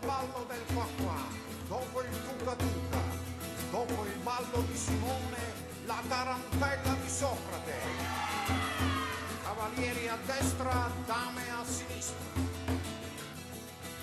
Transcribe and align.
il 0.00 0.06
ballo 0.06 0.46
del 0.48 0.74
qua 0.74 0.86
dopo 1.68 2.02
il 2.02 2.08
tuca 2.10 2.54
tuca, 2.54 3.02
dopo 3.70 4.04
il 4.04 4.18
ballo 4.22 4.64
di 4.70 4.76
Simone, 4.76 5.38
la 5.86 6.00
tarantella 6.08 6.96
di 7.02 7.08
Socrate. 7.08 7.74
Cavalieri 9.42 10.08
a 10.08 10.18
destra, 10.24 10.90
dame 11.04 11.42
a 11.50 11.64
sinistra. 11.64 12.16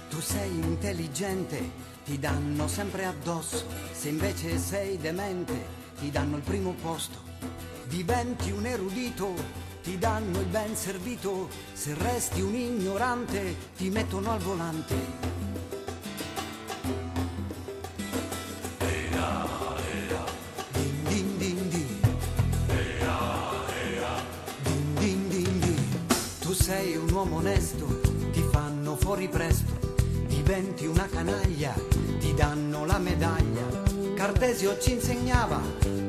Tu 0.09 0.19
sei 0.19 0.51
intelligente, 0.51 1.71
ti 2.03 2.19
danno 2.19 2.67
sempre 2.67 3.05
addosso, 3.05 3.65
se 3.91 4.09
invece 4.09 4.57
sei 4.57 4.97
demente, 4.97 5.67
ti 5.99 6.11
danno 6.11 6.37
il 6.37 6.43
primo 6.43 6.73
posto. 6.73 7.23
Diventi 7.85 8.51
un 8.51 8.65
erudito, 8.65 9.33
ti 9.81 9.97
danno 9.97 10.39
il 10.39 10.47
ben 10.47 10.75
servito, 10.75 11.49
se 11.73 11.93
resti 11.95 12.41
un 12.41 12.53
ignorante, 12.53 13.55
ti 13.77 13.89
mettono 13.89 14.31
al 14.31 14.39
volante. 14.39 15.44
Diventi 30.45 30.85
una 30.85 31.07
canaglia, 31.09 31.73
ti 32.19 32.31
danno 32.35 32.85
la 32.85 32.99
medaglia. 32.99 33.63
Cartesio 34.13 34.77
ci 34.79 34.91
insegnava, 34.91 35.59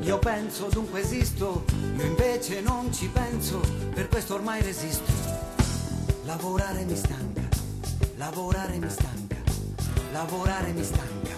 io 0.01 0.19
penso 0.19 0.67
dunque 0.71 1.01
esisto, 1.01 1.63
io 1.97 2.03
invece 2.05 2.61
non 2.61 2.93
ci 2.93 3.07
penso, 3.07 3.59
per 3.95 4.07
questo 4.07 4.35
ormai 4.35 4.61
resisto. 4.61 5.11
Lavorare 6.25 6.83
mi 6.83 6.95
stanca, 6.95 7.41
lavorare 8.17 8.77
mi 8.77 8.89
stanca, 8.89 9.37
lavorare 10.11 10.71
mi 10.71 10.83
stanca. 10.83 11.33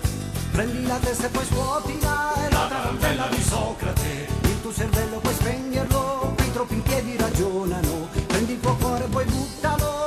Prendi 0.51 0.85
la 0.85 0.97
testa 0.97 1.27
e 1.27 1.29
poi 1.29 1.45
svuotila, 1.45 2.33
è 2.33 2.51
la 2.51 2.67
tarantella 2.67 3.27
di 3.29 3.41
Socrate. 3.41 4.27
Il 4.41 4.61
tuo 4.61 4.73
cervello 4.73 5.19
puoi 5.19 5.33
spegnerlo, 5.35 6.33
qui 6.35 6.51
troppi 6.51 6.73
in 6.73 6.81
piedi 6.81 7.15
ragionano. 7.15 8.09
Prendi 8.27 8.51
il 8.53 8.59
tuo 8.59 8.75
cuore 8.75 9.05
e 9.05 9.07
poi 9.07 9.23
buttalo, 9.23 9.98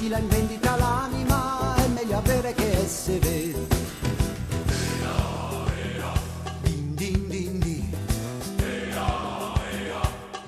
Mettila 0.00 0.16
in 0.16 0.28
vendita 0.28 0.76
l'anima, 0.76 1.74
è 1.74 1.86
meglio 1.88 2.16
avere 2.16 2.54
che 2.54 2.78
essere. 2.78 3.52
Din 6.62 6.96
din. 6.96 7.60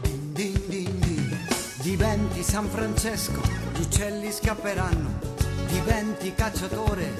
Din 0.01 0.33
din 0.33 0.63
din 0.69 1.01
din. 1.01 1.39
Diventi 1.83 2.43
San 2.43 2.67
Francesco, 2.71 3.43
gli 3.75 3.83
uccelli 3.83 4.33
scapperanno. 4.33 5.19
Diventi 5.67 6.33
cacciatore, 6.35 7.13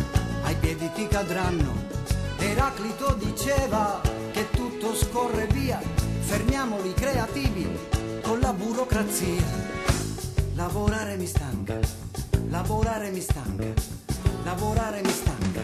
ai 0.45 0.55
piedi 0.55 0.91
ti 0.95 1.07
cadranno. 1.09 1.75
Eraclito 2.39 3.13
diceva 3.13 4.01
che 4.33 4.49
tutto 4.49 4.95
scorre 4.95 5.47
via, 5.49 5.79
fermiamoli 6.21 6.95
creativi 6.95 7.69
con 8.23 8.41
la 8.41 8.55
burocrazia. 8.55 9.45
Lavorare 10.55 11.17
mi 11.17 11.27
stanca, 11.27 11.79
lavorare 12.53 13.11
mi 13.11 13.21
stanca, 13.21 13.65
lavorare 14.45 15.01
mi 15.03 15.11
stanca. 15.11 15.63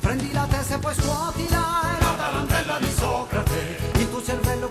Prendi 0.00 0.32
la 0.32 0.46
testa 0.50 0.74
e 0.74 0.78
poi 0.78 0.92
scuotila, 0.92 1.96
è 1.96 2.02
la 2.02 2.14
tarantella 2.16 2.78
di 2.80 2.90
Socrate. 2.90 3.76
Il 3.94 4.10
tuo 4.10 4.20
cervello 4.20 4.68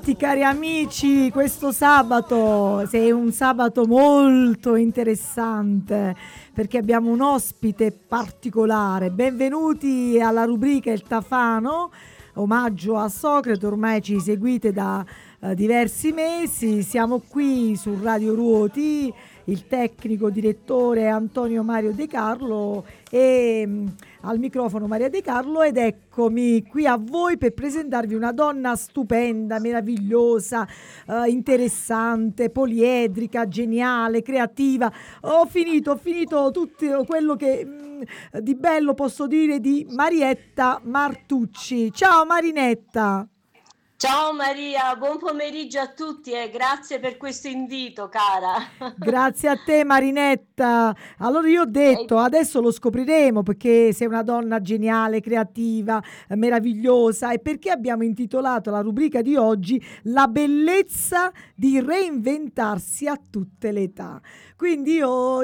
trovati 0.00 0.16
cari 0.16 0.42
amici 0.42 1.30
questo 1.30 1.72
sabato, 1.72 2.88
è 2.90 3.10
un 3.10 3.32
sabato 3.32 3.84
molto 3.84 4.74
interessante 4.74 6.16
perché 6.54 6.78
abbiamo 6.78 7.10
un 7.10 7.20
ospite 7.20 7.92
particolare. 7.92 9.10
Benvenuti 9.10 10.18
alla 10.18 10.44
rubrica 10.44 10.90
Il 10.90 11.02
Tafano, 11.02 11.90
omaggio 12.34 12.96
a 12.96 13.08
Socrate, 13.08 13.66
ormai 13.66 14.00
ci 14.00 14.18
seguite 14.20 14.72
da 14.72 15.04
eh, 15.40 15.54
diversi 15.54 16.12
mesi, 16.12 16.82
siamo 16.82 17.20
qui 17.20 17.76
su 17.76 17.98
Radio 18.00 18.34
Ruoti, 18.34 19.12
il 19.50 19.66
tecnico 19.66 20.30
direttore 20.30 21.08
Antonio 21.08 21.62
Mario 21.62 21.92
De 21.92 22.06
Carlo 22.06 22.84
e 23.10 23.64
mm, 23.66 23.86
al 24.22 24.38
microfono 24.38 24.86
Maria 24.86 25.08
De 25.08 25.20
Carlo 25.22 25.62
ed 25.62 25.76
eccomi 25.76 26.62
qui 26.64 26.86
a 26.86 26.96
voi 26.96 27.36
per 27.36 27.52
presentarvi 27.52 28.14
una 28.14 28.32
donna 28.32 28.76
stupenda, 28.76 29.58
meravigliosa, 29.58 30.66
eh, 31.06 31.30
interessante, 31.30 32.50
poliedrica, 32.50 33.48
geniale, 33.48 34.22
creativa. 34.22 34.90
Ho 35.22 35.46
finito, 35.46 35.92
ho 35.92 35.96
finito 35.96 36.50
tutto 36.52 37.04
quello 37.04 37.34
che 37.34 37.66
mm, 37.66 38.02
di 38.40 38.54
bello 38.54 38.94
posso 38.94 39.26
dire 39.26 39.58
di 39.58 39.86
Marietta 39.90 40.80
Martucci. 40.84 41.92
Ciao 41.92 42.24
Marinetta. 42.24 43.28
Ciao 44.00 44.32
Maria, 44.32 44.96
buon 44.96 45.18
pomeriggio 45.18 45.78
a 45.78 45.88
tutti 45.88 46.30
e 46.32 46.48
grazie 46.48 46.98
per 47.00 47.18
questo 47.18 47.48
invito, 47.48 48.08
cara. 48.08 48.54
Grazie 48.96 49.50
a 49.50 49.58
te 49.62 49.84
Marinetta. 49.84 50.96
Allora 51.18 51.46
io 51.46 51.60
ho 51.60 51.66
detto, 51.66 52.16
adesso 52.16 52.62
lo 52.62 52.70
scopriremo 52.72 53.42
perché 53.42 53.92
sei 53.92 54.06
una 54.06 54.22
donna 54.22 54.62
geniale, 54.62 55.20
creativa, 55.20 56.02
meravigliosa 56.30 57.32
e 57.32 57.40
perché 57.40 57.68
abbiamo 57.68 58.02
intitolato 58.02 58.70
la 58.70 58.80
rubrica 58.80 59.20
di 59.20 59.36
oggi 59.36 59.78
La 60.04 60.28
bellezza 60.28 61.30
di 61.54 61.78
reinventarsi 61.78 63.06
a 63.06 63.20
tutte 63.28 63.70
le 63.70 63.82
età. 63.82 64.18
Quindi 64.56 64.94
io 64.94 65.40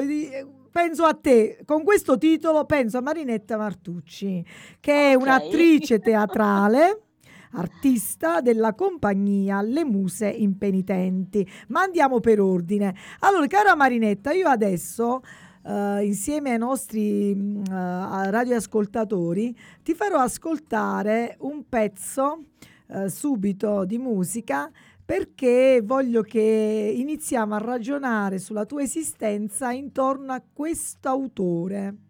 penso 0.71 1.03
a 1.03 1.13
te, 1.13 1.59
con 1.63 1.83
questo 1.83 2.17
titolo 2.17 2.65
penso 2.65 2.97
a 2.97 3.01
Marinetta 3.01 3.55
Martucci, 3.55 4.43
che 4.79 5.11
è 5.11 5.15
Ok. 5.15 5.21
un'attrice 5.21 5.99
teatrale 5.99 7.01
artista 7.51 8.41
della 8.41 8.73
compagnia 8.73 9.61
Le 9.61 9.83
Muse 9.83 10.27
Impenitenti. 10.27 11.47
Ma 11.69 11.81
andiamo 11.81 12.19
per 12.19 12.39
ordine. 12.39 12.95
Allora, 13.19 13.47
cara 13.47 13.75
Marinetta, 13.75 14.31
io 14.31 14.47
adesso 14.47 15.21
eh, 15.67 16.05
insieme 16.05 16.51
ai 16.51 16.57
nostri 16.57 17.31
eh, 17.31 17.63
radioascoltatori 17.69 19.55
ti 19.83 19.93
farò 19.93 20.19
ascoltare 20.19 21.35
un 21.39 21.67
pezzo 21.67 22.45
eh, 22.87 23.09
subito 23.09 23.83
di 23.85 23.97
musica 23.97 24.71
perché 25.03 25.81
voglio 25.83 26.21
che 26.21 26.93
iniziamo 26.97 27.55
a 27.55 27.59
ragionare 27.59 28.39
sulla 28.39 28.65
tua 28.65 28.81
esistenza 28.81 29.71
intorno 29.71 30.33
a 30.33 30.43
questo 30.53 31.07
autore. 31.07 32.06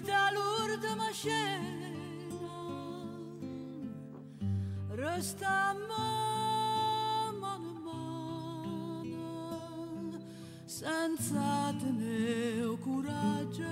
Per 0.00 0.02
recitare 0.02 0.34
l'ultima 0.34 1.10
scena 1.12 1.92
restammo 4.90 5.94
mano 7.40 7.46
a 7.46 7.58
mano 8.98 10.18
senza 10.64 11.74
tenere 11.78 12.50
il 12.50 12.78
coraggio 12.80 13.62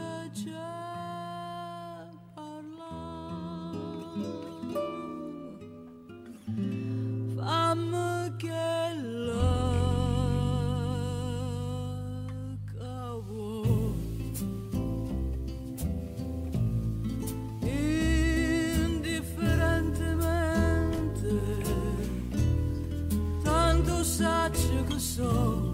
so. 25.14 25.72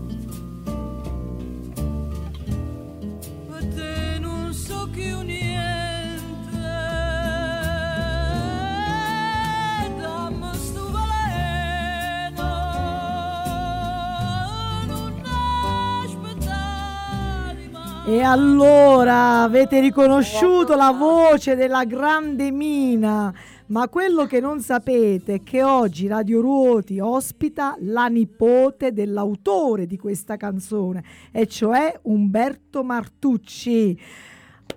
E 18.10 18.22
allora 18.22 19.42
avete 19.42 19.80
riconosciuto 19.80 20.74
la 20.74 20.92
voce 20.92 21.54
della 21.56 21.84
grande 21.84 22.50
Mina 22.50 23.30
ma 23.68 23.88
quello 23.88 24.26
che 24.26 24.40
non 24.40 24.60
sapete 24.60 25.34
è 25.34 25.42
che 25.42 25.62
oggi 25.62 26.06
Radio 26.06 26.40
Ruoti 26.40 27.00
ospita 27.00 27.76
la 27.80 28.06
nipote 28.06 28.92
dell'autore 28.92 29.86
di 29.86 29.96
questa 29.96 30.36
canzone, 30.36 31.04
e 31.32 31.46
cioè 31.46 31.98
Umberto 32.02 32.82
Martucci. 32.82 34.00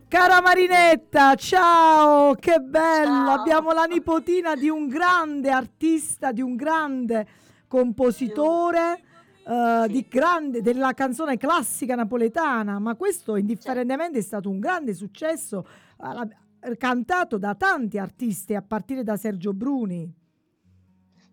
Cara 0.08 0.42
Marinetta, 0.42 1.36
ciao, 1.36 2.36
che 2.36 2.60
bello! 2.60 3.28
Ciao. 3.28 3.40
Abbiamo 3.40 3.72
la 3.72 3.86
nipotina 3.86 4.56
di 4.56 4.68
un 4.68 4.88
grande 4.90 5.50
artista, 5.52 6.34
di 6.34 6.42
un 6.42 6.56
grande 6.56 7.28
compositore. 7.68 9.04
eh, 9.44 9.84
Sì. 9.88 9.92
di 9.92 10.06
grande, 10.08 10.62
della 10.62 10.94
canzone 10.94 11.36
classica 11.36 11.96
napoletana, 11.96 12.78
ma 12.78 12.94
questo 12.96 13.38
indifferentemente 13.38 14.20
è 14.20 14.22
stato 14.22 14.50
un 14.50 14.60
grande 14.60 14.94
successo 14.94 15.66
cantato 16.78 17.38
da 17.38 17.56
tanti 17.56 17.98
artisti, 17.98 18.56
a 18.56 18.62
partire 18.62 19.04
da 19.04 19.18
Sergio 19.18 19.54
Bruni. 19.54 20.21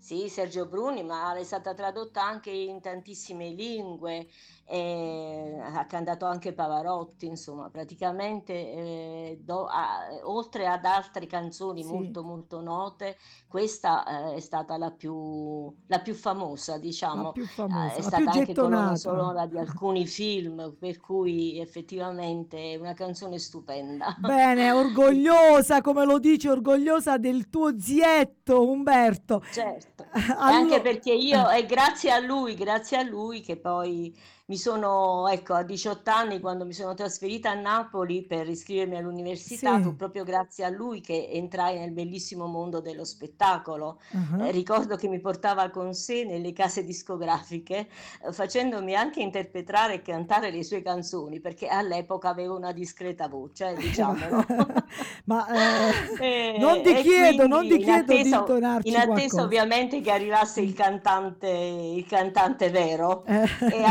Sì, 0.00 0.28
Sergio 0.28 0.66
Bruni, 0.66 1.02
ma 1.02 1.34
è 1.36 1.42
stata 1.44 1.74
tradotta 1.74 2.22
anche 2.22 2.50
in 2.50 2.80
tantissime 2.80 3.50
lingue, 3.50 4.28
eh, 4.64 5.58
ha 5.60 5.84
cantato 5.86 6.24
anche 6.24 6.52
Pavarotti, 6.54 7.26
insomma, 7.26 7.68
praticamente 7.68 8.52
eh, 8.54 9.38
do- 9.42 9.66
a- 9.66 10.08
oltre 10.22 10.66
ad 10.66 10.84
altre 10.84 11.26
canzoni 11.26 11.82
Sì. 11.82 11.84
molto 11.84 12.22
molto 12.22 12.60
note, 12.60 13.18
questa 13.48 14.30
eh, 14.32 14.36
è 14.36 14.40
stata 14.40 14.76
la 14.78 14.90
più, 14.92 15.74
la 15.88 16.00
più 16.00 16.14
famosa, 16.14 16.78
La 17.12 17.26
diciamo. 17.26 17.32
più 17.32 17.46
Eh, 17.68 17.96
famosa, 17.98 17.98
È 17.98 18.00
la 18.00 18.12
più 18.12 18.24
stata 18.24 18.30
anche 18.32 18.56
colonna 18.56 18.94
sonora 18.94 19.46
di 19.46 19.58
alcuni 19.58 20.06
film, 20.06 20.74
per 20.78 21.00
cui 21.00 21.58
effettivamente 21.60 22.72
è 22.72 22.76
una 22.76 22.94
canzone 22.94 23.38
stupenda. 23.38 24.16
Bene, 24.20 24.72
orgogliosa, 24.72 25.80
come 25.80 26.04
lo 26.04 26.18
dici, 26.18 26.48
orgogliosa 26.48 27.18
del 27.18 27.48
tuo 27.48 27.78
zietto 27.78 28.68
Umberto. 28.68 29.42
Certo, 29.50 29.97
e 29.98 30.34
Allo- 30.36 30.56
anche 30.56 30.80
perché 30.80 31.12
io, 31.12 31.48
è 31.48 31.64
grazie 31.66 32.10
a 32.12 32.18
lui, 32.18 32.54
grazie 32.54 32.98
a 32.98 33.02
lui 33.02 33.40
che 33.40 33.56
poi 33.56 34.16
mi 34.48 34.56
sono, 34.56 35.28
ecco, 35.28 35.52
a 35.52 35.62
18 35.62 36.08
anni 36.10 36.40
quando 36.40 36.64
mi 36.64 36.72
sono 36.72 36.94
trasferita 36.94 37.50
a 37.50 37.54
Napoli 37.54 38.22
per 38.24 38.48
iscrivermi 38.48 38.96
all'università, 38.96 39.78
Sì. 39.78 39.82
fu 39.82 39.94
proprio 39.94 40.24
grazie 40.24 40.64
a 40.64 40.70
lui 40.70 41.02
che 41.02 41.28
entrai 41.30 41.78
nel 41.78 41.90
bellissimo 41.92 42.46
mondo 42.46 42.80
dello 42.80 43.04
spettacolo. 43.04 44.00
Ah, 44.12 44.46
Eh, 44.46 44.50
ricordo 44.50 44.96
che 44.96 45.06
mi 45.08 45.20
portava 45.20 45.68
con 45.68 45.92
sé 45.92 46.24
nelle 46.24 46.52
case 46.54 46.82
discografiche, 46.82 47.88
eh, 48.24 48.32
facendomi 48.32 48.94
anche 48.94 49.20
interpretare 49.20 49.94
e 49.94 50.02
cantare 50.02 50.50
le 50.50 50.64
sue 50.64 50.80
canzoni, 50.80 51.40
perché 51.40 51.66
all'epoca 51.68 52.30
avevo 52.30 52.56
una 52.56 52.72
discreta 52.72 53.28
voce, 53.28 53.68
eh, 53.72 53.76
diciamolo. 53.78 54.46
Ma 55.26 55.46
eh, 55.48 55.92
E- 56.16 56.54
non 56.54 56.82
ti 56.82 56.94
e 57.00 57.04
chiedo, 57.04 57.46
non 57.46 57.66
ti 57.66 57.78
quindi 57.78 57.82
in 57.82 57.88
chiedo 57.88 58.18
di 58.18 58.34
attesa, 58.34 58.44
in 58.82 58.96
attesa 58.96 59.02
qualcosa. 59.02 59.42
ovviamente 59.42 60.00
che 60.00 60.10
arrivasse 60.10 60.60
il 60.60 60.74
cantante, 60.74 61.48
il 61.48 62.04
cantante 62.06 62.70
vero. 62.70 63.24
Eh, 63.26 63.48
E 63.70 63.82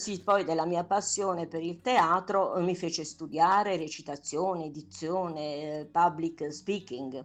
accortasi 0.00 0.22
poi 0.22 0.44
della 0.44 0.64
mia 0.66 0.84
passione 0.84 1.46
per 1.46 1.62
il 1.62 1.80
teatro, 1.80 2.56
eh, 2.56 2.62
mi 2.62 2.74
fece 2.76 3.04
studiare 3.04 3.76
recitazione, 3.76 4.64
edizione, 4.66 5.80
eh, 5.80 5.86
public 5.90 6.52
speaking. 6.52 7.24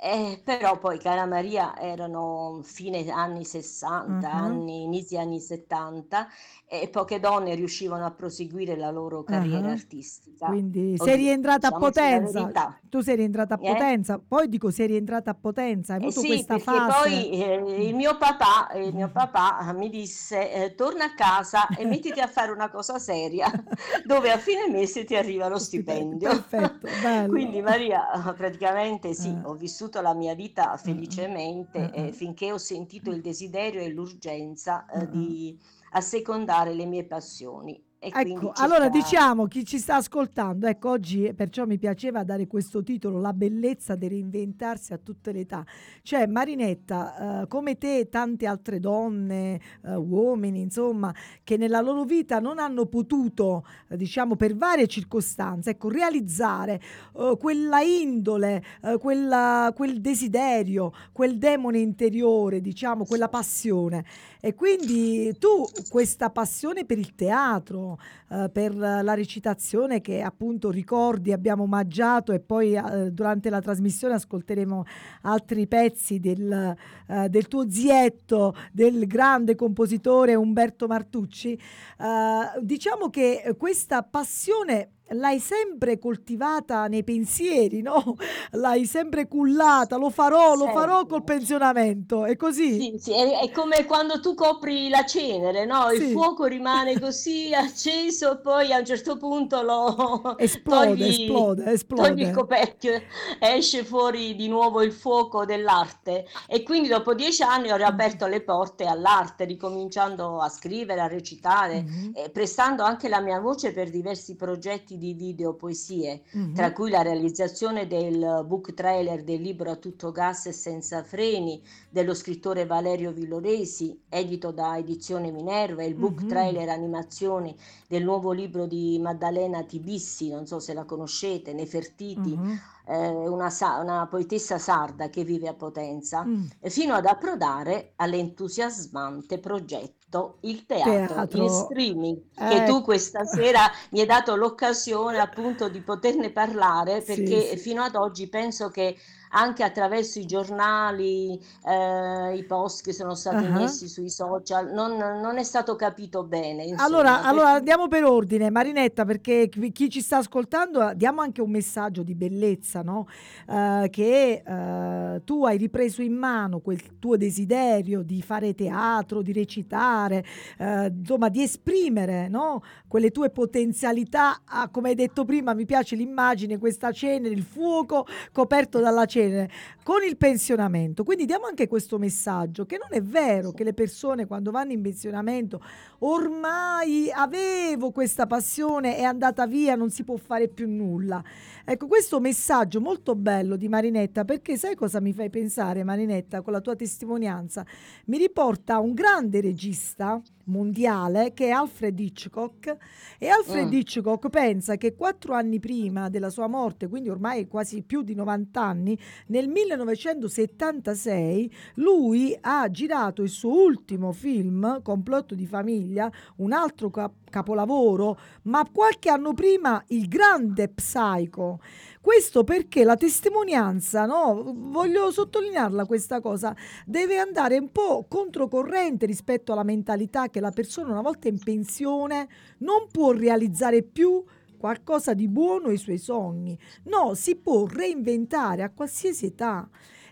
Eh, 0.00 0.40
però 0.44 0.78
poi, 0.78 0.98
cara 0.98 1.26
Maria, 1.26 1.76
erano 1.76 2.60
fine 2.62 3.08
anni 3.10 3.44
60, 3.44 4.32
Mhm. 4.32 4.32
anni, 4.32 4.84
inizi 4.84 5.16
anni 5.18 5.40
70 5.40 6.28
e 6.70 6.88
poche 6.88 7.18
donne 7.18 7.54
riuscivano 7.54 8.04
a 8.04 8.10
proseguire 8.10 8.76
la 8.76 8.90
loro 8.90 9.24
carriera 9.24 9.68
Ah. 9.68 9.72
artistica. 9.72 10.46
Quindi 10.46 10.96
sei 10.98 11.14
Oddio, 11.14 11.24
rientrata 11.24 11.68
a 11.68 11.70
diciamoci 11.70 11.98
la 11.98 12.06
Potenza. 12.46 12.78
Tu 12.88 13.00
sei 13.00 13.16
rientrata 13.16 13.54
a 13.54 13.58
Eh? 13.60 13.72
Potenza, 13.72 14.20
poi 14.26 14.48
dico 14.48 14.70
sei 14.70 14.86
rientrata 14.88 15.30
a 15.30 15.34
Potenza, 15.34 15.94
hai 15.94 16.00
Eh 16.00 16.04
avuto 16.04 16.20
sì, 16.20 16.26
questa 16.26 16.54
perché 16.56 16.70
fase. 16.70 17.08
poi 17.08 17.30
eh, 17.42 17.86
il 17.88 17.94
mio 17.94 18.16
papà, 18.18 18.68
il 18.76 18.94
mio 18.94 19.10
papà 19.10 19.72
mi 19.74 19.88
disse 19.88 20.52
eh, 20.52 20.74
torna 20.74 21.04
a 21.06 21.14
casa 21.14 21.66
e 21.68 21.84
mettiti 21.86 22.20
a 22.20 22.26
fare 22.26 22.52
una 22.52 22.68
cosa 22.70 22.98
seria 22.98 23.50
dove 24.04 24.30
a 24.30 24.38
fine 24.38 24.68
mese 24.70 25.04
ti 25.04 25.16
arriva 25.16 25.48
lo 25.48 25.58
stipendio. 25.58 26.28
Perfetto. 26.28 26.86
Quindi 27.28 27.60
Maria, 27.62 28.06
praticamente 28.36 29.14
sì, 29.14 29.28
Eh. 29.28 29.40
ho 29.44 29.54
vissuto 29.54 30.00
la 30.02 30.12
mia 30.14 30.34
vita 30.34 30.72
Mm, 30.72 30.76
felicemente 30.76 31.78
mm, 31.80 31.84
mm. 31.84 32.04
eh, 32.06 32.12
finché 32.12 32.52
ho 32.52 32.58
sentito 32.58 33.10
il 33.10 33.20
desiderio 33.22 33.80
e 33.80 33.88
l'urgenza 33.88 34.84
eh, 34.86 34.98
Mm, 34.98 35.02
mm. 35.02 35.10
di 35.12 35.58
assecondare 35.92 36.74
le 36.74 36.84
mie 36.86 37.04
passioni. 37.04 37.87
Ecco, 38.00 38.52
allora 38.54 38.84
circa- 38.84 38.88
diciamo 38.90 39.46
chi 39.46 39.64
ci 39.64 39.76
sta 39.78 39.96
ascoltando, 39.96 40.68
ecco 40.68 40.90
oggi 40.90 41.24
eh, 41.24 41.34
perciò 41.34 41.66
mi 41.66 41.78
piaceva 41.78 42.22
dare 42.22 42.46
questo 42.46 42.84
titolo, 42.84 43.20
La 43.20 43.32
bellezza 43.32 43.96
di 43.96 44.06
reinventarsi 44.06 44.92
a 44.92 44.98
tutte 44.98 45.32
le 45.32 45.40
età. 45.40 45.64
Cioè 46.02 46.28
Marinetta, 46.28 47.42
eh, 47.42 47.46
come 47.48 47.76
te 47.76 47.98
e 47.98 48.08
tante 48.08 48.46
altre 48.46 48.78
donne, 48.78 49.60
eh, 49.84 49.96
uomini, 49.96 50.60
insomma, 50.60 51.12
che 51.42 51.56
nella 51.56 51.80
loro 51.80 52.04
vita 52.04 52.38
non 52.38 52.60
hanno 52.60 52.86
potuto, 52.86 53.64
eh, 53.88 53.96
diciamo 53.96 54.36
per 54.36 54.54
varie 54.54 54.86
circostanze, 54.86 55.70
ecco, 55.70 55.88
realizzare 55.88 56.80
eh, 57.16 57.36
quella 57.36 57.80
indole, 57.80 58.62
eh, 58.84 58.96
quella- 58.98 59.72
quel 59.74 60.00
desiderio, 60.00 60.92
quel 61.10 61.36
demone 61.36 61.80
interiore, 61.80 62.60
diciamo, 62.60 63.04
quella 63.04 63.28
passione. 63.28 64.04
E 64.40 64.54
quindi 64.54 65.36
tu 65.36 65.64
questa 65.90 66.30
passione 66.30 66.84
per 66.84 66.96
il 66.96 67.16
teatro, 67.16 67.86
eh, 68.30 68.50
per 68.52 68.74
la 68.74 69.14
recitazione 69.14 70.00
che 70.00 70.20
appunto 70.20 70.70
ricordi 70.70 71.32
abbiamo 71.32 71.62
omaggiato 71.62 72.32
e 72.32 72.40
poi 72.40 72.74
eh, 72.74 73.10
durante 73.12 73.50
la 73.50 73.60
trasmissione 73.60 74.14
ascolteremo 74.14 74.84
altri 75.22 75.66
pezzi 75.66 76.18
del, 76.18 76.76
eh, 77.06 77.28
del 77.28 77.48
tuo 77.48 77.70
zietto, 77.70 78.54
del 78.72 79.06
grande 79.06 79.54
compositore 79.54 80.34
Umberto 80.34 80.86
Martucci. 80.86 81.52
Eh, 81.52 82.60
diciamo 82.60 83.08
che 83.10 83.54
questa 83.56 84.02
passione 84.02 84.90
l'hai 85.10 85.38
sempre 85.40 85.98
coltivata 85.98 86.86
nei 86.86 87.04
pensieri, 87.04 87.80
no? 87.82 88.16
L'hai 88.52 88.84
sempre 88.86 89.26
cullata, 89.28 89.96
lo 89.96 90.10
farò, 90.10 90.54
lo 90.54 90.68
farò 90.68 91.04
Sempre. 91.04 91.06
col 91.06 91.24
pensionamento, 91.24 92.24
è 92.24 92.36
così? 92.36 92.86
Sì, 92.86 92.96
sì, 92.98 93.12
è, 93.12 93.40
è 93.40 93.50
come 93.50 93.84
quando 93.86 94.20
tu 94.20 94.34
copri 94.34 94.88
la 94.88 95.04
cenere, 95.04 95.64
no? 95.64 95.90
Il 95.90 96.02
Sì. 96.02 96.04
fuoco 96.04 96.44
rimane 96.44 96.98
così 96.98 97.52
acceso 97.54 98.32
e 98.32 98.40
poi 98.40 98.72
a 98.72 98.78
un 98.78 98.84
certo 98.84 99.16
punto 99.16 99.62
lo 99.62 100.36
Esplode, 100.46 101.06
togli, 101.06 101.10
esplode, 101.10 101.70
togli 101.92 102.20
il 102.20 102.30
esplode. 102.30 102.30
coperchio, 102.30 103.00
esce 103.40 103.84
fuori 103.84 104.34
di 104.36 104.48
nuovo 104.48 104.82
il 104.82 104.92
fuoco 104.92 105.44
dell'arte. 105.46 106.26
E 106.46 106.62
quindi 106.62 106.88
dopo 106.88 107.14
dieci 107.14 107.42
anni 107.42 107.70
ho 107.72 107.76
riaperto 107.76 108.26
le 108.26 108.42
porte 108.42 108.84
all'arte, 108.84 109.44
ricominciando 109.44 110.40
a 110.40 110.48
scrivere, 110.48 111.00
a 111.00 111.06
recitare, 111.08 111.84
Mhm, 111.84 112.12
eh, 112.12 112.30
prestando 112.30 112.82
anche 112.84 113.08
la 113.08 113.20
mia 113.20 113.40
voce 113.40 113.72
per 113.72 113.88
diversi 113.90 114.36
progetti 114.36 114.97
di 114.98 115.14
video 115.14 115.54
poesie 115.54 116.22
mhm. 116.32 116.54
tra 116.54 116.72
cui 116.72 116.90
la 116.90 117.02
realizzazione 117.02 117.86
del 117.86 118.44
book 118.46 118.74
trailer 118.74 119.22
del 119.24 119.40
libro 119.40 119.70
A 119.70 119.76
tutto 119.76 120.10
gas 120.12 120.46
e 120.46 120.52
senza 120.52 121.02
freni 121.02 121.62
dello 121.88 122.12
scrittore 122.14 122.66
Valerio 122.66 123.12
Villoresi, 123.12 124.02
edito 124.08 124.50
da 124.50 124.76
Edizione 124.76 125.30
Minerva, 125.30 125.82
e 125.82 125.86
il 125.86 125.94
book 125.94 126.22
Mhm. 126.22 126.28
trailer 126.28 126.68
animazioni 126.68 127.56
del 127.88 128.04
nuovo 128.04 128.32
libro 128.32 128.66
di 128.66 128.98
Maddalena 129.00 129.62
Tibissi, 129.62 130.28
non 130.28 130.46
so 130.46 130.58
se 130.58 130.74
la 130.74 130.84
conoscete, 130.84 131.52
Nefertiti, 131.52 132.36
Mhm. 132.36 132.60
eh, 132.86 133.08
una, 133.28 133.50
sa- 133.50 133.78
una 133.80 134.06
poetessa 134.06 134.58
sarda 134.58 135.08
che 135.08 135.22
vive 135.24 135.48
a 135.48 135.54
Potenza, 135.54 136.24
Mm. 136.24 136.44
fino 136.62 136.94
ad 136.94 137.06
approdare 137.06 137.92
all'entusiasmante 137.96 139.38
progetto 139.38 139.97
Il 140.40 140.64
teatro, 140.66 141.26
Teatro. 141.26 141.38
in 141.38 141.48
streaming, 141.50 142.22
che 142.42 142.62
tu 142.62 142.80
Ecco. 142.80 142.82
questa 142.82 143.24
sera 143.24 143.70
mi 143.90 144.00
hai 144.00 144.06
dato 144.06 144.36
l'occasione 144.36 145.18
appunto 145.18 145.68
di 145.68 145.82
poterne 145.82 146.30
parlare 146.32 147.00
Sì, 147.00 147.04
perché 147.04 147.56
sì. 147.56 147.56
fino 147.56 147.82
ad 147.82 147.94
oggi 147.94 148.28
penso 148.28 148.70
che 148.70 148.96
anche 149.30 149.62
attraverso 149.62 150.18
i 150.18 150.26
giornali, 150.26 151.38
eh, 151.66 152.36
i 152.36 152.44
post 152.44 152.84
che 152.84 152.92
sono 152.92 153.14
stati 153.14 153.44
Ah. 153.46 153.50
messi 153.50 153.88
sui 153.88 154.10
social, 154.10 154.72
non, 154.72 154.96
non 154.96 155.38
è 155.38 155.42
stato 155.42 155.76
capito 155.76 156.24
bene. 156.24 156.64
Insomma, 156.64 156.84
Allora, 156.84 157.22
allora 157.22 157.42
perché- 157.44 157.58
andiamo 157.58 157.88
per 157.88 158.04
ordine, 158.04 158.50
Marinetta, 158.50 159.04
perché 159.04 159.48
chi 159.48 159.90
ci 159.90 160.00
sta 160.00 160.18
ascoltando 160.18 160.90
eh, 160.90 160.96
diamo 160.96 161.20
anche 161.20 161.40
un 161.40 161.50
messaggio 161.50 162.02
di 162.02 162.14
bellezza, 162.14 162.82
no? 162.82 163.06
Eh, 163.48 163.88
che 163.90 164.42
eh, 164.46 165.22
tu 165.24 165.44
hai 165.44 165.56
ripreso 165.58 166.02
in 166.02 166.14
mano 166.14 166.60
quel 166.60 166.98
tuo 166.98 167.16
desiderio 167.16 168.02
di 168.02 168.22
fare 168.22 168.54
teatro, 168.54 169.22
di 169.22 169.32
recitare, 169.32 170.24
eh, 170.58 170.86
insomma 170.86 171.28
di 171.28 171.42
esprimere 171.42 172.28
no? 172.28 172.62
quelle 172.86 173.10
tue 173.10 173.30
potenzialità. 173.30 174.40
Ah, 174.44 174.68
come 174.68 174.90
hai 174.90 174.94
detto 174.94 175.24
prima, 175.24 175.54
mi 175.54 175.64
piace 175.66 175.96
l'immagine, 175.96 176.58
questa 176.58 176.92
cenere, 176.92 177.34
il 177.34 177.42
fuoco 177.42 178.06
coperto 178.32 178.78
dalla 178.80 179.04
cenere 179.04 179.16
succede 179.18 179.50
con 179.82 180.02
il 180.06 180.16
pensionamento? 180.16 181.02
Quindi 181.02 181.24
diamo 181.24 181.46
anche 181.46 181.66
questo 181.66 181.98
messaggio 181.98 182.66
che 182.66 182.78
non 182.78 182.88
è 182.90 183.02
vero 183.02 183.50
che 183.52 183.64
le 183.64 183.74
persone 183.74 184.26
quando 184.26 184.50
vanno 184.50 184.72
in 184.72 184.82
pensionamento 184.82 185.60
ormai 186.00 187.10
avevo 187.10 187.90
questa 187.90 188.26
passione, 188.26 188.96
è 188.96 189.02
andata 189.02 189.46
via, 189.46 189.74
non 189.74 189.90
si 189.90 190.04
può 190.04 190.16
fare 190.16 190.48
più 190.48 190.68
nulla. 190.68 191.22
Ecco, 191.70 191.86
questo 191.86 192.18
messaggio 192.18 192.80
molto 192.80 193.14
bello 193.14 193.56
di 193.56 193.68
Marinetta, 193.68 194.24
perché 194.24 194.56
sai 194.56 194.74
cosa 194.74 195.02
mi 195.02 195.12
fai 195.12 195.28
pensare, 195.28 195.84
Marinetta, 195.84 196.40
con 196.40 196.54
la 196.54 196.62
tua 196.62 196.74
testimonianza? 196.74 197.62
Mi 198.06 198.16
riporta 198.16 198.76
a 198.76 198.80
un 198.80 198.94
grande 198.94 199.42
regista 199.42 200.18
mondiale 200.48 201.34
che 201.34 201.48
è 201.48 201.50
Alfred 201.50 201.98
Hitchcock 201.98 202.74
e 203.18 203.28
Alfred 203.28 203.66
Mm. 203.66 203.72
Hitchcock 203.72 204.30
pensa 204.30 204.76
che 204.76 204.94
quattro 204.94 205.34
anni 205.34 205.60
prima 205.60 206.08
della 206.08 206.30
sua 206.30 206.46
morte, 206.46 206.88
quindi 206.88 207.10
ormai 207.10 207.46
quasi 207.46 207.82
più 207.82 208.00
di 208.00 208.14
90 208.14 208.62
anni, 208.62 208.98
nel 209.26 209.48
1976 209.48 211.54
lui 211.74 212.34
ha 212.40 212.70
girato 212.70 213.20
il 213.22 213.28
suo 213.28 213.62
ultimo 213.62 214.12
film, 214.12 214.80
Complotto 214.82 215.34
di 215.34 215.46
famiglia, 215.46 216.10
un 216.36 216.52
altro 216.52 216.88
cap- 216.88 217.28
capolavoro, 217.28 218.18
ma 218.44 218.66
qualche 218.72 219.10
anno 219.10 219.34
prima 219.34 219.84
il 219.88 220.08
grande 220.08 220.68
Psycho. 220.68 221.57
Questo 222.00 222.44
perché 222.44 222.84
la 222.84 222.96
testimonianza, 222.96 224.06
no? 224.06 224.52
voglio 224.54 225.10
sottolinearla 225.10 225.84
questa 225.84 226.20
cosa, 226.20 226.54
deve 226.86 227.18
andare 227.18 227.58
un 227.58 227.70
po' 227.72 228.06
controcorrente 228.08 229.06
rispetto 229.06 229.52
alla 229.52 229.64
mentalità 229.64 230.28
che 230.28 230.40
la 230.40 230.50
persona 230.50 230.92
una 230.92 231.02
volta 231.02 231.28
in 231.28 231.38
pensione 231.38 232.28
non 232.58 232.86
può 232.90 233.12
realizzare 233.12 233.82
più 233.82 234.24
qualcosa 234.58 235.14
di 235.14 235.28
buono 235.28 235.68
ai 235.68 235.76
suoi 235.78 235.98
sogni. 235.98 236.58
No, 236.84 237.14
si 237.14 237.36
può 237.36 237.66
reinventare 237.66 238.62
a 238.62 238.70
qualsiasi 238.70 239.26
età. 239.26 239.68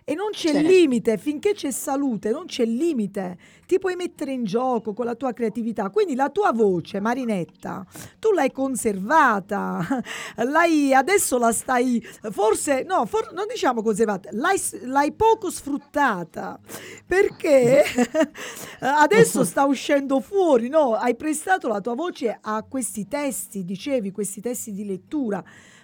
E 0.08 0.14
non 0.14 0.28
c'è 0.30 0.52
Certo. 0.52 0.68
limite, 0.68 1.18
finché 1.18 1.52
c'è 1.52 1.72
salute, 1.72 2.30
non 2.30 2.46
c'è 2.46 2.64
limite. 2.64 3.36
Ti 3.66 3.80
puoi 3.80 3.96
mettere 3.96 4.30
in 4.30 4.44
gioco 4.44 4.92
con 4.92 5.04
la 5.04 5.16
tua 5.16 5.32
creatività. 5.32 5.90
Quindi 5.90 6.14
la 6.14 6.30
tua 6.30 6.52
voce, 6.52 7.00
Marinetta, 7.00 7.84
tu 8.20 8.30
l'hai 8.30 8.52
conservata. 8.52 9.84
L'hai, 10.46 10.94
adesso 10.94 11.38
la 11.38 11.50
stai, 11.50 12.00
forse, 12.30 12.84
no, 12.84 13.04
for- 13.06 13.32
non 13.32 13.46
diciamo 13.48 13.82
conservata, 13.82 14.28
l'hai, 14.30 14.60
l'hai 14.82 15.10
poco 15.10 15.50
sfruttata. 15.50 16.60
Perché 17.04 17.82
adesso 18.78 19.42
sta 19.44 19.64
uscendo 19.64 20.20
fuori, 20.20 20.68
no? 20.68 20.94
Hai 20.94 21.16
prestato 21.16 21.66
la 21.66 21.80
tua 21.80 21.96
voce 21.96 22.38
a 22.40 22.62
questi 22.62 23.08
testi, 23.08 23.64
dicevi, 23.64 24.12
questi 24.12 24.40
testi 24.40 24.72
di 24.72 24.84
lettura. 24.84 25.42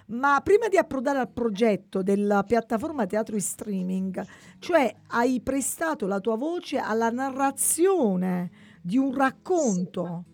Ma 0.09 0.40
prima 0.42 0.68
di 0.68 0.76
approdare 0.76 1.18
al 1.18 1.30
progetto 1.30 2.02
della 2.02 2.42
piattaforma 2.42 3.06
teatro 3.06 3.35
in 3.35 3.40
streaming, 3.40 4.25
cioè 4.59 4.94
hai 5.09 5.40
prestato 5.40 6.06
la 6.06 6.21
tua 6.21 6.37
voce 6.37 6.78
alla 6.78 7.11
narrazione 7.11 8.50
di 8.82 8.99
un 8.99 9.14
racconto. 9.14 10.25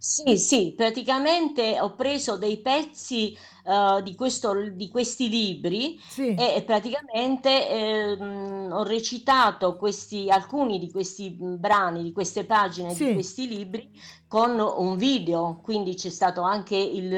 Sì, 0.00 0.38
sì, 0.38 0.74
praticamente 0.76 1.80
ho 1.80 1.94
preso 1.96 2.36
dei 2.38 2.58
pezzi 2.60 3.36
eh, 3.64 4.00
di 4.02 4.14
questo- 4.14 4.70
di 4.70 4.88
questi 4.88 5.28
libri 5.28 6.00
Sì, 6.06 6.22
e 6.34 6.62
praticamente 6.64 7.68
ehm, 7.68 8.70
ho 8.72 8.84
recitato 8.84 9.76
questi, 9.76 10.30
alcuni 10.30 10.78
di 10.78 10.90
questi 10.90 11.36
mm, 11.42 11.56
brani, 11.58 12.02
di 12.04 12.12
queste 12.12 12.44
pagine, 12.46 12.94
di 12.94 12.94
sì, 12.94 13.12
questi 13.12 13.48
libri 13.48 13.90
con 14.28 14.58
un 14.60 14.96
video, 14.96 15.58
quindi 15.62 15.94
c'è 15.94 16.10
stato 16.10 16.42
anche 16.42 16.76
il, 16.76 17.12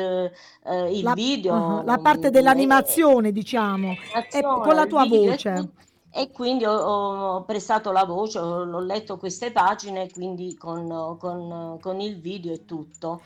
eh, 0.65 0.97
il 0.99 1.03
la, 1.03 1.13
video, 1.13 1.55
uh-huh, 1.55 1.83
la 1.85 1.99
parte 1.99 2.29
mm, 2.29 2.31
e- 2.31 2.31
dell'animazione, 2.31 3.33
diciamo, 3.33 3.99
e 4.31 4.41
con 4.59 4.75
la 4.75 4.83
il 4.83 4.89
tua 4.89 5.05
video 5.05 5.33
e 5.33 5.37
voce. 5.37 5.53
tutto. 5.53 5.85
E 6.13 6.31
quindi 6.33 6.65
ho, 6.65 6.73
ho 6.73 7.45
prestato 7.45 7.93
la 7.93 8.05
voce, 8.05 8.39
ho, 8.39 8.63
ho 8.63 8.81
letto 8.81 9.17
queste 9.17 9.53
pagine, 9.53 10.11
quindi 10.11 10.57
con, 10.57 11.17
con- 11.19 11.79
con 11.81 12.01
il 12.01 12.21
video 12.21 12.53
e 12.53 12.65
tutto. 12.65 13.23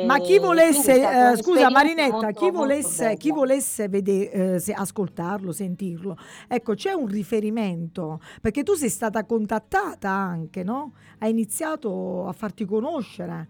Ma 0.00 0.20
chi 0.20 0.34
E 0.34 0.38
quindi 0.38 0.44
è 0.44 0.46
volesse, 0.46 1.32
eh, 1.32 1.36
scusa 1.36 1.70
Marinetta, 1.70 2.12
molto, 2.12 2.38
chi 2.40 2.50
volesse, 2.50 3.16
chi 3.16 3.30
volesse 3.30 3.88
vedere, 3.88 4.60
ascoltarlo, 4.74 5.52
sentirlo, 5.52 6.16
ecco, 6.48 6.74
c'è 6.74 6.92
un 6.92 7.06
riferimento, 7.06 8.20
perché 8.42 8.62
tu 8.62 8.74
sei 8.74 8.90
stata 8.90 9.24
contattata 9.24 10.10
anche, 10.10 10.62
no? 10.62 10.92
Hai 11.18 11.30
iniziato 11.30 12.26
a 12.26 12.32
farti 12.32 12.64
conoscere. 12.66 13.48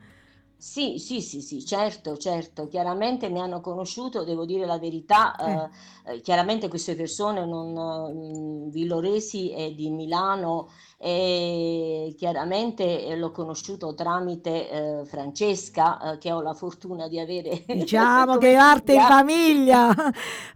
Sì, 0.59 0.99
sì, 0.99 1.21
sì, 1.21 1.43
sì, 1.43 1.65
certo, 1.67 2.17
certo, 2.17 2.67
chiaramente 2.67 3.29
mi 3.29 3.41
hanno 3.41 3.61
conosciuto, 3.61 4.25
devo 4.25 4.47
dire 4.47 4.65
la 4.65 4.79
verità, 4.79 5.37
Eh, 5.45 5.69
eh, 6.07 6.15
eh, 6.15 6.21
chiaramente 6.23 6.69
queste 6.69 6.95
persone 6.97 7.45
non, 7.45 7.77
eh, 8.67 8.71
Villoresi 8.71 9.51
è 9.51 9.73
di 9.73 9.91
Milano 9.91 10.69
e 10.99 12.15
chiaramente 12.17 13.05
eh, 13.05 13.17
l'ho 13.17 13.31
conosciuto 13.31 13.95
tramite 13.95 14.71
eh, 14.71 15.05
Francesca, 15.05 16.13
eh, 16.15 16.19
che 16.19 16.33
ho 16.33 16.41
la 16.41 16.55
fortuna 16.55 17.07
di 17.07 17.21
avere 17.21 17.65
diciamo 17.69 18.39
che 18.39 18.53
è 18.53 18.55
arte 18.55 18.95
in 18.95 19.03
famiglia. 19.03 19.95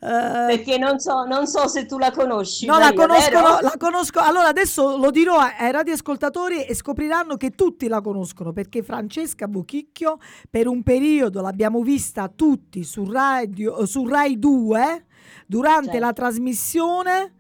Eh, 0.03 0.57
perché 0.57 0.79
non 0.79 0.99
so, 0.99 1.25
non 1.25 1.47
so 1.47 1.69
se 1.69 1.85
tu 1.85 1.99
la 1.99 2.11
conosci, 2.11 2.65
No, 2.65 2.79
la 2.79 2.93
Maria, 2.95 3.07
conoscono, 3.07 3.43
vero? 3.43 3.61
la 3.61 3.75
conosco. 3.79 4.21
Allora 4.21 4.49
adesso 4.49 4.97
lo 4.97 5.11
dirò 5.11 5.37
ai 5.37 5.71
radioascoltatori 5.71 6.65
e 6.65 6.75
scopriranno 6.75 7.37
che 7.37 7.51
tutti 7.51 7.87
la 7.87 8.01
conoscono 8.01 8.53
perché 8.53 8.83
Francesca 8.83 9.47
Buchicchio 9.47 10.17
per 10.49 10.69
un 10.69 10.83
periodo 10.83 11.43
l'abbiamo 11.43 11.83
vista 11.83 12.29
tutti 12.35 12.83
su, 12.83 13.05
radio, 13.05 13.85
su 13.85 14.07
Rai 14.07 14.39
2 14.39 15.05
durante 15.47 15.99
la 15.99 16.07
Certo, 16.07 16.23
trasmissione 16.23 17.35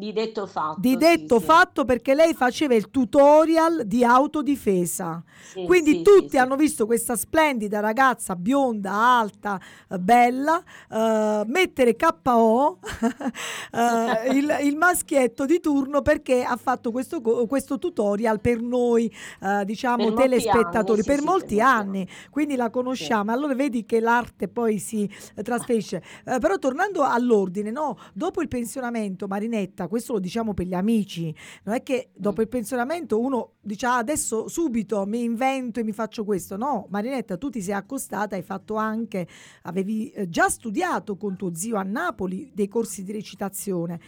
di 0.00 0.12
detto 0.12 0.44
di 0.44 0.50
fatto, 0.50 0.80
sì, 0.88 0.96
detto 0.96 1.38
sì, 1.38 1.44
fatto 1.44 1.84
perché 1.84 2.14
lei 2.14 2.34
faceva 2.34 2.74
il 2.74 2.90
tutorial 2.90 3.84
di 3.86 4.02
autodifesa. 4.04 5.22
sì, 5.52 5.64
Quindi 5.64 5.90
sì, 5.90 5.96
sì, 5.98 6.02
tutti 6.02 6.30
sì. 6.30 6.38
hanno 6.38 6.56
visto 6.56 6.86
questa 6.86 7.16
splendida 7.16 7.80
ragazza 7.80 8.34
bionda, 8.34 8.92
alta, 8.92 9.60
eh, 9.88 9.98
bella, 9.98 10.62
eh, 10.90 11.42
mettere 11.46 11.94
KO 11.96 12.78
eh, 13.72 14.32
il, 14.36 14.58
il 14.62 14.76
maschietto 14.76 15.44
di 15.44 15.60
turno 15.60 16.02
perché 16.02 16.42
ha 16.42 16.56
fatto 16.56 16.90
questo, 16.90 17.20
questo 17.20 17.78
tutorial 17.78 18.40
per 18.40 18.60
noi, 18.60 19.12
eh, 19.42 19.64
diciamo, 19.64 19.96
Per 19.96 20.06
molti 20.06 20.22
anni, 20.22 20.30
telespettatori, 20.30 21.02
sì, 21.02 21.06
per 21.08 21.18
sì, 21.18 21.24
molti 21.24 21.60
anni. 21.60 22.08
Quindi 22.30 22.56
la 22.56 22.64
Sì. 22.64 22.70
conosciamo. 22.70 23.32
Allora 23.32 23.54
vedi 23.54 23.84
che 23.84 24.00
l'arte 24.00 24.48
poi 24.48 24.78
si 24.78 25.08
trasferisce. 25.42 26.02
Però 26.24 26.58
tornando 26.58 27.02
all'ordine, 27.02 27.70
no? 27.70 27.96
Dopo 28.14 28.40
il 28.42 28.48
pensionamento, 28.48 29.26
Marinetta, 29.26 29.88
questo 29.90 30.14
lo 30.14 30.18
diciamo 30.20 30.54
per 30.54 30.64
gli 30.66 30.72
amici, 30.74 31.34
non 31.64 31.74
è 31.74 31.82
che 31.82 32.08
Mm. 32.10 32.22
dopo 32.22 32.40
il 32.40 32.48
pensionamento 32.48 33.20
uno 33.20 33.54
dice 33.60 33.84
"Ah, 33.86 33.98
adesso 33.98 34.48
subito 34.48 35.04
mi 35.04 35.22
invento 35.22 35.80
e 35.80 35.84
mi 35.84 35.92
faccio 35.92 36.24
questo. 36.24 36.56
No, 36.56 36.86
Marinetta, 36.88 37.36
tu 37.36 37.50
ti 37.50 37.60
sei 37.60 37.74
accostata, 37.74 38.36
hai 38.36 38.42
fatto 38.42 38.76
anche, 38.76 39.26
avevi 39.64 40.10
eh, 40.12 40.28
già 40.30 40.48
studiato 40.48 41.16
con 41.16 41.36
tuo 41.36 41.54
zio 41.54 41.76
a 41.76 41.82
Napoli 41.82 42.50
dei 42.54 42.68
corsi 42.68 43.02
di 43.04 43.12
recitazione. 43.12 44.00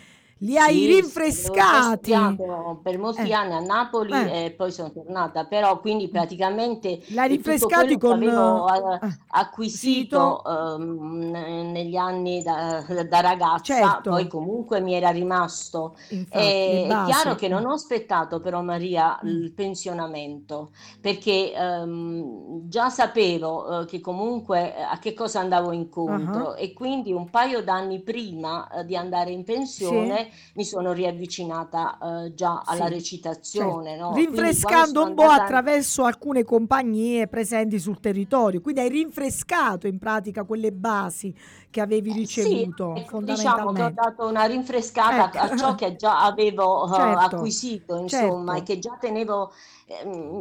Li 0.47 0.57
hai 0.59 0.85
Sì, 0.85 1.13
sì, 1.25 1.81
rinfrescati. 1.81 2.43
per 2.83 2.99
molti 2.99 3.33
Eh, 3.33 3.33
anni 3.33 3.53
a 3.55 3.61
Napoli 3.61 4.23
eh. 4.23 4.27
e 4.27 4.55
poi 4.57 4.71
sono 4.71 4.93
tornata, 4.93 5.47
però 5.47 5.81
quindi 5.81 6.09
praticamente 6.09 7.01
Li 7.13 7.19
hai 7.21 7.29
eh, 7.29 7.43
tutto 7.43 7.67
rinfrescati 7.69 7.97
con 7.99 8.27
avevo 8.27 8.67
eh, 8.69 8.99
eh, 9.03 9.07
eh, 9.07 9.11
acquisito 9.35 10.43
sito? 10.47 10.47
ne- 10.79 11.63
negli 11.71 11.97
anni 11.97 12.43
da, 12.43 12.85
da 13.09 13.21
ragazza, 13.21 14.03
poi 14.07 14.27
Certo, 14.27 14.29
comunque 14.29 14.81
mi 14.81 14.95
era 14.95 15.11
rimasto. 15.11 15.97
infatti, 16.11 16.71
E- 16.75 16.87
è 16.89 17.01
chiaro 17.01 17.35
che 17.35 17.49
non 17.49 17.65
Mm, 17.65 17.67
ho 17.67 17.73
aspettato 17.73 18.41
però 18.41 18.63
Maria 18.63 19.21
mm. 19.23 19.43
il 19.43 19.53
pensionamento, 19.55 20.73
perché 21.01 21.53
ehm, 21.53 22.69
già 22.69 22.89
sapevo 22.91 23.83
eh, 23.83 23.87
che 23.87 24.01
comunque 24.01 24.75
eh, 24.77 24.83
a 24.83 24.99
che 24.99 25.15
cosa 25.15 25.41
andavo 25.41 25.73
incontro 25.73 26.55
e 26.55 26.73
quindi 26.73 27.13
un 27.13 27.29
paio 27.31 27.63
d'anni 27.63 28.01
prima 28.03 28.69
eh, 28.71 28.85
di 28.85 28.97
andare 28.97 29.31
in 29.31 29.45
Sì, 29.77 29.97
pensione 29.97 30.31
mi 30.55 30.65
sono 30.65 30.93
riavvicinata 30.93 32.25
eh, 32.27 32.35
già 32.35 32.62
alla 32.65 32.89
sì, 32.89 32.93
certo. 32.93 32.95
recitazione, 32.95 33.97
no? 33.97 34.29
Quindi 34.29 34.59
quando 34.59 35.01
Rinfrescando 35.01 35.03
un 35.03 35.15
po' 35.15 35.27
andata 35.27 35.43
attraverso 35.43 36.05
alcune 36.05 36.45
compagnie 36.45 37.27
presenti 37.29 37.79
sul 37.79 37.99
territorio. 38.01 38.61
Quindi 38.61 38.81
hai 38.81 38.89
rinfrescato 38.91 39.87
in 39.87 39.99
pratica 39.99 40.45
quelle 40.45 40.71
basi 40.73 41.35
che 41.71 41.81
avevi 41.81 42.12
Eh, 42.12 42.27
Sì, 42.27 42.65
ricevuto 42.65 42.93
ecco, 42.93 43.21
diciamo 43.23 43.73
che 43.73 43.83
ho 43.83 43.91
dato 43.91 44.27
una 44.27 44.45
rinfrescata 44.45 45.31
a 45.31 45.43
a 45.45 45.57
ciò 45.57 45.75
Ecco, 45.75 45.75
che 45.75 45.97
già 45.97 46.23
avevo 46.25 46.87
eh, 46.87 46.93
certo, 46.93 47.37
acquisito, 47.37 47.97
insomma, 47.97 48.57
e 48.57 48.62
certo, 48.62 48.62
che 48.62 48.79
già 48.79 48.97
tenevo, 49.01 49.53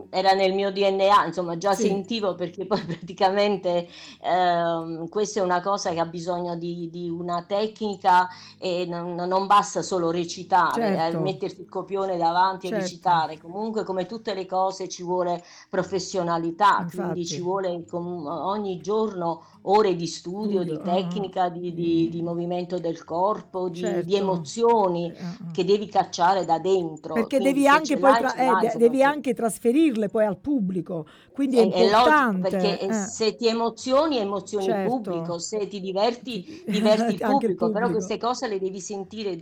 era 0.09 0.33
nel 0.33 0.53
mio 0.53 0.71
DNA, 0.71 1.25
insomma, 1.25 1.57
già 1.57 1.73
sì, 1.75 1.75
sentivo 1.75 2.35
perché 2.35 2.65
poi 2.65 2.81
praticamente 2.85 3.87
ehm, 4.21 5.07
questa 5.09 5.39
è 5.39 5.43
una 5.43 5.61
cosa 5.61 5.91
che 5.91 5.99
ha 5.99 6.05
bisogno 6.05 6.55
di, 6.55 6.89
di 6.89 7.09
una 7.09 7.43
tecnica 7.43 8.27
e 8.59 8.85
non, 8.87 9.15
non 9.15 9.47
basta 9.47 9.81
solo 9.81 10.11
recitare, 10.11 11.07
eh, 11.07 11.15
Certo. 11.15 11.17
metterti 11.17 11.61
il 11.61 11.69
copione 11.69 12.17
davanti 12.17 12.67
e 12.67 12.71
Certo. 12.71 12.71
recitare. 12.71 13.37
Comunque, 13.37 13.83
come 13.83 14.05
tutte 14.05 14.33
le 14.33 14.45
cose, 14.45 14.87
ci 14.87 15.03
vuole 15.03 15.43
professionalità, 15.69 16.87
quindi 16.89 17.25
ci 17.25 17.41
Infatti. 17.41 17.41
vuole 17.41 17.83
com- 17.85 18.25
ogni 18.27 18.79
giorno 18.81 19.43
ore 19.63 19.95
di 19.95 20.07
studio, 20.07 20.63
di 20.63 20.71
Studio, 20.71 20.91
ah, 20.91 20.93
ah. 20.93 20.95
tecnica, 20.95 21.49
di, 21.49 21.73
di- 21.73 22.09
di 22.09 22.21
movimento 22.21 22.79
del 22.79 23.03
corpo, 23.03 23.69
di, 23.69 23.81
di 23.81 23.85
Certo. 23.85 24.15
emozioni 24.15 25.11
Eh, 25.11 25.21
ah. 25.23 25.51
che 25.51 25.63
devi 25.65 25.87
cacciare 25.87 26.45
da 26.45 26.57
dentro. 26.59 27.13
Perché 27.13 27.37
Quindi 27.37 27.53
devi 27.53 27.67
anche 27.67 27.97
poi 27.97 28.17
tra- 28.17 28.35
eh, 28.61 28.77
devi 28.77 29.03
anche 29.03 29.33
trasferirle 29.33 30.07
poi 30.09 30.25
al 30.25 30.37
pubblico, 30.37 31.05
quindi 31.33 31.57
è 31.57 31.61
È, 31.61 31.71
è 31.71 31.81
logico 31.83 31.97
importante. 31.97 32.49
perché 32.49 32.79
eh, 32.79 32.87
eh. 32.87 32.93
se 32.93 33.35
ti 33.35 33.47
emozioni, 33.47 34.17
emozioni 34.17 34.65
il 34.65 34.71
Certo. 34.71 34.89
pubblico, 34.89 35.37
se 35.39 35.67
ti 35.67 35.79
diverti, 35.79 36.43
Ti- 36.43 36.63
diverti 36.71 37.13
il 37.15 37.23
anche 37.23 37.45
il 37.45 37.55
pubblico, 37.55 37.69
però 37.71 37.85
pubblico. 37.87 37.91
queste 38.05 38.17
cose 38.17 38.47
le 38.47 38.59
devi 38.59 38.79
sentire 38.79 39.29
Ah, 39.31 39.33
ah. 39.33 39.37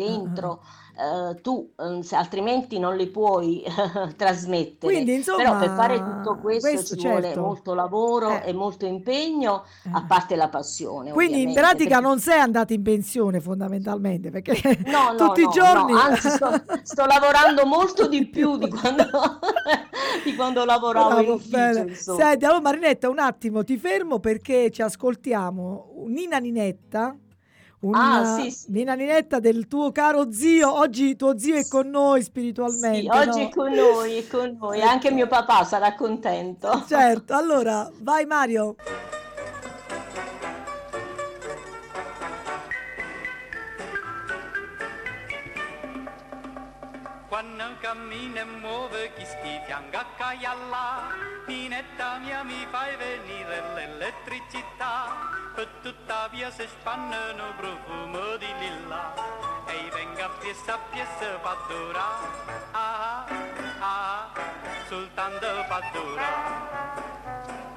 Eh, 0.99 1.41
tu, 1.41 1.71
se- 2.01 2.15
altrimenti 2.15 2.77
non 2.79 2.95
le 2.97 3.07
puoi 3.07 3.63
trasmettere. 4.17 4.93
Quindi 4.93 5.23
Però 5.23 5.57
per 5.57 5.69
fare 5.69 5.95
insomma, 5.95 6.21
tutto 6.21 6.37
questo, 6.39 6.69
questo 6.69 6.95
ci 6.97 7.07
vuole 7.07 7.23
certo. 7.27 7.41
molto 7.41 7.73
lavoro 7.73 8.29
Eh, 8.29 8.49
e 8.49 8.53
molto 8.53 8.85
impegno, 8.85 9.63
a 9.93 9.99
eh. 9.99 10.05
parte 10.07 10.35
la 10.35 10.49
passione, 10.49 11.11
Quindi 11.11 11.43
in 11.43 11.53
pratica 11.53 11.89
perché- 11.89 12.03
non 12.05 12.19
sei 12.19 12.39
andata 12.39 12.73
in 12.73 12.81
pensione 12.83 13.39
fondamentalmente, 13.39 14.29
perché 14.29 14.77
No, 14.85 15.11
no, 15.17 15.27
tutti 15.27 15.41
i 15.41 15.45
no, 15.45 15.51
giorni... 15.51 15.93
no, 15.93 15.99
anzi 15.99 16.29
sto, 16.29 16.49
sto 16.83 17.05
lavorando 17.05 17.65
molto 17.65 18.07
di 18.07 18.25
più 18.27 18.57
di 18.57 18.67
quando, 18.71 19.05
di 20.23 20.35
quando 20.35 20.65
lavoravo 20.65 21.09
in 21.09 21.15
Bravo, 21.17 21.33
ufficio, 21.35 21.57
bene. 21.57 21.79
insomma. 21.89 22.23
Senti, 22.23 22.45
allora 22.45 22.61
Marinetta, 22.61 23.09
un 23.09 23.19
attimo 23.19 23.63
ti 23.63 23.77
fermo 23.77 24.19
perché 24.19 24.69
ci 24.71 24.81
ascoltiamo 24.81 25.93
Nina 26.07 26.37
Ninetta. 26.37 27.15
Una 27.81 28.19
Ah, 28.19 28.35
sì, 28.41 28.51
sì. 28.51 28.65
Nina 28.71 28.93
Ninetta 28.93 29.39
del 29.39 29.67
tuo 29.67 29.91
caro 29.93 30.31
zio. 30.31 30.73
Oggi 30.73 31.15
tuo 31.15 31.37
zio 31.37 31.55
è 31.55 31.65
con 31.67 31.89
noi 31.89 32.21
spiritualmente. 32.23 32.99
Sì, 32.99 33.07
oggi 33.07 33.41
no? 33.43 33.47
è 33.47 33.49
con 33.49 33.71
noi, 33.71 34.17
è 34.17 34.27
con 34.27 34.57
noi, 34.59 34.79
Ecco. 34.79 34.89
anche 34.89 35.11
mio 35.11 35.27
papà 35.27 35.63
sarà 35.63 35.95
contento. 35.95 36.83
Certo, 36.87 37.33
allora 37.33 37.89
vai 38.01 38.25
Mario. 38.25 38.75
Quando 47.27 47.63
cammina 47.79 48.41
e 48.41 48.45
muove 48.45 49.11
chi 49.15 49.23
sti 49.23 49.61
fianca 49.65 49.99
a 49.99 50.05
caglialla, 50.17 51.07
Ninetta 51.79 52.17
mia 52.17 52.43
mi 52.43 52.67
fai 52.69 52.93
venire 52.97 53.63
l'elettricità, 53.73 55.15
per 55.55 55.65
tutta 55.81 56.27
via 56.27 56.51
si 56.51 56.67
spannano 56.67 57.53
profumo 57.55 58.35
di 58.35 58.53
lilla, 58.59 59.13
e 59.65 59.89
venga 59.93 60.27
piessa 60.41 60.73
a 60.73 60.79
piessa 60.91 61.37
padura, 61.41 62.03
ah 62.71 63.25
ah, 63.79 64.29
soltanto 64.89 65.47
padura. 65.69 67.68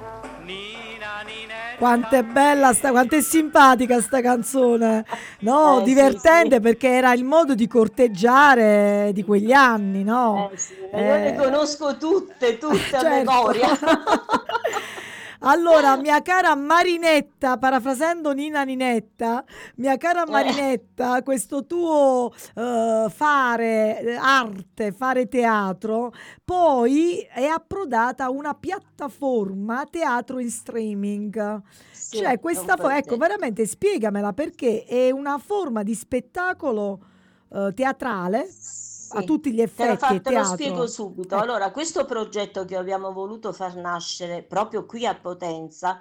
Quanto 1.77 2.15
è 2.15 2.23
bella 2.23 2.73
sta, 2.73 2.91
quanto 2.91 3.15
è 3.15 3.21
simpatica 3.21 3.99
sta 4.01 4.21
canzone. 4.21 5.05
No, 5.39 5.75
Eh, 5.75 5.79
sì, 5.79 5.83
divertente 5.85 6.55
sì. 6.55 6.61
perché 6.61 6.89
era 6.89 7.13
il 7.13 7.23
modo 7.23 7.55
di 7.55 7.67
corteggiare 7.67 9.11
di 9.13 9.23
quegli 9.23 9.51
anni, 9.51 10.03
no? 10.03 10.49
Eh 10.53 10.57
sì, 10.57 10.75
ma 10.91 10.99
io 10.99 11.15
le 11.15 11.33
Eh, 11.33 11.35
conosco 11.35 11.97
tutte, 11.97 12.57
tutte 12.57 12.95
a 12.95 12.99
certo. 13.01 13.09
memoria. 13.09 13.67
Allora, 15.45 15.97
mia 15.97 16.21
cara 16.21 16.55
Marinetta, 16.55 17.57
parafrasando 17.57 18.31
Nina 18.31 18.63
Ninetta, 18.63 19.43
mia 19.75 19.97
cara 19.97 20.23
Eh. 20.23 20.29
Marinetta, 20.31 21.21
questo 21.21 21.65
tuo 21.65 22.31
eh, 22.55 23.07
fare 23.09 24.15
arte, 24.17 24.93
fare 24.93 25.27
teatro, 25.27 26.13
poi 26.45 27.27
è 27.29 27.43
approdata 27.43 28.23
a 28.25 28.29
una 28.29 28.53
piattaforma 28.53 29.85
teatro 29.89 30.39
in 30.39 30.49
streaming. 30.49 31.61
Sì, 31.91 32.17
Cioè, 32.19 32.39
questa 32.39 32.77
fo- 32.77 32.89
ecco, 32.89 33.17
veramente 33.17 33.65
spiegamela 33.65 34.31
perché 34.31 34.85
è 34.85 35.11
una 35.11 35.37
forma 35.39 35.83
di 35.83 35.93
spettacolo 35.93 36.99
eh, 37.51 37.73
teatrale 37.75 38.47
a 39.17 39.19
Sì. 39.21 39.25
tutti 39.25 39.51
gli 39.51 39.55
Te 39.55 39.85
lo, 39.85 39.93
effetti, 39.93 39.97
fa- 39.97 40.19
te 40.19 40.31
lo 40.31 40.43
spiego 40.43 40.87
subito. 40.87 41.35
Ecco. 41.35 41.43
Allora, 41.43 41.71
questo 41.71 42.05
progetto 42.05 42.65
che 42.65 42.75
abbiamo 42.75 43.11
voluto 43.11 43.53
far 43.53 43.75
nascere 43.75 44.43
proprio 44.43 44.85
qui 44.85 45.05
a 45.05 45.15
Potenza, 45.15 45.99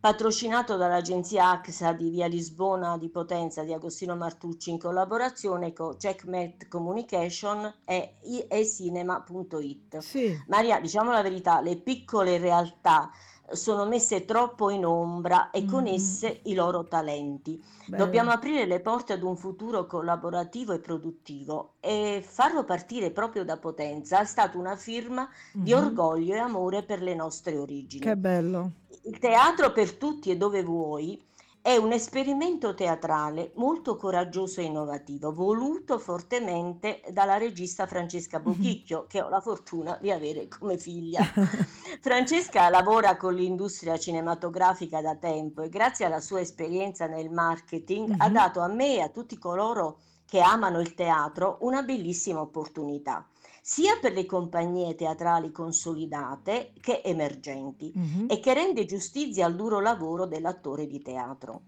patrocinato 0.00 0.76
dall'agenzia 0.76 1.50
AXA 1.50 1.92
di 1.92 2.10
Via 2.10 2.26
Lisbona 2.26 2.98
di 2.98 3.08
Potenza 3.08 3.62
di 3.62 3.72
Agostino 3.72 4.16
Martucci 4.16 4.70
in 4.70 4.78
collaborazione 4.78 5.72
con 5.72 5.96
Checkmate 5.96 6.66
Communication 6.68 7.72
e 7.84 8.16
ecinema.it. 8.48 9.98
Sì. 9.98 10.36
Maria, 10.48 10.80
diciamo 10.80 11.12
la 11.12 11.22
verità, 11.22 11.60
le 11.60 11.76
piccole 11.76 12.38
realtà 12.38 13.10
sono 13.50 13.84
messe 13.86 14.24
troppo 14.24 14.70
in 14.70 14.84
ombra 14.86 15.50
e 15.50 15.64
con 15.64 15.84
Mm, 15.84 15.86
esse 15.86 16.40
i 16.44 16.54
loro 16.54 16.86
talenti. 16.88 17.62
bello. 17.84 18.04
Dobbiamo 18.04 18.30
aprire 18.30 18.66
le 18.66 18.80
porte 18.80 19.12
ad 19.12 19.22
un 19.22 19.36
futuro 19.36 19.86
collaborativo 19.86 20.72
e 20.72 20.78
produttivo 20.80 21.74
e 21.80 22.22
farlo 22.26 22.64
partire 22.64 23.10
proprio 23.10 23.44
da 23.44 23.56
Potenza 23.58 24.20
è 24.20 24.24
stata 24.24 24.56
una 24.58 24.76
firma 24.76 25.28
di 25.58 25.72
Mhm. 25.72 25.72
orgoglio 25.72 26.34
e 26.34 26.38
amore 26.38 26.82
per 26.82 27.02
le 27.02 27.14
nostre 27.14 27.58
origini. 27.58 28.00
Che 28.00 28.16
bello. 28.16 28.72
Il 29.04 29.18
teatro 29.18 29.72
per 29.72 29.94
tutti 29.94 30.30
e 30.30 30.36
dove 30.36 30.62
vuoi 30.62 31.20
è 31.62 31.76
un 31.76 31.92
esperimento 31.92 32.74
teatrale 32.74 33.52
molto 33.54 33.94
coraggioso 33.96 34.60
e 34.60 34.64
innovativo, 34.64 35.32
voluto 35.32 35.98
fortemente 36.00 37.00
dalla 37.12 37.38
regista 37.38 37.86
Francesca 37.86 38.40
Bochicchio, 38.40 39.06
che 39.06 39.22
ho 39.22 39.28
la 39.28 39.40
fortuna 39.40 39.96
di 40.00 40.10
avere 40.10 40.48
come 40.48 40.76
figlia. 40.76 41.22
Francesca 42.02 42.68
lavora 42.68 43.16
con 43.16 43.34
l'industria 43.34 43.96
cinematografica 43.96 45.00
da 45.00 45.14
tempo 45.16 45.62
e 45.62 45.68
grazie 45.68 46.04
alla 46.04 46.20
sua 46.20 46.40
esperienza 46.40 47.06
nel 47.06 47.30
marketing 47.30 48.12
ha 48.16 48.28
Mhm. 48.28 48.32
dato 48.32 48.60
a 48.60 48.66
me 48.68 48.96
e 48.96 49.00
a 49.00 49.08
tutti 49.08 49.38
coloro 49.38 50.00
che 50.26 50.40
amano 50.40 50.80
il 50.80 50.94
teatro 50.94 51.58
una 51.60 51.82
bellissima 51.82 52.40
opportunità, 52.40 53.24
sia 53.64 53.96
per 54.00 54.12
le 54.12 54.26
compagnie 54.26 54.94
teatrali 54.96 55.52
consolidate 55.52 56.72
che 56.80 57.00
emergenti 57.04 57.94
Mhm. 57.94 58.26
e 58.26 58.40
che 58.40 58.52
rende 58.54 58.84
giustizia 58.84 59.46
al 59.46 59.54
duro 59.54 59.78
lavoro 59.80 60.26
dell'attore 60.26 60.86
di 60.86 61.00
teatro. 61.00 61.66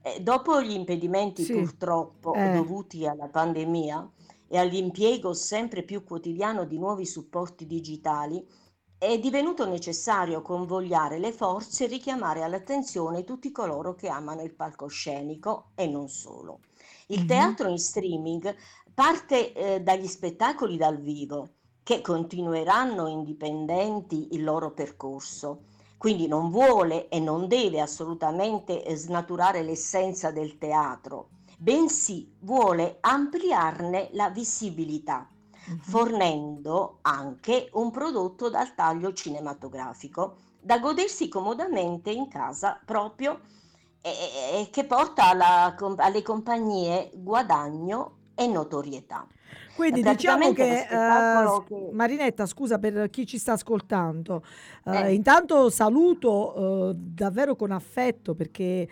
Eh, 0.00 0.20
dopo 0.20 0.60
gli 0.60 0.72
impedimenti 0.72 1.46
Sì. 1.46 1.48
purtroppo 1.48 2.40
Eh. 2.40 2.50
dovuti 2.50 3.06
alla 3.06 3.28
pandemia 3.28 4.10
e 4.48 4.58
all'impiego 4.58 5.34
sempre 5.34 5.84
più 5.84 6.02
quotidiano 6.04 6.64
di 6.64 6.78
nuovi 6.78 7.06
supporti 7.06 7.64
digitali, 7.66 8.44
è 8.98 9.18
divenuto 9.18 9.66
necessario 9.68 10.42
convogliare 10.42 11.18
le 11.18 11.32
forze 11.32 11.84
e 11.84 11.88
richiamare 11.88 12.42
all'attenzione 12.42 13.24
tutti 13.24 13.52
coloro 13.52 13.94
che 13.94 14.08
amano 14.08 14.42
il 14.42 14.54
palcoscenico 14.54 15.70
e 15.76 15.86
non 15.86 16.08
solo. 16.08 16.60
Il 17.08 17.24
Mhm. 17.24 17.26
teatro 17.26 17.68
in 17.68 17.78
streaming 17.78 18.54
parte 18.96 19.52
eh, 19.52 19.80
dagli 19.82 20.06
spettacoli 20.06 20.78
dal 20.78 20.98
vivo 20.98 21.50
che 21.82 22.00
continueranno 22.00 23.08
indipendenti 23.08 24.28
il 24.34 24.42
loro 24.42 24.72
percorso. 24.72 25.64
Quindi 25.98 26.26
non 26.26 26.48
vuole 26.50 27.08
e 27.08 27.20
non 27.20 27.46
deve 27.46 27.80
assolutamente 27.82 28.82
eh, 28.82 28.96
snaturare 28.96 29.62
l'essenza 29.62 30.30
del 30.30 30.56
teatro, 30.56 31.28
bensì 31.58 32.34
vuole 32.40 32.96
ampliarne 33.02 34.08
la 34.12 34.30
visibilità, 34.30 35.30
Mhm. 35.66 35.78
fornendo 35.80 36.98
anche 37.02 37.68
un 37.72 37.90
prodotto 37.90 38.48
dal 38.48 38.74
taglio 38.74 39.12
cinematografico 39.12 40.36
da 40.58 40.78
godersi 40.78 41.28
comodamente 41.28 42.10
in 42.10 42.28
casa 42.28 42.80
proprio 42.84 43.40
e, 44.00 44.10
e- 44.62 44.70
che 44.70 44.84
porta 44.84 45.28
alla 45.30 45.74
alle 45.98 46.22
compagnie 46.22 47.10
guadagno 47.14 48.15
e 48.36 48.46
notorietà. 48.46 49.26
Quindi 49.74 50.02
diciamo 50.02 50.52
che, 50.52 50.80
eh, 50.82 51.62
che- 51.66 51.88
Marinetta, 51.92 52.46
scusa 52.46 52.78
per 52.78 53.08
chi 53.10 53.26
ci 53.26 53.38
sta 53.38 53.52
ascoltando, 53.52 54.42
Eh. 54.84 55.12
intanto 55.14 55.70
saluto 55.70 56.90
eh, 56.90 56.94
davvero 56.96 57.56
con 57.56 57.72
affetto 57.72 58.34
perché 58.34 58.88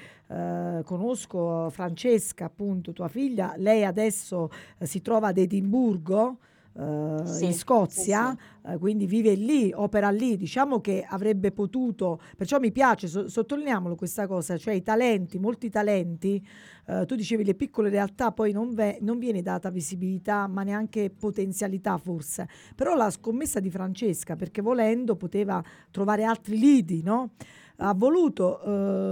conosco 0.85 1.71
Francesca, 1.71 2.47
appunto 2.47 2.93
tua 2.93 3.07
figlia, 3.07 3.55
lei 3.57 3.85
adesso 3.85 4.51
si 4.81 5.01
trova 5.01 5.29
ad 5.29 5.39
Edimburgo. 5.39 6.39
Eh, 6.77 7.23
Sì, 7.25 7.45
in 7.47 7.53
sì, 7.53 7.59
Scozia, 7.59 8.37
eh, 8.67 8.79
quindi 8.79 9.07
vive 9.07 9.35
lì, 9.35 9.71
opera 9.75 10.11
lì, 10.11 10.37
diciamo 10.37 10.81
che 10.81 11.05
avrebbe 11.09 11.53
potuto, 11.53 12.21
perciò 12.37 12.59
mi 12.59 12.73
piace, 12.73 13.07
so- 13.09 13.29
sottolineiamolo 13.29 13.95
questa 13.95 14.27
cosa, 14.27 14.57
cioè 14.59 14.75
i 14.75 14.83
talenti, 14.83 15.39
molti 15.39 15.71
talenti, 15.71 16.45
eh, 16.87 17.07
tu 17.07 17.15
dicevi 17.15 17.45
le 17.45 17.55
piccole 17.55 17.89
realtà 17.91 18.33
poi 18.33 18.53
non, 18.53 18.75
ve- 18.75 18.99
non 19.01 19.19
viene 19.19 19.41
data 19.43 19.71
visibilità 19.71 20.47
ma 20.47 20.63
neanche 20.65 21.11
potenzialità 21.11 21.97
forse, 21.97 22.49
però 22.75 22.95
la 22.95 23.11
scommessa 23.11 23.61
di 23.61 23.71
Francesca 23.71 24.37
perché 24.37 24.61
volendo 24.61 25.17
poteva 25.17 25.63
trovare 25.91 26.25
altri 26.25 26.59
lidi, 26.59 27.03
no? 27.03 27.31
Ha 27.79 27.93
voluto 27.95 28.61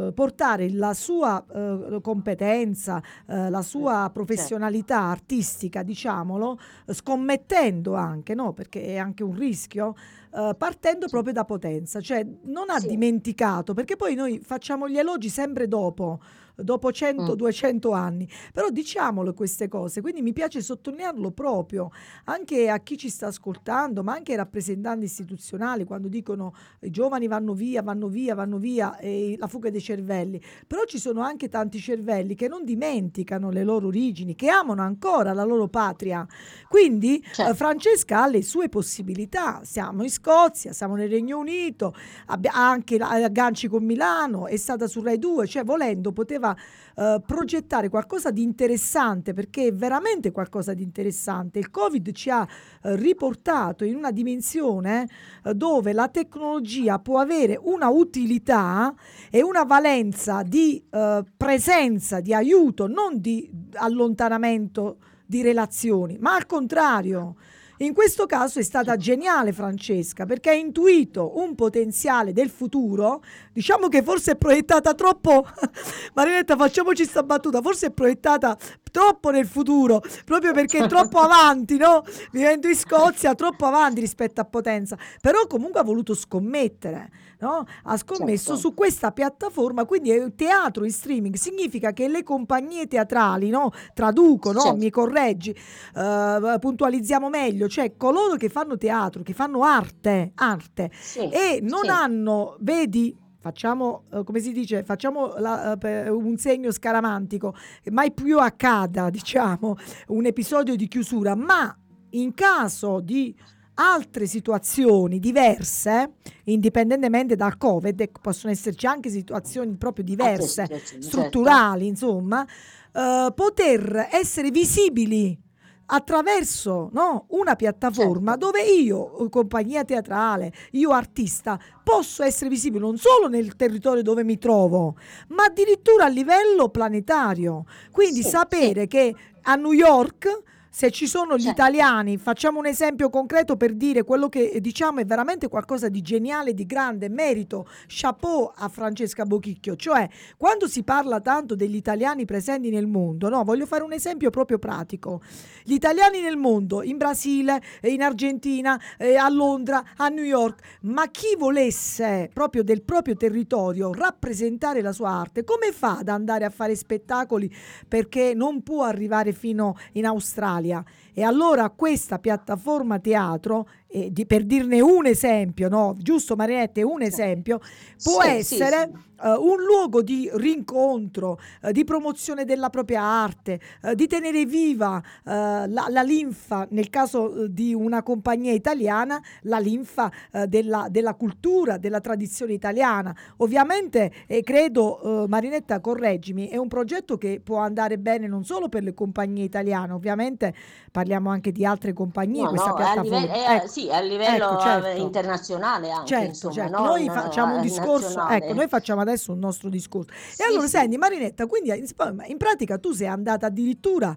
eh, 0.09 0.13
portare 0.13 0.71
la 0.71 0.95
sua 0.95 1.45
eh, 1.53 1.99
competenza, 2.01 3.03
eh, 3.27 3.51
la 3.51 3.63
sua 3.63 3.93
Certo. 3.95 4.11
professionalità 4.13 5.01
artistica, 5.01 5.83
diciamolo, 5.83 6.59
scommettendo 6.87 7.95
anche, 7.95 8.35
no? 8.35 8.53
perché 8.53 8.85
è 8.85 8.97
anche 8.97 9.23
un 9.23 9.37
rischio, 9.37 9.95
eh, 10.35 10.55
partendo 10.57 11.09
proprio 11.09 11.33
da 11.33 11.45
Potenza, 11.45 12.01
cioè 12.01 12.25
non 12.45 12.71
ha 12.71 12.79
Sì. 12.79 12.87
dimenticato, 12.89 13.75
perché 13.75 13.97
poi 13.97 14.15
noi 14.15 14.41
facciamo 14.43 14.89
gli 14.89 14.97
elogi 14.99 15.29
sempre 15.29 15.67
dopo, 15.69 16.21
dopo 16.55 16.91
100, 16.93 17.33
Mm. 17.33 17.37
200 17.37 17.91
anni, 17.93 18.29
però 18.53 18.69
diciamolo 18.71 19.33
queste 19.35 19.69
cose, 19.69 20.01
quindi 20.01 20.23
mi 20.23 20.33
piace 20.33 20.61
sottolinearlo 20.61 21.31
proprio 21.31 21.91
anche 22.25 22.69
a 22.69 22.79
chi 22.81 22.97
ci 22.97 23.09
sta 23.09 23.27
ascoltando, 23.29 24.03
ma 24.03 24.13
anche 24.13 24.33
ai 24.33 24.39
rappresentanti 24.39 25.05
istituzionali 25.05 25.85
quando 25.85 26.09
dicono 26.09 26.55
i 26.81 26.91
giovani 26.91 27.27
vanno 27.27 27.55
via, 27.55 27.83
vanno 27.83 28.09
via, 28.09 28.35
vanno 28.35 28.59
via, 28.59 28.97
e 28.99 29.37
la 29.39 29.47
fuga 29.47 29.71
dei 29.71 29.81
cervelli, 29.81 30.41
però 30.67 30.85
ci 30.85 30.99
sono 30.99 31.21
anche 31.23 31.49
tanti 31.49 31.79
cervelli 31.79 32.35
che 32.35 32.49
non 32.49 32.65
dimenticano 32.65 33.51
le 33.51 33.65
loro 33.65 33.87
origini, 33.89 34.35
che 34.35 34.49
amano 34.49 34.83
ancora 34.83 35.33
la 35.33 35.45
loro 35.45 35.69
patria. 35.69 36.27
Quindi 36.69 37.23
Certo. 37.33 37.51
eh, 37.51 37.55
Francesca 37.55 38.23
ha 38.23 38.27
le 38.29 38.43
sue 38.43 38.69
possibilità, 38.69 39.61
siamo 39.65 40.03
in 40.03 40.11
Scozia, 40.11 40.73
siamo 40.73 40.95
nel 40.97 41.09
Regno 41.09 41.39
Unito, 41.39 41.95
ha 42.27 42.39
anche 42.53 42.97
agganci 42.97 43.69
con 43.69 43.85
Milano, 43.85 44.47
è 44.47 44.57
stata 44.57 44.87
su 44.87 45.01
Rai 45.03 45.19
2, 45.19 45.47
cioè 45.47 45.65
volendo 45.65 46.13
poteva 46.13 46.42
eh, 46.51 47.21
progettare 47.25 47.89
qualcosa 47.89 48.31
di 48.31 48.43
interessante 48.43 49.33
perché 49.33 49.69
è 49.69 49.73
veramente 49.73 50.31
qualcosa 50.31 50.75
di 50.75 50.83
interessante. 50.83 51.59
Il 51.59 51.71
Covid 51.71 52.13
ci 52.13 52.31
ha 52.31 52.47
eh, 52.83 52.97
riportato 52.97 53.85
in 53.85 53.95
una 53.95 54.11
dimensione 54.11 55.09
eh, 55.45 55.55
dove 55.55 55.93
la 55.93 56.09
tecnologia 56.09 56.99
può 56.99 57.19
avere 57.19 57.59
una 57.61 57.89
utilità 57.89 58.95
e 59.31 59.43
una 59.43 59.65
valenza 59.65 60.43
di 60.43 60.83
eh, 60.91 61.25
presenza, 61.37 62.21
di 62.21 62.35
aiuto, 62.35 62.87
non 62.87 63.21
di 63.21 63.51
allontanamento 63.75 64.99
di 65.25 65.43
relazioni, 65.43 66.19
ma 66.19 66.35
al 66.35 66.47
contrario. 66.47 67.37
In 67.83 67.95
questo 67.95 68.27
caso 68.27 68.61
è 68.61 68.63
stata 68.63 68.97
geniale 68.97 69.53
Francesca 69.53 70.25
perché 70.25 70.51
ha 70.51 70.55
intuito 70.55 71.39
un 71.41 71.57
potenziale 71.57 72.33
del 72.33 72.49
futuro, 72.49 73.25
diciamo 73.53 73.89
che 73.89 74.05
forse 74.05 74.33
è 74.33 74.37
proiettata 74.37 74.95
troppo, 74.95 75.45
Marietta 76.15 76.55
facciamoci 76.57 77.05
sta 77.05 77.25
battuta, 77.25 77.61
forse 77.61 77.87
è 77.87 77.91
proiettata 77.91 78.57
troppo 78.89 79.31
nel 79.31 79.47
futuro, 79.47 80.01
proprio 80.25 80.53
perché 80.53 80.85
è 80.85 80.87
troppo 80.87 81.19
avanti, 81.27 81.77
no? 81.77 82.05
Vivendo 82.31 82.69
in 82.69 82.77
Scozia, 82.77 83.35
troppo 83.35 83.67
avanti 83.67 83.99
rispetto 83.99 84.41
a 84.41 84.45
Potenza, 84.45 84.97
però 85.21 85.49
comunque 85.49 85.81
ha 85.81 85.85
voluto 85.85 86.15
scommettere, 86.15 87.11
no? 87.43 87.65
Ha 87.85 87.97
scommesso 87.97 88.55
Certo. 88.55 88.61
su 88.61 88.75
questa 88.75 89.11
piattaforma, 89.11 89.85
quindi 89.85 90.17
un 90.17 90.35
teatro 90.37 90.85
in 90.85 90.91
streaming, 90.93 91.35
significa 91.35 91.93
che 91.93 92.07
le 92.09 92.23
compagnie 92.23 92.87
teatrali, 92.87 93.51
no? 93.51 93.71
Traduco, 93.95 94.53
no? 94.53 94.61
Certo. 94.61 94.77
Mi 94.79 94.91
correggi, 94.91 95.51
eh, 95.51 96.57
puntualizziamo 96.61 97.29
meglio, 97.29 97.69
cioè 97.69 97.97
coloro 97.97 98.37
che 98.37 98.49
fanno 98.49 98.79
teatro, 98.79 99.23
che 99.23 99.33
fanno 99.35 99.63
arte, 99.65 100.31
arte 100.37 100.91
Sì, 100.95 101.19
e 101.29 101.59
non 101.63 101.83
sì. 101.83 101.89
hanno, 101.89 102.57
vedi, 102.61 103.17
facciamo, 103.41 104.05
eh, 104.13 104.23
come 104.23 104.39
si 104.39 104.53
dice, 104.53 104.85
facciamo 104.85 105.35
la- 105.39 105.77
eh, 105.77 106.09
un 106.09 106.37
segno 106.37 106.71
scaramantico, 106.71 107.55
mai 107.91 108.13
più 108.13 108.39
accada, 108.39 109.11
diciamo, 109.11 109.77
un 110.09 110.27
episodio 110.27 110.77
di 110.77 110.87
chiusura, 110.87 111.35
ma 111.35 111.77
in 112.11 112.35
caso 112.35 113.01
di 113.01 113.35
altre 113.75 114.27
situazioni 114.27 115.19
diverse, 115.19 116.13
indipendentemente 116.45 117.37
dal 117.37 117.57
Covid, 117.57 118.01
ecco, 118.01 118.21
possono 118.21 118.53
esserci 118.53 118.87
anche 118.87 119.09
situazioni 119.09 119.75
proprio 119.77 120.05
diverse, 120.05 120.63
Altre 120.63 120.77
situazioni, 120.77 121.03
strutturali, 121.03 121.87
insomma, 121.87 122.47
eh, 122.93 123.33
poter 123.35 124.09
essere 124.11 124.51
visibili 124.51 125.39
attraverso 125.87 126.89
no, 126.93 127.27
una 127.31 127.55
piattaforma 127.55 128.33
Certo. 128.33 128.47
dove 128.47 128.63
io, 128.63 129.29
compagnia 129.29 129.85
teatrale, 129.85 130.53
io 130.73 130.91
artista, 130.91 131.59
posso 131.83 132.23
essere 132.23 132.49
visibile 132.49 132.83
non 132.85 132.97
solo 132.97 133.29
nel 133.29 133.57
territorio 133.57 134.03
dove 134.03 134.25
mi 134.25 134.39
trovo, 134.39 134.97
ma 135.29 135.45
addirittura 135.45 136.05
a 136.05 136.09
livello 136.09 136.69
planetario. 136.71 137.65
Quindi 137.91 138.23
Sì, 138.23 138.29
sapere 138.31 138.87
che 138.87 139.15
a 139.43 139.55
New 139.57 139.73
York 139.73 140.43
se 140.75 140.91
ci 140.91 141.07
sono 141.07 141.37
gli 141.37 141.43
Certo. 141.43 141.61
italiani, 141.61 142.17
facciamo 142.17 142.59
un 142.59 142.65
esempio 142.65 143.11
concreto 143.11 143.59
per 143.59 143.75
dire 143.75 144.05
quello 144.05 144.31
che 144.31 144.47
eh, 144.47 144.59
diciamo 144.59 145.01
è 145.01 145.05
veramente 145.05 145.49
qualcosa 145.49 145.91
di 145.91 146.01
geniale, 146.01 146.55
di 146.55 146.65
grande 146.65 147.11
merito, 147.11 147.69
chapeau 147.87 148.51
a 148.57 148.69
Francesca 148.71 149.27
Bochicchio, 149.27 149.77
cioè 149.77 150.09
quando 150.39 150.67
si 150.67 150.83
parla 150.83 151.21
tanto 151.21 151.55
degli 151.55 151.75
italiani 151.75 152.25
presenti 152.25 152.71
nel 152.71 152.87
mondo, 152.87 153.29
no, 153.29 153.45
voglio 153.45 153.67
fare 153.67 153.83
un 153.83 153.93
esempio 153.93 154.31
proprio 154.31 154.59
pratico. 154.59 155.21
Gli 155.63 155.75
italiani 155.75 156.23
nel 156.23 156.39
mondo, 156.39 156.83
in 156.83 156.97
Brasile, 156.97 157.61
eh, 157.83 157.91
in 157.91 158.01
Argentina, 158.01 158.81
eh, 158.97 159.17
a 159.17 159.29
Londra, 159.29 159.85
a 159.99 160.09
New 160.09 160.25
York, 160.25 160.79
ma 160.83 161.07
chi 161.11 161.37
volesse 161.37 162.31
proprio 162.33 162.63
del 162.65 162.81
proprio 162.83 163.15
territorio 163.15 163.93
rappresentare 163.93 164.81
la 164.81 164.93
sua 164.93 165.11
arte, 165.11 165.45
come 165.45 165.71
fa 165.71 165.99
ad 165.99 166.09
andare 166.09 166.47
a 166.47 166.51
fare 166.51 166.75
spettacoli 166.75 167.55
perché 167.87 168.33
non 168.35 168.63
può 168.63 168.85
arrivare 168.85 169.33
fino 169.33 169.77
in 169.93 170.07
Australia? 170.07 170.61
Italia. 170.63 170.85
E 171.15 171.23
allora 171.23 171.69
questa 171.71 172.19
piattaforma 172.19 172.99
teatro, 172.99 173.69
eh, 173.89 174.11
di- 174.11 174.25
per 174.27 174.45
dirne 174.45 174.81
un 174.81 175.07
esempio, 175.07 175.69
no? 175.69 175.95
giusto 175.99 176.37
Mariette, 176.37 176.83
un 176.83 177.03
esempio, 177.03 177.61
può 178.03 178.23
Sì, 178.23 178.43
sì, 178.43 178.55
essere 178.55 178.91
sì. 178.93 179.27
eh, 179.27 179.29
un 179.37 179.63
luogo 179.63 180.03
di 180.03 180.31
rincontro, 180.33 181.39
eh, 181.63 181.73
di 181.73 181.85
promozione 181.85 182.45
della 182.47 182.71
propria 182.71 183.03
arte, 183.03 183.61
eh, 183.83 183.95
di 183.95 184.07
tenere 184.07 184.47
viva 184.47 184.99
eh, 185.25 185.31
la, 185.69 185.87
la 185.91 186.03
linfa, 186.03 186.67
nel 186.71 186.89
caso 186.89 187.45
eh, 187.45 187.53
di 187.53 187.75
una 187.75 188.03
compagnia 188.03 188.53
italiana, 188.53 189.21
la 189.43 189.59
linfa 189.59 190.11
eh, 190.33 190.47
della, 190.47 190.87
della 190.91 191.15
cultura, 191.15 191.77
della 191.77 192.01
tradizione 192.01 192.55
italiana. 192.55 193.15
Ovviamente, 193.39 194.11
e 194.27 194.43
credo, 194.43 195.25
eh, 195.25 195.29
Marinetta, 195.29 195.81
correggimi, 195.81 196.49
è 196.49 196.57
un 196.57 196.69
progetto 196.69 197.19
che 197.19 197.41
può 197.45 197.59
andare 197.59 197.99
bene 197.99 198.27
non 198.27 198.45
solo 198.45 198.69
per 198.71 198.83
le 198.83 198.95
compagnie 198.95 199.45
italiane, 199.45 199.93
ovviamente 199.93 200.55
parliamo 201.03 201.31
anche 201.31 201.51
di 201.51 201.65
altre 201.67 201.93
compagnie, 201.93 202.43
No, 202.43 202.49
questa 202.51 202.69
no, 202.69 202.75
a 202.75 202.77
piattaforma. 202.77 203.19
livello, 203.19 203.33
è, 203.33 203.55
Ecco. 203.57 203.67
sì, 203.67 203.91
a 203.91 204.01
livello 204.01 204.51
ecco, 204.53 204.61
certo. 204.61 204.87
eh, 204.87 205.01
internazionale 205.01 205.91
anche, 205.91 206.07
Certo, 206.07 206.29
insomma, 206.29 206.53
certo. 206.55 206.79
no? 206.79 206.85
Noi 206.85 207.05
No, 207.07 207.13
facciamo 207.13 207.53
un 207.55 207.59
eh, 207.59 207.63
discorso, 207.63 208.29
ecco, 208.29 208.53
noi 208.55 208.69
facciamo 208.69 209.01
adesso 209.01 209.33
un 209.33 209.39
nostro 209.41 209.69
discorso. 209.69 210.11
Sì, 210.31 210.43
e 210.43 210.45
allora, 210.47 210.63
sì. 210.67 210.69
senti, 210.77 210.97
Marinetta, 210.97 211.47
quindi 211.47 211.71
in, 211.71 211.87
in 212.27 212.37
pratica 212.37 212.79
tu 212.79 212.93
sei 212.93 213.09
andata 213.09 213.47
addirittura, 213.47 214.17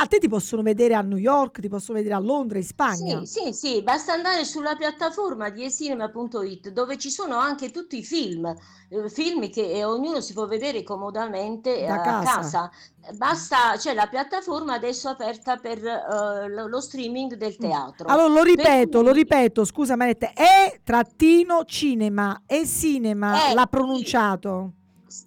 a 0.00 0.06
te 0.06 0.18
ti 0.18 0.28
possono 0.28 0.62
vedere 0.62 0.94
a 0.94 1.02
New 1.02 1.18
York, 1.18 1.60
ti 1.60 1.68
possono 1.68 1.98
vedere 1.98 2.14
a 2.14 2.18
Londra, 2.18 2.58
in 2.58 2.64
Spagna. 2.64 3.24
Sì, 3.24 3.26
sì, 3.26 3.52
sì, 3.52 3.82
basta 3.82 4.12
andare 4.12 4.44
sulla 4.44 4.74
piattaforma 4.74 5.50
di 5.50 5.64
ecinema.it 5.64 6.70
dove 6.70 6.98
ci 6.98 7.10
sono 7.10 7.36
anche 7.36 7.70
tutti 7.70 7.98
i 7.98 8.04
film, 8.04 8.46
eh, 8.88 9.08
film 9.10 9.50
che 9.50 9.70
eh, 9.70 9.84
ognuno 9.84 10.20
si 10.20 10.32
può 10.32 10.46
vedere 10.46 10.82
comodamente 10.82 11.82
eh, 11.82 11.86
Da 11.86 11.94
a 11.94 12.00
casa. 12.00 12.30
casa. 12.30 12.70
Basta, 13.16 13.76
c'è 13.76 13.94
la 13.94 14.06
piattaforma 14.06 14.74
adesso 14.74 15.08
aperta 15.08 15.56
per 15.56 15.84
eh, 15.84 16.48
lo, 16.48 16.80
streaming 16.80 17.34
del 17.34 17.56
teatro. 17.56 18.08
Mm. 18.08 18.12
Allora 18.12 18.28
lo 18.28 18.42
ripeto, 18.42 18.98
cui- 18.98 19.06
lo 19.06 19.12
ripeto, 19.12 19.64
scusa 19.64 19.96
Marinetta, 19.96 20.32
è 20.32 20.80
trattino 20.82 21.64
cinema, 21.64 22.42
è 22.46 22.64
cinema, 22.64 23.48
È 23.48 23.54
l'ha 23.54 23.66
pronunciato. 23.66 24.72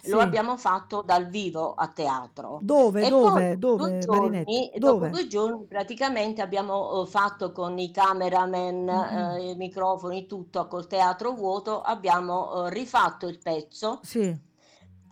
Sì. 0.00 0.10
lo 0.10 0.20
abbiamo 0.20 0.56
fatto 0.56 1.02
dal 1.04 1.26
vivo 1.28 1.74
a 1.74 1.88
teatro. 1.88 2.58
Dove, 2.62 3.04
E 3.04 3.08
dove, 3.10 3.58
dove, 3.58 3.76
due 3.90 3.98
giorni, 3.98 4.20
Marinetta? 4.44 4.78
dopo 4.78 4.92
Dove? 4.94 5.10
due 5.10 5.26
giorni 5.26 5.66
praticamente 5.66 6.40
abbiamo 6.40 7.02
eh, 7.02 7.06
fatto 7.06 7.52
con 7.52 7.78
i 7.78 7.90
cameraman, 7.90 8.84
Mm-mm. 8.84 9.34
eh, 9.36 9.50
i 9.50 9.56
microfoni, 9.56 10.21
tutto 10.26 10.66
col 10.68 10.86
teatro 10.86 11.32
vuoto, 11.32 11.80
abbiamo 11.82 12.66
eh, 12.66 12.70
rifatto 12.70 13.26
il 13.26 13.38
pezzo 13.38 14.00
Sì. 14.02 14.50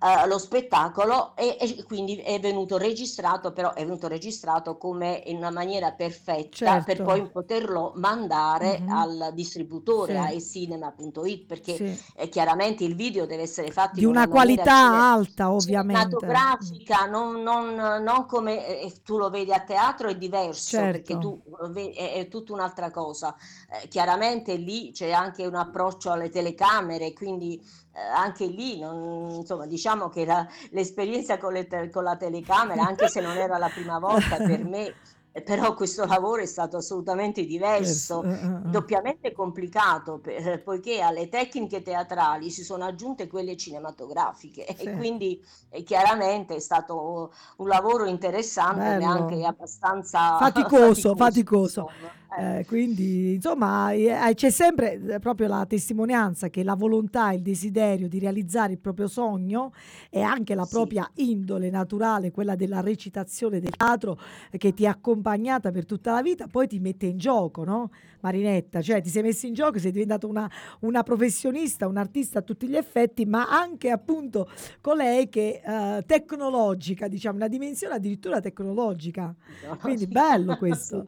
Eh, 0.02 0.26
lo 0.26 0.38
spettacolo 0.38 1.36
e, 1.36 1.56
e 1.60 1.82
quindi 1.84 2.16
è 2.16 2.40
venuto 2.40 2.76
registrato, 2.78 3.52
però 3.52 3.72
è 3.74 3.84
venuto 3.84 4.08
registrato 4.08 4.76
come 4.78 5.22
in 5.26 5.36
una 5.36 5.50
maniera 5.50 5.92
perfetta 5.92 6.80
per 6.82 6.96
Certo. 6.96 7.02
poi 7.02 7.28
poterlo 7.30 7.92
mandare 7.96 8.80
Mhm. 8.80 8.88
al 8.88 9.30
distributore, 9.34 10.12
Sì. 10.12 10.18
a 10.18 10.30
ecinema.it, 10.30 11.46
perché 11.46 11.74
Sì. 11.76 12.04
eh, 12.16 12.28
chiaramente 12.28 12.84
il 12.84 12.94
video 12.94 13.26
deve 13.26 13.42
essere 13.42 13.70
fatto 13.70 14.00
Di 14.00 14.00
in 14.00 14.06
una 14.06 14.26
maniera 14.26 14.62
qualità 14.62 14.72
alta, 15.12 15.50
ovviamente. 15.52 16.16
cinematografica, 16.16 17.06
non, 17.06 17.42
non- 17.42 17.74
non 18.02 18.26
come 18.26 18.80
eh, 18.80 18.92
tu 19.02 19.18
lo 19.18 19.28
vedi 19.30 19.52
a 19.52 19.60
teatro 19.60 20.08
è 20.08 20.16
diverso, 20.16 20.88
perché 20.90 21.16
Certo. 21.16 21.18
tu 21.18 21.42
lo 21.58 21.70
ve- 21.70 21.92
è, 21.92 22.14
è 22.14 22.28
tutta 22.28 22.52
un'altra 22.52 22.90
cosa. 22.90 23.34
Eh, 23.82 23.88
chiaramente 23.88 24.54
lì 24.56 24.92
c'è 24.92 25.10
anche 25.10 25.46
un 25.46 25.54
approccio 25.54 26.10
alle 26.10 26.28
telecamere, 26.30 27.12
quindi 27.12 27.60
eh, 27.89 27.89
anche 27.92 28.46
lì, 28.46 28.79
non- 28.79 29.31
insomma, 29.31 29.66
diciamo 29.66 30.09
che 30.09 30.24
la- 30.24 30.46
l'esperienza 30.70 31.38
con, 31.38 31.53
le 31.53 31.66
con 31.90 32.05
la 32.05 32.16
telecamera, 32.16 32.85
anche 32.85 33.09
se 33.09 33.20
non 33.20 33.37
era 33.37 33.59
la 33.59 33.68
prima 33.68 33.98
volta 33.98 34.37
per 34.37 34.64
me, 34.64 34.94
eh, 35.33 35.42
però 35.42 35.74
questo 35.74 36.05
lavoro 36.07 36.42
è 36.42 36.46
stato 36.46 36.76
assolutamente 36.79 37.44
diverso, 37.44 38.22
Eh, 38.24 38.31
eh, 38.31 38.33
eh. 38.33 38.61
doppiamente 38.64 39.33
complicato, 39.33 40.18
per- 40.18 40.62
poiché 40.62 41.00
alle 41.00 41.29
tecniche 41.29 41.83
teatrali 41.83 42.50
si 42.50 42.64
sono 42.64 42.85
aggiunte 42.85 43.29
quelle 43.29 43.57
cinematografiche 43.57 44.66
Sì. 44.76 44.85
e 44.85 44.96
quindi 44.96 45.40
eh, 45.70 45.83
chiaramente 45.85 46.57
è 46.57 46.61
stato 46.61 47.33
un 47.59 47.68
lavoro 47.68 48.07
interessante, 48.07 48.79
ma 48.79 48.96
Bello. 48.96 49.07
anche 49.26 49.44
abbastanza 49.44 50.37
Faticoso, 50.37 51.14
faticoso. 51.14 51.81
insomma. 51.90 52.18
Eh. 52.38 52.58
Eh, 52.60 52.64
quindi, 52.66 53.34
insomma, 53.34 53.92
eh, 53.92 54.34
c'è 54.34 54.50
sempre 54.50 55.18
proprio 55.20 55.48
la 55.48 55.64
testimonianza 55.66 56.48
che 56.48 56.62
la 56.62 56.74
volontà, 56.74 57.32
il 57.32 57.42
desiderio 57.42 58.08
di 58.08 58.18
realizzare 58.18 58.72
il 58.72 58.78
proprio 58.78 59.08
sogno 59.08 59.72
e 60.10 60.20
anche 60.20 60.54
la 60.54 60.64
Sì. 60.64 60.74
propria 60.74 61.10
indole 61.16 61.70
naturale, 61.70 62.30
quella 62.30 62.54
della 62.54 62.80
recitazione 62.80 63.58
del 63.60 63.70
teatro, 63.70 64.18
che 64.56 64.72
ti 64.74 64.86
ha 64.86 64.90
accompagnata 64.90 65.70
per 65.70 65.84
tutta 65.86 66.12
la 66.12 66.22
vita, 66.22 66.46
poi 66.46 66.66
ti 66.68 66.78
mette 66.78 67.06
in 67.06 67.18
gioco, 67.18 67.64
no? 67.64 67.90
Marinetta, 68.20 68.82
cioè 68.82 69.00
ti 69.00 69.08
sei 69.08 69.22
messa 69.22 69.46
in 69.46 69.54
gioco, 69.54 69.78
sei 69.78 69.92
diventata 69.92 70.26
una, 70.26 70.48
una 70.80 71.02
professionista, 71.02 71.86
un 71.86 71.96
artista 71.96 72.40
a 72.40 72.42
tutti 72.42 72.68
gli 72.68 72.76
effetti, 72.76 73.24
ma 73.24 73.48
anche 73.48 73.90
appunto 73.90 74.46
colei 74.82 75.28
che 75.30 75.62
eh, 75.64 76.04
tecnologica, 76.06 77.08
diciamo, 77.08 77.36
una 77.36 77.48
dimensione 77.48 77.94
addirittura 77.94 78.40
tecnologica. 78.40 79.34
No, 79.66 79.76
Quindi 79.78 80.00
sì. 80.04 80.08
bello 80.08 80.56
questo. 80.58 81.06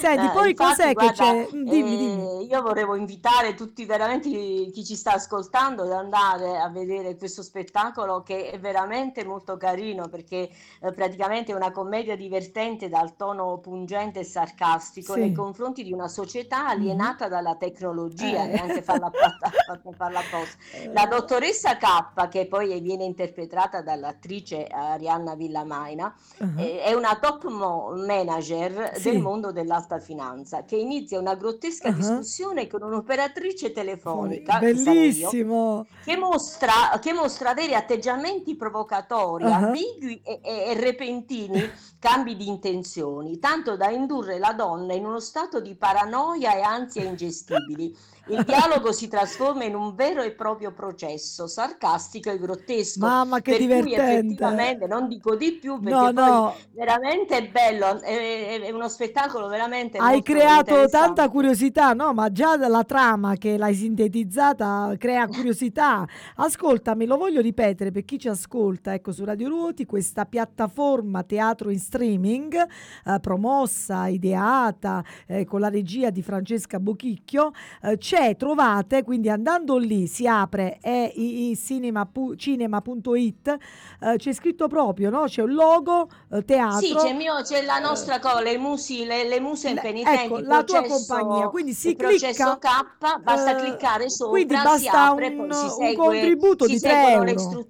Senti, 0.00 0.24
Eh, 0.24 0.30
poi 0.30 0.54
cos'è 0.68 0.94
che 0.94 1.12
c'è? 1.12 1.48
Mm, 1.54 1.68
Dimmi, 1.68 1.94
eh, 1.94 1.96
dimmi. 1.96 2.46
io 2.46 2.62
volevo 2.62 2.94
invitare 2.94 3.54
tutti 3.54 3.84
veramente 3.84 4.28
chi 4.28 4.70
chi 4.72 4.84
ci 4.84 4.96
sta 4.96 5.12
ascoltando 5.12 5.82
ad 5.82 5.92
andare 5.92 6.58
a 6.58 6.68
vedere 6.68 7.16
questo 7.16 7.42
spettacolo 7.42 8.22
che 8.22 8.50
è 8.50 8.58
veramente 8.58 9.24
molto 9.24 9.56
carino 9.56 10.08
perché 10.08 10.48
eh, 10.80 10.92
praticamente 10.92 11.52
è 11.52 11.54
una 11.54 11.70
commedia 11.70 12.16
divertente 12.16 12.88
dal 12.88 13.16
tono 13.16 13.58
pungente 13.58 14.20
e 14.20 14.24
sarcastico 14.24 15.14
Sì. 15.14 15.20
nei 15.20 15.32
confronti 15.32 15.82
di 15.82 15.92
una 15.92 16.08
società 16.08 16.68
alienata 16.68 17.28
dalla 17.28 17.54
tecnologia, 17.56 18.44
Eh. 18.44 18.46
neanche 18.46 18.82
farla, 18.82 19.10
farla 19.96 20.18
apposta. 20.20 20.56
La 20.92 21.06
dottoressa 21.06 21.76
K, 21.76 22.28
che 22.28 22.46
poi 22.46 22.80
viene 22.80 23.04
interpretata 23.04 23.82
dall'attrice 23.82 24.66
Arianna 24.66 25.34
Villamaina, 25.34 26.14
Ah, 26.38 26.60
eh, 26.60 26.82
è 26.82 26.92
una 26.94 27.16
top 27.20 27.44
mo- 27.48 27.92
manager 27.94 28.92
Sì. 28.96 29.10
del 29.10 29.20
mondo 29.20 29.52
dell'alta 29.52 29.98
finanza 29.98 30.53
che 30.62 30.76
inizia 30.76 31.18
una 31.18 31.34
grottesca 31.34 31.88
Ah. 31.88 31.92
discussione 31.92 32.66
con 32.68 32.82
un'operatrice 32.82 33.72
telefonica, 33.72 34.58
che 34.60 34.76
sarei 34.76 34.98
io, 35.16 35.28
Bellissimo. 35.28 35.86
che 36.04 36.16
mostra, 36.16 36.72
che 37.00 37.12
mostra 37.12 37.50
avere 37.50 37.74
atteggiamenti 37.74 38.54
provocatori, 38.56 39.44
Ah. 39.44 39.56
ambigui 39.56 40.20
e, 40.24 40.40
e- 40.42 40.64
e 40.70 40.74
repentini 40.80 41.60
cambi 41.98 42.36
di 42.36 42.46
intenzioni, 42.46 43.38
tanto 43.38 43.76
da 43.76 43.90
indurre 43.90 44.38
la 44.38 44.52
donna 44.52 44.92
in 44.94 45.04
uno 45.06 45.20
stato 45.20 45.60
di 45.60 45.74
paranoia 45.74 46.54
e 46.54 46.60
ansia 46.60 47.02
ingestibili. 47.02 47.96
Il 48.26 48.42
dialogo 48.44 48.92
si 48.92 49.08
trasforma 49.08 49.64
in 49.64 49.74
un 49.74 49.94
vero 49.94 50.22
e 50.22 50.32
proprio 50.32 50.72
processo 50.72 51.46
sarcastico 51.46 52.30
e 52.30 52.38
grottesco. 52.38 53.00
Mamma 53.00 53.40
che 53.40 53.52
per 53.52 53.58
cui 53.58 53.66
divertente. 53.66 54.26
effettivamente 54.26 54.86
non 54.86 55.08
dico 55.08 55.36
di 55.36 55.52
più 55.52 55.78
perché 55.78 55.94
No, 55.94 56.12
poi 56.12 56.14
no, 56.14 56.54
veramente 56.72 57.36
è 57.36 57.48
bello, 57.48 58.00
è, 58.00 58.60
è 58.60 58.70
uno 58.70 58.88
spettacolo 58.88 59.48
veramente 59.48 59.98
hai 59.98 60.22
creato 60.22 60.88
tanta 60.88 61.28
curiosità, 61.28 61.92
no? 61.92 62.12
Ma 62.14 62.30
già 62.30 62.56
la 62.68 62.84
trama 62.84 63.36
che 63.36 63.56
l'hai 63.56 63.74
sintetizzata 63.74 64.94
crea 64.98 65.26
curiosità. 65.26 66.06
Ascoltami, 66.36 67.06
lo 67.06 67.16
voglio 67.16 67.40
ripetere 67.40 67.90
per 67.90 68.04
chi 68.04 68.18
ci 68.18 68.28
ascolta, 68.28 68.94
ecco, 68.94 69.12
su 69.12 69.24
Radio 69.24 69.48
Ruoti, 69.48 69.84
questa 69.84 70.24
piattaforma 70.24 71.22
teatro 71.24 71.70
in 71.70 71.78
streaming, 71.78 72.54
eh, 72.54 73.20
promossa, 73.20 74.06
ideata 74.06 75.04
eh, 75.26 75.44
con 75.44 75.60
la 75.60 75.68
regia 75.68 76.10
di 76.10 76.22
Francesca 76.22 76.78
Bochicchio, 76.78 77.50
eh, 77.82 77.96
c'è, 77.98 78.13
trovate, 78.36 79.02
quindi 79.02 79.28
andando 79.28 79.76
lì 79.76 80.06
si 80.06 80.26
apre, 80.26 80.78
è 80.80 81.12
i, 81.14 81.50
i 81.50 81.56
cinema, 81.56 82.06
pu- 82.06 82.34
cinema.it, 82.36 83.56
eh, 84.00 84.16
c'è 84.16 84.32
scritto 84.32 84.68
proprio, 84.68 85.10
no? 85.10 85.24
C'è 85.24 85.42
un 85.42 85.52
logo, 85.52 86.08
eh, 86.32 86.44
teatro. 86.44 86.78
Sì, 86.80 86.94
c'è, 86.94 87.12
mio- 87.12 87.42
c'è 87.42 87.62
la 87.62 87.78
nostra 87.78 88.18
cosa, 88.18 88.40
le, 88.40 88.56
musi, 88.58 89.04
le, 89.04 89.26
le 89.28 89.40
muse 89.40 89.70
impenitenti, 89.70 90.24
ecco, 90.24 90.38
la 90.38 90.62
tua 90.64 90.82
compagnia, 90.82 91.48
quindi 91.48 91.72
si 91.72 91.94
clicca, 91.96 92.58
K, 92.58 93.20
basta 93.22 93.52
eh, 93.52 93.56
cliccare 93.56 94.08
sopra, 94.10 94.30
quindi 94.32 94.54
basta 94.54 95.10
apre, 95.10 95.26
un, 95.26 95.52
si 95.52 95.64
un 95.64 95.70
segue, 95.70 95.94
contributo 95.94 96.66
di 96.66 96.80
3 96.80 96.90
seguono 96.90 97.22
le 97.24 97.30
euro. 97.30 97.66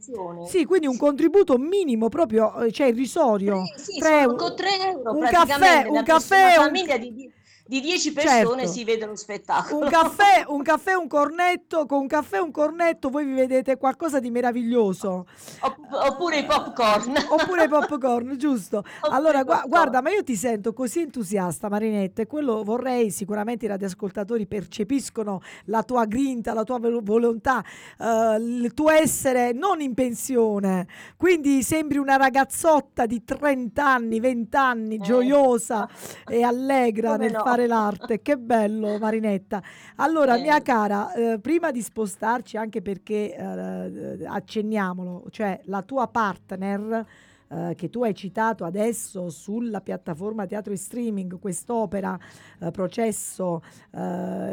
Sì, 0.46 0.64
quindi 0.64 0.87
un 0.87 0.96
contributo 0.96 1.57
minimo 1.59 2.09
proprio, 2.09 2.54
eh, 2.61 2.70
cioè 2.72 2.88
irrisorio. 2.88 3.62
Sì, 3.76 3.92
sì, 3.92 3.98
Tre 3.98 4.09
sono 4.09 4.20
euro. 4.22 4.37
con 4.37 4.57
3 4.57 4.68
euro 4.90 5.11
Un 5.12 5.26
caffè, 5.26 5.87
un 5.88 6.02
caffè, 6.02 6.57
un- 6.59 6.98
di, 7.00 7.33
di- 7.66 7.81
di 7.81 7.81
10 7.81 8.12
persone 8.12 8.59
Certo. 8.62 8.66
si 8.72 8.85
vede 8.85 9.07
lo 9.07 9.16
spettacolo. 9.16 9.85
Un 9.85 9.90
caffè, 9.90 10.44
un 10.48 10.62
caffè, 10.62 10.92
un 10.94 11.09
cornetto, 11.09 11.87
con 11.87 12.00
un 12.00 12.07
caffè 12.07 12.38
un 12.38 12.50
cornetto 12.50 13.09
voi 13.09 13.24
vi 13.24 13.33
vedete 13.35 13.77
qualcosa 13.77 14.20
di 14.20 14.31
meraviglioso. 14.31 15.27
Opp- 15.61 15.92
oppure 15.92 16.38
i 16.40 16.44
popcorn. 16.44 17.14
Oppure 17.29 17.64
i 17.64 17.68
popcorn, 17.68 18.37
giusto? 18.37 18.79
Oppure 19.00 19.14
Allora, 19.16 19.44
popcorn. 19.44 19.68
guarda, 19.68 20.03
ma 20.03 20.11
io 20.11 20.22
ti 20.22 20.37
sento 20.37 20.72
così 20.72 21.00
entusiasta, 21.00 21.68
Marinetta, 21.68 22.22
e 22.22 22.27
quello 22.27 22.62
vorrei 22.62 23.11
sicuramente 23.11 23.64
i 23.64 23.68
radioascoltatori 23.68 24.46
percepiscono 24.46 25.40
la 25.66 25.83
tua 25.83 26.05
grinta, 26.05 26.53
la 26.53 26.64
tua 26.64 26.79
volontà, 26.81 27.62
eh, 27.98 28.37
il 28.38 28.72
tuo 28.74 28.90
essere 28.90 29.53
non 29.53 29.81
in 29.81 29.94
pensione. 29.94 30.87
Quindi 31.16 31.62
sembri 31.62 31.98
una 31.98 32.16
ragazzotta 32.16 33.07
di 33.07 33.24
30 33.24 33.85
anni, 33.87 34.20
20 34.20 34.57
anni, 34.57 34.94
Eh. 34.96 35.00
gioiosa 35.00 35.88
e 36.27 36.42
allegra 36.42 37.12
Come 37.12 37.24
nel 37.24 37.33
no. 37.33 37.42
fare 37.42 37.53
l'arte. 37.66 38.20
Che 38.20 38.36
bello, 38.36 38.98
Marinetta. 38.98 39.62
Allora, 39.96 40.36
Eh. 40.36 40.40
mia 40.42 40.60
cara, 40.60 41.12
eh, 41.12 41.38
prima 41.40 41.70
di 41.70 41.80
spostarci, 41.80 42.56
anche 42.56 42.82
perché 42.82 43.34
eh, 43.34 44.24
accenniamolo, 44.26 45.24
cioè 45.30 45.60
la 45.64 45.82
tua 45.82 46.06
partner 46.08 47.06
eh, 47.54 47.74
che 47.74 47.90
tu 47.90 48.02
hai 48.02 48.14
citato 48.14 48.64
adesso 48.64 49.30
sulla 49.30 49.80
piattaforma 49.80 50.46
Teatro 50.46 50.72
e 50.72 50.76
Streaming, 50.76 51.38
quest'opera 51.38 52.18
eh, 52.60 52.70
Processo, 52.70 53.62
eh, 53.92 53.98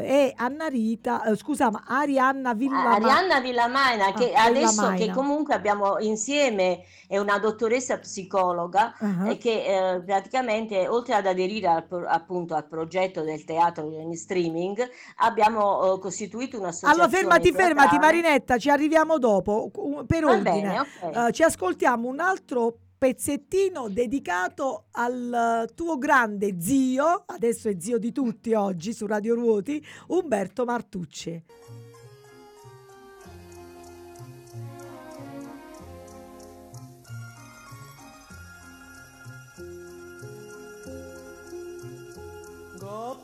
è 0.04 0.34
Anna 0.36 0.68
Rita, 0.68 1.24
eh, 1.24 1.36
scusa, 1.36 1.72
ma 1.72 1.84
Arianna 1.88 2.54
Villama- 2.54 2.96
Arianna 2.96 3.40
Villamaina, 3.40 4.12
che 4.14 4.34
Ah, 4.34 4.44
adesso 4.46 4.68
che 4.68 4.78
Villamaina. 4.94 5.14
comunque 5.14 5.54
abbiamo 5.54 5.98
insieme, 6.00 6.84
è 7.08 7.18
una 7.18 7.40
dottoressa 7.40 7.98
psicologa 8.00 8.94
Ah, 9.00 9.30
e 9.30 9.38
che 9.38 9.64
eh, 9.96 10.02
praticamente 10.02 10.88
oltre 10.88 11.14
ad 11.16 11.26
aderire 11.26 11.68
al, 11.68 11.86
appunto 12.08 12.54
al 12.56 12.68
progetto 12.68 13.22
del 13.24 13.44
teatro 13.44 13.90
in 13.92 14.16
streaming, 14.16 14.88
abbiamo 15.18 15.96
eh, 15.96 16.00
costituito 16.00 16.58
un'associazione 16.60 16.94
Allora 17.04 17.10
fermati, 17.18 17.52
fermati 17.52 17.90
teatrale. 17.98 18.22
Marinetta, 18.22 18.58
ci 18.58 18.70
arriviamo 18.70 19.18
dopo. 19.18 19.70
Per 20.06 20.24
Va 20.24 20.32
ordine, 20.32 20.62
bene, 20.62 20.80
ok. 20.80 21.28
Eh, 21.28 21.32
ci 21.32 21.44
ascoltiamo 21.44 22.08
un 22.08 22.20
altro 22.20 22.76
pezzettino 23.02 23.90
dedicato 23.90 24.84
al 24.92 25.68
tuo 25.74 25.98
grande 25.98 26.62
zio, 26.62 27.24
adesso 27.26 27.68
è 27.68 27.76
zio 27.80 27.98
di 27.98 28.12
tutti 28.12 28.54
oggi 28.54 28.94
su 28.94 29.08
Radio 29.08 29.34
Ruoti, 29.34 29.84
Umberto 30.10 30.66
Martucci. 30.66 31.44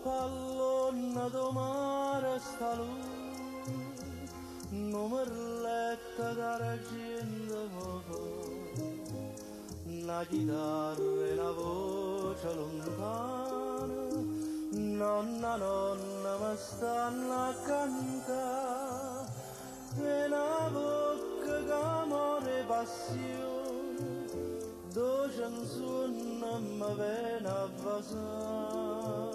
Pallonna 0.04 1.28
do 1.28 1.52
mare 1.52 2.40
sta 2.40 2.76
lui, 2.76 2.90
non 4.70 5.12
mi 5.12 5.18
letta 5.62 6.32
da 6.34 6.78
gente 6.90 8.47
una 10.08 10.24
chitarra 10.24 11.26
e 11.28 11.34
una 11.34 11.52
voce 11.52 12.54
lontana, 12.56 14.08
nonna 14.72 15.56
nonna 15.58 16.38
mi 16.40 16.56
stanno 16.56 17.34
a 17.34 17.54
cantare, 17.66 19.28
e 19.98 20.26
una 20.28 20.70
bocca 20.72 21.64
che 21.66 21.72
amore 21.74 22.60
e 22.60 22.64
passione, 22.64 24.26
due 24.94 25.30
canzoni 25.38 26.24
mi 26.40 26.96
viene 26.96 27.50
a 27.50 27.70
vasare. 27.84 29.28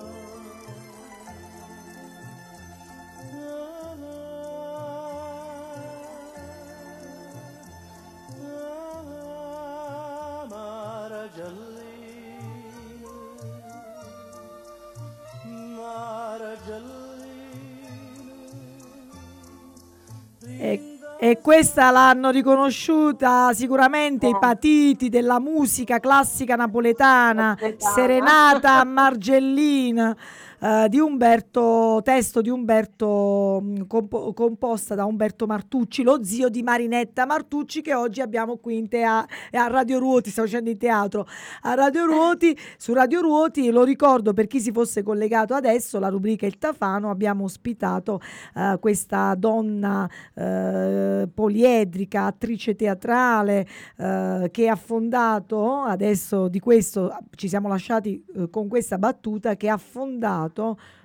E, 21.25 21.39
questa 21.41 21.93
l'hanno 21.93 22.31
riconosciuta 22.31 23.53
sicuramente 23.55 24.27
i 24.27 24.37
patiti 24.37 25.09
della 25.09 25.39
musica 25.39 26.01
classica 26.01 26.57
napoletana. 26.57 27.57
Serenata 27.77 28.83
Margellina. 28.83 30.17
Eh, 30.63 30.89
di 30.89 31.01
Umberto, 31.01 32.01
testo 32.05 32.41
di 32.41 32.49
Umberto, 32.49 33.61
mh, 33.61 33.87
compo- 33.89 34.33
composta 34.33 34.95
da 34.95 35.05
Umberto 35.05 35.47
Martucci, 35.47 36.05
lo 36.05 36.23
zio 36.23 36.49
di 36.49 36.63
Marinetta 36.63 37.27
Martucci 37.27 37.83
che 37.83 37.95
oggi 37.95 38.21
abbiamo 38.21 38.59
qui 38.59 38.77
in 38.77 38.89
tea- 38.89 39.27
a 39.51 39.67
Radio 39.67 39.99
Ruoti, 39.99 40.31
sto 40.31 40.43
facendo 40.43 40.71
in 40.71 40.79
teatro, 40.79 41.27
a 41.63 41.75
Radio 41.75 42.07
Ruoti, 42.07 42.57
su 42.77 42.93
Radio 42.93 43.23
Ruoti, 43.23 43.71
lo 43.71 43.83
ricordo 43.83 44.33
per 44.33 44.47
chi 44.47 44.61
si 44.61 44.71
fosse 44.71 45.03
collegato 45.03 45.55
adesso, 45.55 45.99
la 45.99 46.09
rubrica 46.09 46.47
Il 46.47 46.59
Tafano, 46.59 47.11
abbiamo 47.11 47.43
ospitato 47.43 48.21
eh, 48.55 48.77
questa 48.79 49.35
donna 49.35 50.09
eh, 50.35 51.29
poliedrica, 51.35 52.27
attrice 52.27 52.77
teatrale, 52.77 53.67
eh, 53.97 54.49
che 54.53 54.69
ha 54.69 54.77
fondato, 54.77 55.81
adesso 55.81 56.47
di 56.47 56.61
questo 56.61 57.17
ci 57.35 57.49
siamo 57.49 57.67
lasciati 57.67 58.25
eh, 58.37 58.49
con 58.49 58.69
questa 58.69 58.97
battuta, 58.97 59.57
che 59.57 59.69
ha 59.69 59.77
fondato 59.77 60.51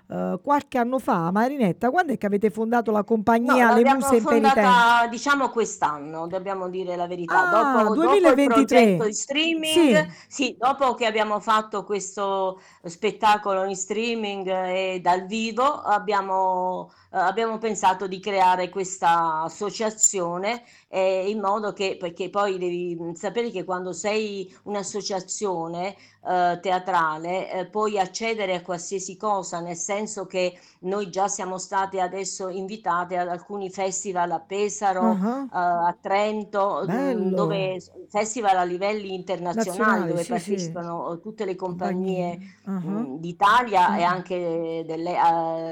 eh, 0.09 0.39
qualche 0.41 0.77
anno 0.77 0.99
fa, 0.99 1.31
Marinetta, 1.31 1.89
quando 1.89 2.13
è 2.13 2.17
che 2.17 2.25
avete 2.25 2.49
fondato 2.49 2.91
la 2.91 2.99
No, 2.99 3.03
compagnia 3.03 3.53
Le 3.55 3.75
l'abbiamo 3.75 3.99
Muse 3.99 4.15
Impenitenti? 4.15 4.59
fondata 4.61 5.07
diciamo 5.07 5.49
quest'anno, 5.49 6.27
dobbiamo 6.27 6.69
dire 6.69 6.95
la 6.95 7.07
verità. 7.07 7.49
Ah, 7.49 7.83
dopo, 7.83 7.93
dopo 7.93 7.93
il 7.93 8.07
2023. 8.09 8.77
progetto 8.77 9.05
di 9.05 9.13
streaming, 9.13 10.09
Sì. 10.09 10.13
sì, 10.27 10.55
dopo 10.57 10.93
che 10.95 11.05
abbiamo 11.05 11.39
fatto 11.39 11.83
questo 11.83 12.59
spettacolo 12.83 13.65
in 13.65 13.75
streaming 13.75 14.47
e 14.47 14.99
dal 15.01 15.25
vivo, 15.25 15.63
abbiamo, 15.81 16.89
eh, 17.06 17.06
abbiamo 17.19 17.57
pensato 17.57 18.07
di 18.07 18.19
creare 18.19 18.69
questa 18.69 19.41
associazione 19.43 20.63
eh, 20.89 21.29
in 21.29 21.39
modo 21.39 21.73
che, 21.73 21.97
perché 21.99 22.29
poi 22.29 22.57
devi 22.57 22.95
mh, 22.95 23.13
sapere 23.13 23.51
che 23.51 23.63
quando 23.63 23.93
sei 23.93 24.53
un'associazione 24.63 25.95
eh, 26.25 26.59
teatrale 26.61 27.51
eh, 27.51 27.65
puoi 27.67 27.99
accedere 27.99 28.55
a 28.55 28.61
qualsiasi 28.61 29.17
cosa, 29.17 29.59
nel 29.59 29.75
senso 29.75 30.25
che 30.25 30.57
noi 30.81 31.09
già 31.09 31.27
siamo 31.27 31.57
state 31.57 31.99
adesso 32.01 32.49
invitate 32.49 33.17
ad 33.17 33.27
alcuni 33.29 33.69
festival 33.69 34.31
a 34.31 34.39
Pesaro, 34.39 35.13
eh, 35.51 35.57
a 35.57 35.97
Trento, 35.99 36.83
mh, 36.85 36.85
Bello. 36.85 37.33
dove 37.33 37.81
festival 38.09 38.57
a 38.57 38.63
livelli 38.63 39.13
internazionali 39.13 40.05
Nazionali, 40.05 40.07
dove 40.07 40.23
sì, 40.23 40.25
sì. 40.25 40.29
partecipano 40.29 41.13
eh, 41.13 41.19
tutte 41.19 41.45
le 41.45 41.55
compagnie 41.55 42.39
Ah, 42.65 42.79
mh, 42.79 43.19
d'Italia 43.19 43.95
e 43.95 44.03
Ah. 44.03 44.09
anche 44.11 44.83
delle, 44.85 45.15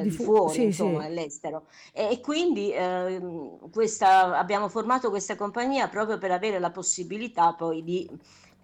eh, 0.02 0.04
Di 0.04 0.10
di 0.10 0.18
fu- 0.18 0.24
fuori, 0.24 0.54
sì, 0.54 0.64
insomma, 0.64 1.08
sì. 1.08 1.14
All'estero. 1.36 1.66
E, 1.92 2.20
quindi 2.22 2.72
ehm, 2.74 3.70
questa, 3.72 4.38
abbiamo 4.38 4.70
formato 4.70 5.10
questa 5.10 5.36
compagnia 5.36 5.88
proprio 5.90 6.18
per 6.18 6.32
avere 6.32 6.60
la 6.60 6.72
possibilità 6.72 7.54
poi 7.54 7.84
di 7.84 8.10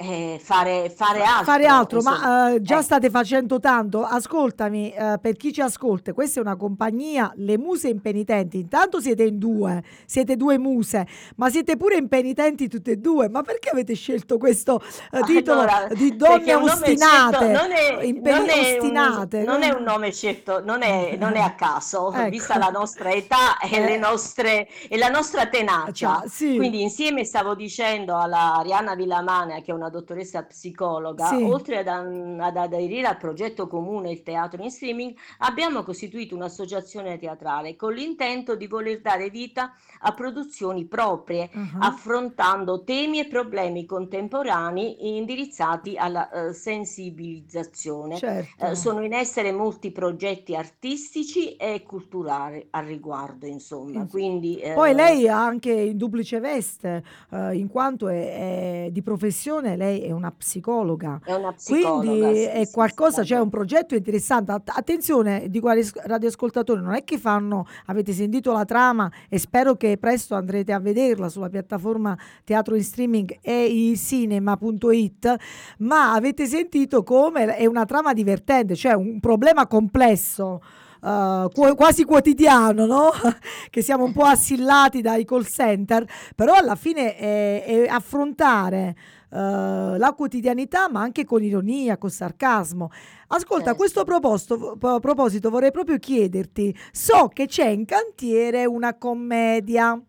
eh, 0.01 0.39
fare, 0.41 0.89
fare 0.95 1.21
altro. 1.23 1.43
fare 1.45 1.65
altro, 1.65 2.01
ma 2.01 2.53
eh, 2.53 2.61
già 2.61 2.79
Eh. 2.79 2.83
state 2.83 3.09
facendo 3.09 3.59
tanto. 3.59 4.03
Ascoltami, 4.03 4.91
eh, 4.91 5.17
per 5.21 5.35
chi 5.37 5.53
ci 5.53 5.61
ascolta, 5.61 6.13
questa 6.13 6.39
è 6.39 6.43
una 6.43 6.55
compagnia, 6.55 7.31
le 7.35 7.57
muse 7.57 7.89
impenitenti. 7.89 8.59
Intanto 8.59 8.99
siete 8.99 9.23
in 9.23 9.37
due, 9.37 9.83
siete 10.05 10.35
due 10.35 10.57
muse, 10.57 11.05
ma 11.35 11.49
siete 11.49 11.77
pure 11.77 11.95
impenitenti 11.97 12.67
tutte 12.67 12.91
e 12.91 12.97
due. 12.97 13.29
Ma 13.29 13.41
perché 13.41 13.69
avete 13.69 13.93
scelto 13.93 14.37
questo 14.37 14.81
eh, 15.11 15.21
titolo 15.21 15.61
Allora, 15.61 15.87
di 15.93 16.15
donne 16.15 16.53
ostinate? 16.55 17.47
non 17.51 17.71
è, 17.71 18.11
non 18.11 18.49
è 18.49 18.69
un- 18.69 18.75
ostinate, 18.77 19.43
non 19.43 19.63
è 19.63 19.69
un 19.73 19.83
nome 19.83 20.11
scelto, 20.11 20.63
non 20.63 20.81
è, 20.81 21.15
non 21.17 21.35
è 21.35 21.39
a 21.39 21.53
caso, 21.53 22.11
Ecco. 22.13 22.29
vista 22.29 22.57
la 22.57 22.69
nostra 22.69 23.11
età 23.11 23.57
e, 23.59 23.75
Eh. 23.75 23.85
le 23.85 23.97
nostre, 23.97 24.67
e 24.87 24.97
la 24.97 25.09
nostra 25.09 25.47
tenacia. 25.47 25.89
Cioè, 26.21 26.27
sì. 26.27 26.55
Quindi 26.55 26.81
insieme 26.81 27.23
stavo 27.25 27.53
dicendo 27.55 28.17
alla 28.17 28.55
Arianna 28.55 28.95
Villamana, 28.95 29.55
che 29.61 29.71
è 29.71 29.73
una 29.73 29.89
dottoressa 29.91 30.41
psicologa, 30.43 31.27
Sì. 31.27 31.43
oltre 31.43 31.77
ad, 31.77 31.87
ad 31.87 32.57
aderire 32.57 33.05
al 33.05 33.17
progetto 33.17 33.67
comune 33.67 34.09
Il 34.11 34.23
Teatro 34.23 34.63
in 34.63 34.71
Streaming, 34.71 35.13
abbiamo 35.39 35.83
costituito 35.83 36.33
un'associazione 36.33 37.19
teatrale 37.19 37.75
con 37.75 37.93
l'intento 37.93 38.55
di 38.55 38.65
voler 38.65 39.01
dare 39.01 39.29
vita 39.29 39.73
a 39.99 40.13
produzioni 40.13 40.85
proprie, 40.85 41.49
Ah, 41.53 41.87
affrontando 41.87 42.83
temi 42.83 43.19
e 43.19 43.27
problemi 43.27 43.85
contemporanei 43.85 45.15
indirizzati 45.17 45.97
alla 45.97 46.29
eh, 46.31 46.53
sensibilizzazione. 46.53 48.17
certo. 48.17 48.65
Eh, 48.65 48.75
sono 48.75 49.03
in 49.03 49.13
essere 49.13 49.51
molti 49.51 49.91
progetti 49.91 50.55
artistici 50.55 51.55
e 51.57 51.83
culturali 51.83 52.65
al 52.71 52.85
riguardo, 52.85 53.45
insomma. 53.45 53.99
Inf- 53.99 54.09
Quindi, 54.11 54.57
eh, 54.59 54.73
Poi 54.73 54.93
lei 54.93 55.27
ha 55.27 55.43
anche 55.43 55.71
in 55.71 55.97
duplice 55.97 56.39
veste, 56.39 57.03
in 57.31 57.67
quanto 57.69 58.07
è, 58.07 58.85
è 58.85 58.89
di 58.91 59.01
professione, 59.01 59.75
lei 59.81 60.01
è 60.01 60.11
una 60.11 60.31
psicologa. 60.31 61.19
è 61.23 61.33
una 61.33 61.51
psicologa. 61.53 62.07
Quindi 62.07 62.35
sì, 62.35 62.43
è 62.43 62.65
sì, 62.65 62.71
qualcosa, 62.71 63.23
c'è 63.23 63.39
un 63.39 63.49
progetto 63.49 63.95
interessante. 63.95 64.51
Att- 64.51 64.71
attenzione, 64.75 65.45
dico 65.49 65.67
agli 65.69 65.79
as- 65.79 65.95
radioascoltatori, 66.05 66.81
non 66.81 66.93
è 66.93 67.03
che 67.03 67.17
fanno, 67.17 67.65
avete 67.87 68.13
sentito 68.13 68.51
la 68.51 68.65
trama 68.65 69.11
e 69.27 69.39
spero 69.39 69.75
che 69.75 69.97
presto 69.97 70.35
andrete 70.35 70.71
a 70.71 70.79
vederla 70.79 71.29
sulla 71.29 71.49
piattaforma 71.49 72.15
teatro 72.43 72.75
in 72.75 72.83
streaming 72.83 73.39
e 73.41 73.93
cinema.it, 73.97 75.35
ma 75.79 76.13
avete 76.13 76.45
sentito 76.45 77.01
come 77.03 77.55
è 77.55 77.65
una 77.65 77.85
trama 77.85 78.13
divertente, 78.13 78.75
cioè 78.75 78.93
un 78.93 79.19
problema 79.19 79.65
complesso. 79.67 80.61
qu- 81.01 81.75
quasi 81.75 82.03
quotidiano, 82.03 82.85
no? 82.85 83.09
che 83.71 83.81
siamo 83.81 84.03
un 84.03 84.13
po' 84.13 84.25
assillati 84.25 85.01
dai 85.01 85.25
call 85.25 85.45
center, 85.45 86.05
però 86.35 86.53
alla 86.53 86.75
fine 86.75 87.15
è, 87.15 87.63
è 87.65 87.87
affrontare 87.87 88.95
la 89.33 90.13
quotidianità, 90.15 90.89
ma 90.89 91.01
anche 91.01 91.23
con 91.23 91.41
ironia, 91.41 91.97
con 91.97 92.09
sarcasmo. 92.09 92.89
Ascolta, 93.27 93.63
a 93.63 93.65
Certo. 93.67 93.77
questo 93.77 94.03
proposto- 94.03 94.77
a 94.81 94.99
proposito 94.99 95.49
vorrei 95.49 95.71
proprio 95.71 95.97
chiederti, 95.97 96.75
so 96.91 97.29
che 97.31 97.45
c'è 97.47 97.67
in 97.67 97.85
cantiere 97.85 98.65
una 98.65 98.97
commedia. 98.97 99.99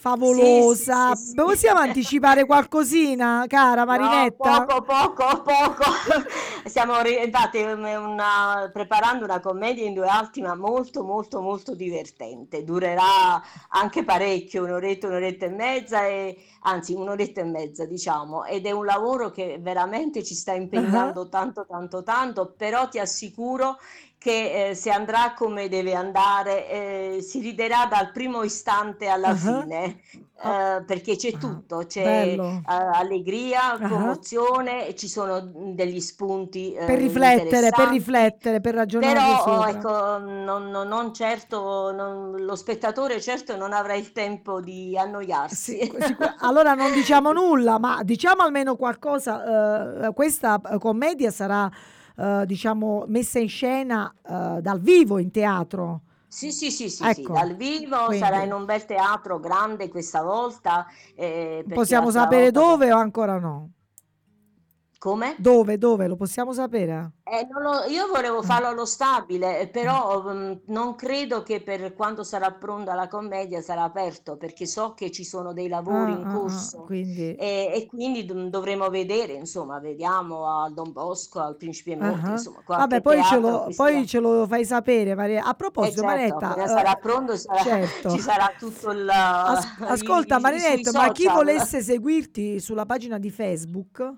Favolosa. 0.00 1.14
sì, 1.14 1.26
sì. 1.28 1.34
Possiamo 1.34 1.78
anticipare 1.80 2.46
qualcosina, 2.46 3.44
cara 3.46 3.84
No, 3.84 3.86
Marinetta? 3.86 4.64
poco, 4.64 4.82
poco, 4.82 5.42
poco. 5.42 5.84
Stiamo 6.64 7.00
ri- 7.02 7.22
infatti 7.22 7.58
una- 7.60 8.70
preparando 8.72 9.24
una 9.24 9.40
commedia 9.40 9.84
in 9.86 9.94
due 9.94 10.08
atti, 10.08 10.40
ma 10.40 10.54
molto, 10.54 11.04
molto, 11.04 11.40
molto 11.40 11.74
divertente. 11.74 12.64
Durerà 12.64 13.42
anche 13.68 14.04
parecchio, 14.04 14.64
un'oretta, 14.64 15.06
un'oretta 15.08 15.46
e 15.46 15.50
mezza, 15.50 16.06
e, 16.06 16.36
anzi 16.60 16.94
un'oretta 16.94 17.40
e 17.40 17.44
mezza, 17.44 17.84
diciamo. 17.84 18.44
Ed 18.44 18.66
è 18.66 18.70
un 18.70 18.84
lavoro 18.86 19.30
che 19.30 19.58
veramente 19.60 20.24
ci 20.24 20.34
sta 20.34 20.52
impegnando 20.54 21.28
tanto, 21.28 21.66
tanto, 21.66 22.02
tanto, 22.02 22.54
però 22.56 22.88
ti 22.88 22.98
assicuro 22.98 23.78
che 24.20 24.68
eh, 24.70 24.74
se 24.74 24.90
andrà 24.90 25.32
come 25.34 25.68
deve 25.68 25.94
andare, 25.94 26.68
eh, 26.68 27.22
si 27.22 27.40
riderà 27.40 27.86
dal 27.86 28.12
primo 28.12 28.42
istante 28.42 29.08
alla 29.08 29.30
ah, 29.30 29.34
fine, 29.34 29.98
ah, 30.42 30.76
eh, 30.76 30.84
perché 30.84 31.16
c'è 31.16 31.30
ah, 31.32 31.38
tutto, 31.38 31.86
c'è 31.86 32.34
eh, 32.34 32.38
allegria, 32.62 33.78
Ah, 33.80 33.88
commozione, 33.88 34.86
e 34.86 34.94
ci 34.94 35.08
sono 35.08 35.40
degli 35.74 36.00
spunti 36.00 36.74
Per 36.84 36.90
eh, 36.90 36.96
riflettere, 36.98 37.72
per 37.72 37.88
riflettere, 37.88 38.60
per 38.60 38.74
ragionare 38.74 39.14
Però 39.14 39.44
oh, 39.60 39.66
ecco, 39.68 40.18
non, 40.18 40.68
non- 40.70 41.14
certo, 41.14 41.90
non- 41.92 42.42
lo 42.44 42.56
spettatore 42.56 43.20
certo 43.22 43.56
non 43.56 43.72
avrà 43.72 43.94
il 43.94 44.12
tempo 44.12 44.60
di 44.60 44.98
annoiarsi. 44.98 45.78
Sì, 45.78 45.92
sicu- 45.98 46.34
allora 46.38 46.74
non 46.74 46.92
diciamo 46.92 47.32
nulla, 47.32 47.78
ma 47.78 48.02
diciamo 48.02 48.42
almeno 48.42 48.76
qualcosa. 48.76 50.06
eh, 50.06 50.12
questa 50.14 50.60
commedia 50.78 51.30
sarà, 51.30 51.68
eh, 52.20 52.44
diciamo, 52.46 53.04
messa 53.08 53.38
in 53.38 53.48
scena 53.48 54.12
eh, 54.22 54.60
dal 54.60 54.80
vivo 54.80 55.18
in 55.18 55.30
teatro. 55.30 56.02
Sì, 56.28 56.52
sì, 56.52 56.70
sì, 56.70 56.88
sì, 56.88 57.02
sì, 57.12 57.22
Ecco, 57.22 57.32
dal 57.32 57.56
vivo 57.56 58.12
sarà 58.12 58.42
in 58.42 58.50
quindi 58.50 58.54
un 58.54 58.64
bel 58.64 58.84
teatro 58.84 59.40
grande 59.40 59.88
questa 59.88 60.22
volta, 60.22 60.86
eh, 61.16 61.64
possiamo 61.66 62.10
sapere 62.10 62.50
dove 62.52 62.92
o 62.92 62.98
ancora 62.98 63.38
no? 63.38 63.70
Come? 65.00 65.34
Dove, 65.38 65.78
dove? 65.78 66.06
Lo 66.06 66.14
possiamo 66.14 66.52
sapere? 66.52 67.12
Eh, 67.24 67.46
non 67.50 67.62
lo- 67.62 67.84
io 67.90 68.06
volevo 68.08 68.40
Ah, 68.40 68.42
farlo 68.42 68.66
allo 68.68 68.84
stabile, 68.84 69.60
eh, 69.60 69.68
però 69.68 70.22
mm, 70.30 70.52
non 70.66 70.94
credo 70.94 71.42
che 71.42 71.62
per 71.62 71.94
quando 71.94 72.22
sarà 72.22 72.50
pronta 72.52 72.92
la 72.92 73.08
commedia 73.08 73.62
sarà 73.62 73.84
aperto, 73.84 74.36
perché 74.36 74.66
so 74.66 74.92
che 74.92 75.10
ci 75.10 75.24
sono 75.24 75.54
dei 75.54 75.68
lavori 75.68 76.12
ah, 76.12 76.16
in 76.16 76.24
ah, 76.26 76.28
ah, 76.30 76.34
corso 76.34 76.82
quindi... 76.82 77.34
e, 77.34 77.70
e 77.74 77.86
quindi 77.88 78.26
dov- 78.26 78.48
dovremo 78.50 78.90
vedere, 78.90 79.32
insomma, 79.32 79.78
vediamo 79.78 80.44
al 80.64 80.74
Don 80.74 80.92
Bosco, 80.92 81.40
al 81.40 81.56
Principe 81.56 81.94
ah, 81.94 82.04
Monti, 82.04 82.26
ah. 82.26 82.30
insomma, 82.32 82.62
Vabbè, 82.66 83.00
qualche 83.00 83.00
poi 83.00 83.22
ce 83.22 83.28
teatro 83.30 83.48
lo, 83.50 83.64
che 83.64 83.72
sia. 83.72 83.84
poi 83.84 84.06
ce 84.06 84.18
lo 84.20 84.46
fai 84.46 84.64
sapere, 84.66 85.14
Maria. 85.14 85.44
A 85.44 85.50
Eh 85.50 85.54
proposito, 85.54 86.02
certo, 86.02 86.06
Marinetta, 86.10 86.48
appena 86.50 86.64
eh, 86.66 86.68
sarà 86.68 86.94
pronto 86.96 87.36
sarà- 87.38 87.62
certo. 87.62 88.10
ci 88.10 88.18
sarà 88.20 88.52
tutto 88.58 88.90
il, 88.90 89.08
As- 89.08 89.66
ascolta, 89.80 90.36
i- 90.36 90.40
sui 90.40 90.50
Marinetta, 90.50 90.92
ma 90.92 91.10
chi 91.10 91.22
social. 91.22 91.36
volesse 91.38 91.80
seguirti 91.80 92.60
sulla 92.60 92.84
pagina 92.84 93.16
di 93.18 93.30
Facebook, 93.30 94.14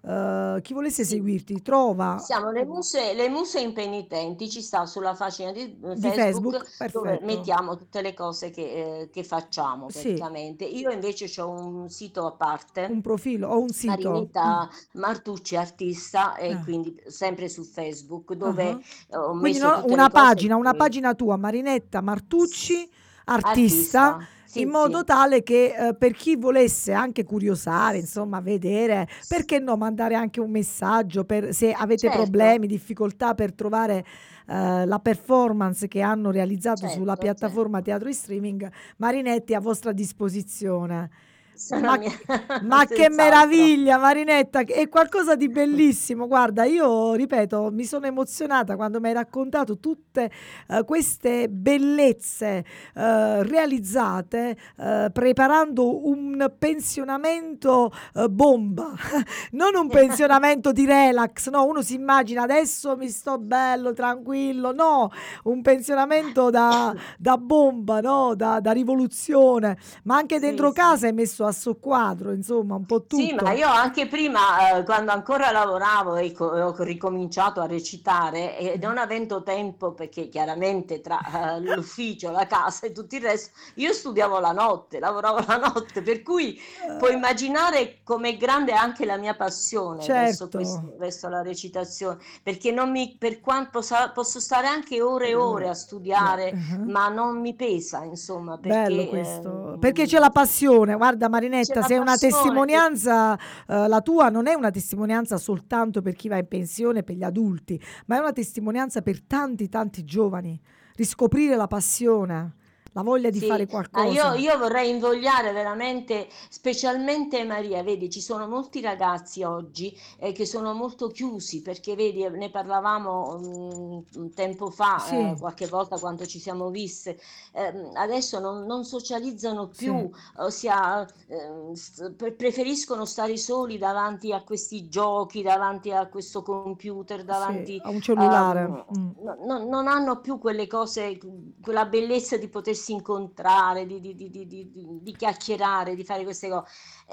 eh, 0.00 0.60
chi 0.62 0.72
volesse 0.72 1.04
Sì. 1.04 1.16
seguirti, 1.16 1.60
trova 1.62 2.18
Siamo 2.18 2.50
le 2.50 2.64
muse, 2.64 3.14
le 3.14 3.28
muse 3.28 3.60
impenitenti, 3.60 4.48
ci 4.48 4.62
sta 4.62 4.86
sulla 4.86 5.14
pagina 5.14 5.52
di 5.52 5.62
eh, 5.62 5.94
di 5.94 6.10
Facebook, 6.10 6.64
Facebook 6.64 6.92
dove 6.92 7.18
mettiamo 7.22 7.76
tutte 7.76 8.00
le 8.00 8.14
cose 8.14 8.50
che, 8.50 9.00
eh, 9.02 9.10
che 9.10 9.24
facciamo 9.24 9.90
Sì, 9.90 10.02
praticamente. 10.02 10.64
Io 10.64 10.90
invece 10.90 11.30
ho 11.40 11.48
un 11.50 11.88
sito 11.88 12.26
a 12.26 12.32
parte, 12.32 12.86
un 12.90 13.00
profilo 13.00 13.48
o 13.48 13.60
un 13.60 13.70
sito. 13.70 14.10
Mm. 14.10 14.12
Marinetta 14.12 14.68
Martucci 14.92 15.56
Artista, 15.56 16.36
e 16.36 16.52
Ah, 16.52 16.62
quindi 16.62 16.94
sempre 17.06 17.48
su 17.48 17.62
Facebook, 17.64 18.32
dove 18.34 18.78
ah. 19.10 19.18
ho 19.20 19.30
Quindi 19.38 19.58
messo 19.58 19.66
no, 19.68 19.80
tutte 19.80 19.92
una 19.92 20.08
pagina, 20.10 20.56
una 20.56 20.74
pagina 20.74 21.14
tua, 21.14 21.36
Marinetta 21.36 22.00
Martucci, 22.00 22.88
artista, 23.24 24.16
Artista, 24.16 24.28
in 24.54 24.64
sì, 24.64 24.64
modo 24.64 24.98
sì, 24.98 25.04
tale 25.04 25.42
che 25.42 25.74
eh, 25.76 25.94
per 25.94 26.12
chi 26.12 26.36
volesse 26.36 26.92
anche 26.92 27.24
curiosare, 27.24 27.98
insomma, 27.98 28.40
vedere, 28.40 29.06
perché 29.28 29.58
no, 29.58 29.76
mandare 29.76 30.14
anche 30.14 30.40
un 30.40 30.50
messaggio 30.50 31.24
per 31.24 31.52
se 31.52 31.72
avete 31.72 32.08
certo, 32.08 32.22
problemi, 32.22 32.66
difficoltà 32.66 33.34
per 33.34 33.52
trovare 33.52 34.04
eh, 34.46 34.86
la 34.86 34.98
performance 35.00 35.86
che 35.86 36.00
hanno 36.00 36.30
realizzato 36.30 36.88
sulla 36.88 37.14
certo, 37.14 37.26
certo. 37.26 37.38
piattaforma 37.38 37.82
teatro 37.82 38.08
in 38.08 38.14
streaming, 38.14 38.70
Marinetti 38.96 39.54
a 39.54 39.60
vostra 39.60 39.92
disposizione. 39.92 41.10
Sono 41.58 41.80
Ma, 41.80 41.98
mia... 41.98 42.12
ma 42.62 42.86
che 42.86 43.10
meraviglia, 43.10 43.98
Marinetta, 43.98 44.60
è 44.60 44.88
qualcosa 44.88 45.34
di 45.34 45.48
bellissimo. 45.48 46.28
Guarda, 46.28 46.62
io 46.62 47.14
ripeto, 47.14 47.70
mi 47.72 47.84
sono 47.84 48.06
emozionata 48.06 48.76
quando 48.76 49.00
mi 49.00 49.08
hai 49.08 49.14
raccontato 49.14 49.78
tutte 49.78 50.30
eh, 50.68 50.84
queste 50.84 51.48
bellezze 51.48 52.64
eh, 52.94 53.42
realizzate 53.42 54.56
eh, 54.76 55.10
preparando 55.12 56.06
un 56.06 56.52
pensionamento 56.56 57.92
bomba, 58.30 58.92
non 59.52 59.74
un 59.74 59.88
pensionamento 59.88 60.70
di 60.70 60.86
relax, 60.86 61.48
no, 61.50 61.64
uno 61.64 61.82
si 61.82 61.94
immagina 61.94 62.42
adesso 62.42 62.96
mi 62.96 63.08
sto 63.08 63.38
bello, 63.38 63.92
tranquillo, 63.92 64.72
no, 64.72 65.10
un 65.44 65.60
pensionamento 65.62 66.50
da, 66.50 66.94
da 67.18 67.36
bomba, 67.36 68.00
no, 68.00 68.34
da, 68.36 68.60
da 68.60 68.70
rivoluzione, 68.70 69.76
ma 70.04 70.16
anche 70.16 70.38
dentro 70.38 70.68
sì. 70.68 70.74
casa 70.74 71.06
hai 71.06 71.12
messo 71.12 71.46
a 71.48 71.52
soqquadro, 71.52 72.32
insomma, 72.32 72.74
un 72.76 72.86
po' 72.86 73.04
Sì, 73.10 73.32
ma 73.32 73.40
tutto. 73.42 73.54
io 73.54 73.66
anche 73.66 74.06
prima, 74.06 74.76
eh, 74.78 74.84
quando 74.84 75.10
ancora 75.12 75.50
lavoravo 75.50 76.16
e 76.16 76.30
co- 76.32 76.44
ho 76.44 76.82
ricominciato 76.82 77.60
a 77.62 77.66
recitare 77.66 78.56
e 78.58 78.76
non 78.78 78.98
avendo 78.98 79.42
tempo, 79.42 79.92
perché 79.94 80.28
chiaramente 80.28 81.00
tra 81.00 81.56
eh, 81.56 81.60
l'ufficio, 81.60 82.30
la 82.30 82.46
casa 82.46 82.86
e 82.86 82.92
tutto 82.92 83.16
il 83.16 83.22
resto, 83.22 83.50
io 83.76 83.92
studiavo 83.94 84.38
la 84.40 84.52
notte, 84.52 84.98
lavoravo 85.00 85.42
la 85.46 85.56
notte, 85.56 86.02
per 86.02 86.22
cui 86.22 86.60
puoi 86.96 87.12
Eh, 87.12 87.14
immaginare 87.14 88.00
com'è 88.04 88.36
grande 88.36 88.72
anche 88.72 89.06
la 89.06 89.16
mia 89.16 89.34
passione 89.34 90.10
verso 90.10 90.50
questo, 90.50 90.50
certo. 90.50 90.96
verso 90.98 91.28
la 91.28 91.40
recitazione, 91.42 92.18
perché 92.42 92.70
non 92.70 92.90
mi, 92.90 93.16
per 93.18 93.40
quanto 93.40 93.80
sa- 93.82 94.10
posso 94.10 94.38
stare 94.38 94.66
anche 94.66 95.00
ore 95.00 95.28
e 95.30 95.34
ore 95.34 95.68
a 95.68 95.74
studiare, 95.74 96.52
Uh-huh. 96.52 96.90
ma 96.90 97.08
non 97.08 97.40
mi 97.40 97.54
pesa, 97.54 98.04
insomma, 98.04 98.58
Bello 98.60 99.06
perché 99.06 99.06
questo, 99.06 99.76
perché 99.78 100.04
c'è 100.06 100.18
ehm, 100.18 100.20
la 100.20 100.30
passione. 100.30 100.94
Guarda 100.96 101.28
c'è 101.28 101.37
Marinetta, 101.38 101.80
la 101.80 101.86
sei 101.86 101.98
una 101.98 102.16
testimonianza, 102.16 103.36
eh, 103.36 103.88
la 103.88 104.00
tua 104.00 104.28
non 104.28 104.46
è 104.48 104.54
una 104.54 104.70
testimonianza 104.70 105.38
soltanto 105.38 106.02
per 106.02 106.14
chi 106.14 106.28
va 106.28 106.36
in 106.36 106.48
pensione, 106.48 107.04
per 107.04 107.14
gli 107.14 107.22
adulti, 107.22 107.80
ma 108.06 108.16
è 108.16 108.18
una 108.18 108.32
testimonianza 108.32 109.02
per 109.02 109.22
tanti, 109.22 109.68
tanti 109.68 110.04
giovani. 110.04 110.60
Riscoprire 110.96 111.54
la 111.54 111.68
passione, 111.68 112.54
la 112.98 113.02
voglia 113.04 113.30
di 113.30 113.40
fare 113.40 113.66
Sì, 113.90 114.00
io, 114.10 114.32
qualcosa. 114.32 114.34
io 114.34 114.58
vorrei 114.58 114.90
invogliare 114.90 115.52
veramente, 115.52 116.28
specialmente 116.48 117.44
Maria, 117.44 117.82
vedi, 117.82 118.10
ci 118.10 118.20
sono 118.20 118.48
molti 118.48 118.80
ragazzi 118.80 119.42
oggi 119.44 119.96
eh, 120.18 120.32
che 120.32 120.44
sono 120.46 120.72
molto 120.74 121.08
chiusi 121.08 121.60
perché, 121.62 121.94
vedi, 121.94 122.26
ne 122.30 122.50
parlavamo 122.50 123.38
mm, 123.38 123.98
un 124.22 124.34
tempo 124.34 124.70
fa, 124.70 125.30
eh, 125.32 125.36
Sì, 125.36 125.38
qualche 125.38 125.66
volta 125.68 125.98
quando 125.98 126.26
ci 126.26 126.38
siamo 126.40 126.70
viste, 126.70 127.18
ehm, 127.52 127.92
adesso 127.94 128.40
non, 128.40 128.64
non 128.66 128.84
socializzano 128.84 129.68
sì, 129.70 129.90
più, 129.90 130.10
ossia 130.38 131.06
ehm, 131.28 131.72
s- 131.74 132.12
pre- 132.16 132.32
preferiscono 132.32 133.04
stare 133.04 133.36
soli 133.36 133.78
davanti 133.78 134.32
a 134.32 134.42
questi 134.42 134.88
giochi, 134.88 135.42
davanti 135.42 135.90
a 135.92 136.06
questo 136.08 136.42
computer, 136.42 137.24
sì, 137.24 137.24
davanti 137.24 137.80
a 137.80 137.90
un 137.90 138.00
cellulare. 138.00 138.66
Mm. 138.92 139.10
no- 139.22 139.36
no- 139.44 139.64
non 139.64 139.86
hanno 139.88 140.20
più 140.20 140.38
quelle 140.38 140.66
cose, 140.66 141.18
quella 141.60 141.86
bellezza 141.86 142.36
di 142.36 142.48
potersi 142.48 142.87
incontrare, 142.92 143.86
di, 143.86 144.00
di- 144.00 144.14
di- 144.14 144.30
di- 144.30 144.46
di- 144.46 144.70
di- 144.72 144.98
di 145.02 145.12
chiacchierare, 145.16 145.94
di 145.94 146.04
fare 146.04 146.22
queste 146.24 146.48
cose. 146.48 146.66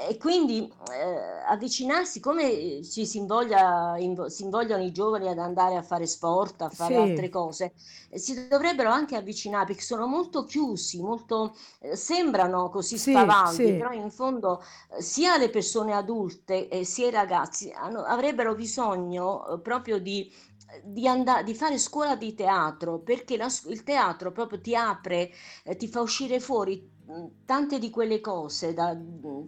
E 0.10 0.18
quindi 0.18 0.70
eh, 0.92 1.44
avvicinarsi, 1.48 2.20
come 2.20 2.84
ci 2.84 3.06
si 3.06 3.18
invoglia, 3.18 3.96
invo- 3.98 4.30
si 4.30 4.44
invogliano 4.44 4.84
i 4.84 4.92
giovani 4.92 5.28
ad 5.30 5.38
andare 5.40 5.76
a 5.78 5.82
fare 5.84 6.06
sport, 6.06 6.62
a 6.64 6.70
fare 6.70 6.96
altre 6.96 7.30
Sì, 7.30 7.30
cose, 7.30 7.74
eh, 8.10 8.18
si 8.20 8.48
dovrebbero 8.48 8.90
anche 8.90 9.16
avvicinare 9.16 9.66
perché 9.68 9.82
sono 9.82 10.06
molto 10.08 10.44
chiusi, 10.44 11.02
molto, 11.02 11.56
eh, 11.80 11.96
sembrano 11.96 12.70
così 12.70 12.98
sì, 12.98 13.32
spavaldi, 13.38 13.74
sì, 13.74 13.76
però 13.76 13.92
in 13.92 14.12
fondo 14.12 14.62
eh, 14.98 15.02
sia 15.02 15.38
le 15.38 15.50
persone 15.50 15.94
adulte 15.94 16.84
sia 16.86 17.08
i 17.08 17.12
ragazzi 17.12 17.72
hanno- 17.72 18.04
avrebbero 18.04 18.54
bisogno 18.56 19.48
eh, 19.48 19.60
proprio 19.60 20.00
di, 20.00 20.32
di, 20.84 21.08
anda- 21.08 21.44
di 21.44 21.54
fare 21.56 21.78
scuola 21.78 22.16
di 22.16 22.34
teatro, 22.34 23.00
perché 23.00 23.38
la 23.38 23.48
il 23.70 23.84
teatro 23.84 24.32
proprio 24.32 24.60
ti 24.62 24.76
apre, 24.76 25.32
eh, 25.64 25.76
ti 25.76 25.88
fa 25.88 26.02
uscire 26.02 26.40
fuori 26.40 26.92
tante 27.46 27.78
di 27.78 27.90
quelle 27.90 28.20
cose 28.20 28.74
da- 28.74 28.98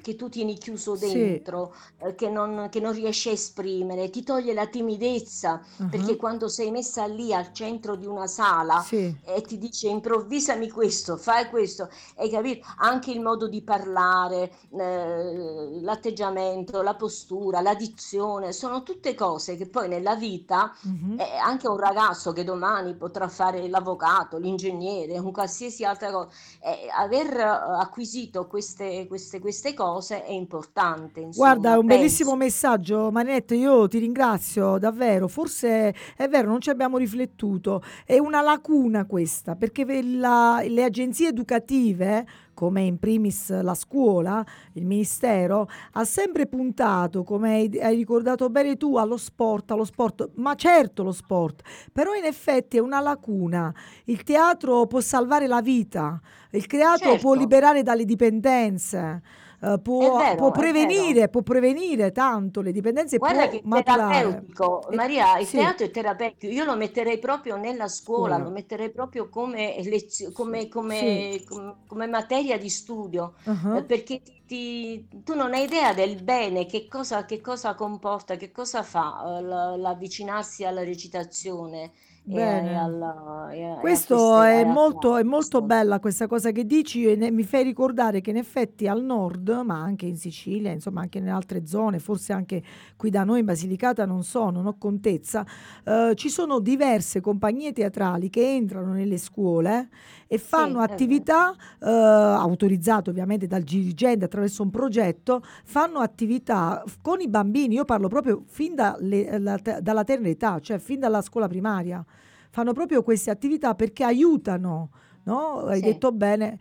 che 0.02 0.16
tu 0.16 0.30
tieni 0.30 0.58
chiuso 0.58 0.96
sì, 0.96 1.14
dentro, 1.14 1.74
eh, 2.00 2.14
che 2.14 2.30
non, 2.30 2.68
che 2.70 2.80
non 2.80 2.94
riesci 2.94 3.30
a 3.30 3.32
esprimere, 3.32 4.10
ti 4.10 4.24
toglie 4.24 4.54
la 4.54 4.68
timidezza, 4.68 5.62
perché 5.90 6.12
uh-huh, 6.12 6.18
quando 6.18 6.48
sei 6.50 6.70
messa 6.70 7.06
lì 7.06 7.34
al 7.34 7.52
centro 7.54 7.96
di 7.96 8.06
una 8.06 8.28
sala 8.28 8.82
sì, 8.82 9.16
e 9.24 9.42
ti 9.42 9.58
dice 9.58 9.88
improvvisami 9.88 10.70
questo, 10.70 11.18
fai 11.18 11.50
questo, 11.50 11.90
hai 12.18 12.30
capito? 12.30 12.68
Anche 12.78 13.12
il 13.12 13.22
modo 13.22 13.48
di 13.48 13.62
parlare, 13.64 14.52
eh, 14.78 15.80
l'atteggiamento, 15.82 16.82
la 16.84 16.96
postura, 16.96 17.62
la 17.62 17.74
dizione, 17.74 18.52
sono 18.54 18.84
tutte 18.84 19.16
cose 19.16 19.56
che 19.58 19.68
poi 19.68 19.88
nella 19.88 20.16
vita 20.16 20.76
mhm, 20.84 21.20
eh, 21.20 21.36
anche 21.38 21.68
un 21.68 21.78
ragazzo 21.78 22.34
che 22.34 22.44
domani 22.44 22.96
potrà 22.96 23.28
fare 23.28 23.68
l'avvocato, 23.68 24.38
l'ingegnere, 24.38 25.18
un 25.18 25.32
qualsiasi 25.32 25.84
altra 25.84 26.12
cosa, 26.12 26.30
eh, 26.62 26.88
aver 26.96 27.47
acquisito 27.52 28.48
queste, 28.48 29.06
queste, 29.08 29.40
queste 29.40 29.74
cose 29.74 30.24
è 30.24 30.32
importante. 30.32 31.20
Insomma, 31.22 31.54
Guarda, 31.54 31.74
è 31.74 31.78
un 31.78 31.86
penso. 31.86 31.98
bellissimo 32.02 32.36
messaggio, 32.36 33.12
Manetto. 33.12 33.54
Io 33.54 33.88
ti 33.88 34.00
ringrazio 34.00 34.78
davvero. 34.78 35.28
Forse 35.28 35.94
è 36.16 36.28
vero, 36.28 36.48
non 36.50 36.62
ci 36.62 36.70
abbiamo 36.70 36.98
riflettuto. 36.98 37.82
È 38.06 38.18
una 38.18 38.42
lacuna 38.42 39.06
questa, 39.06 39.56
perché 39.56 39.86
la- 40.04 40.64
le 40.68 40.84
agenzie 40.84 41.30
educative, 41.30 42.26
come 42.58 42.82
in 42.82 42.98
primis 42.98 43.52
la 43.62 43.76
scuola, 43.76 44.44
il 44.74 44.84
ministero, 44.84 45.70
ha 45.92 46.04
sempre 46.04 46.48
puntato, 46.48 47.22
come 47.24 47.70
hai, 47.80 47.96
ricordato 47.96 48.50
bene 48.50 48.78
tu, 48.78 48.98
allo 48.98 49.18
sport, 49.18 49.70
allo 49.70 49.84
sport, 49.84 50.32
ma 50.38 50.56
certo 50.56 51.04
lo 51.04 51.12
sport, 51.12 51.62
però 51.94 52.16
in 52.16 52.24
effetti 52.24 52.78
è 52.78 52.80
una 52.80 53.00
lacuna. 53.00 53.72
Il 54.06 54.24
teatro 54.24 54.88
può 54.88 55.00
salvare 55.02 55.46
la 55.46 55.62
vita, 55.62 56.20
il 56.50 56.66
teatro 56.66 57.18
può 57.18 57.34
Certo. 57.34 57.34
liberare 57.36 57.84
dalle 57.84 58.06
dipendenze. 58.06 59.22
Eh, 59.60 59.80
può, 59.82 60.18
vero, 60.18 60.36
può 60.36 60.52
prevenire, 60.52 61.30
può 61.30 61.42
prevenire 61.42 62.12
tanto 62.12 62.62
le 62.62 62.72
dipendenze 62.72 63.18
Guarda 63.18 63.48
che 63.50 63.62
maturare. 63.64 64.22
terapeutico, 64.22 64.88
Maria, 64.92 65.38
il 65.40 65.48
sì. 65.48 65.58
teatro 65.58 65.86
è 65.86 65.92
terapeutico, 65.92 66.52
io 66.54 66.64
lo 66.64 66.76
metterei 66.76 67.18
proprio 67.20 67.56
nella 67.58 67.88
scuola, 67.88 68.36
Scuola. 68.36 68.38
lo 68.38 68.50
metterei 68.52 68.92
proprio 68.92 69.30
come, 69.30 69.82
lezio- 69.84 70.32
come, 70.32 70.68
come, 70.68 71.42
com- 71.48 71.76
come 71.88 72.08
materia 72.08 72.58
di 72.58 72.70
studio, 72.70 73.34
Uh-huh. 73.46 73.78
eh, 73.78 73.84
perché 73.84 74.22
ti- 74.46 75.08
tu 75.24 75.34
non 75.36 75.54
hai 75.54 75.64
idea 75.64 75.94
del 75.94 76.22
bene, 76.24 76.66
che 76.66 76.88
cosa, 76.88 77.26
che 77.26 77.42
cosa 77.42 77.74
comporta, 77.76 78.36
che 78.36 78.52
cosa 78.52 78.84
fa 78.84 79.38
eh, 79.40 79.42
la- 79.42 79.76
l'avvicinarsi 79.76 80.64
alla 80.66 80.84
recitazione 80.84 81.92
e, 82.30 82.34
Bene. 82.34 82.72
e 82.72 82.76
alla, 82.76 83.50
e 83.52 83.64
a- 83.64 83.68
e 83.68 83.72
a 83.72 83.76
Questo 83.76 84.16
queste- 84.16 84.62
è 84.62 84.66
molto, 84.66 85.16
è 85.18 85.24
molto 85.24 85.60
questo. 85.60 85.62
bella 85.62 86.00
questa 86.00 86.28
cosa 86.28 86.52
che 86.52 86.66
dici 86.66 87.06
e 87.06 87.16
ne- 87.16 87.32
mi 87.32 87.44
fai 87.44 87.64
ricordare 87.64 88.20
che 88.22 88.32
in 88.32 88.38
effetti 88.38 88.86
al 88.88 89.02
nord, 89.04 89.50
ma 89.66 89.76
anche 89.82 90.06
in 90.06 90.18
Sicilia, 90.18 90.72
insomma 90.72 91.02
anche 91.02 91.20
in 91.20 91.30
altre 91.30 91.66
zone, 91.66 92.00
forse 92.00 92.34
anche 92.34 92.62
qui 92.98 93.10
da 93.10 93.24
noi 93.24 93.40
in 93.40 93.46
Basilicata 93.46 94.06
non 94.06 94.24
so, 94.24 94.50
non 94.50 94.66
ho 94.66 94.76
contezza, 94.78 95.46
eh, 95.86 96.12
ci 96.16 96.30
sono 96.30 96.60
diverse 96.60 97.22
compagnie 97.22 97.72
teatrali 97.72 98.30
che 98.30 98.56
entrano 98.56 98.92
nelle 98.92 99.18
scuole 99.18 99.88
e 100.28 100.38
fanno 100.38 100.78
è 100.78 100.82
vero. 100.82 100.94
attività, 100.94 101.52
eh, 101.82 101.90
autorizzate 101.90 103.10
ovviamente 103.10 103.48
dal 103.48 103.64
dirigente 103.64 104.26
attraverso 104.26 104.62
un 104.64 104.70
progetto, 104.70 105.42
fanno 105.64 106.00
attività 106.00 106.84
con 107.02 107.22
i 107.22 107.28
bambini, 107.28 107.76
io 107.76 107.86
parlo 107.86 108.08
proprio 108.08 108.44
fin 108.46 108.76
dalle- 108.76 109.40
la 109.40 109.58
te- 109.58 109.80
dalla 109.82 110.04
tenera 110.04 110.30
età, 110.30 110.60
cioè 110.60 110.78
fin 110.80 111.00
dalla 111.00 111.22
scuola 111.22 111.48
primaria 111.48 112.04
fanno 112.50 112.74
proprio 112.74 113.04
queste 113.04 113.30
attività 113.30 113.76
perché 113.76 114.04
aiutano. 114.04 114.90
No? 115.24 115.60
Hai 115.66 115.80
Sì. 115.80 115.86
detto 115.86 116.14
bene, 116.14 116.58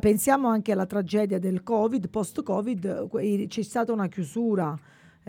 pensiamo 0.00 0.48
anche 0.48 0.72
alla 0.72 0.86
tragedia 0.86 1.38
del 1.38 1.62
Covid, 1.62 2.08
post-Covid, 2.08 3.46
c'è 3.46 3.62
stata 3.62 3.92
una 3.92 4.08
chiusura, 4.08 4.76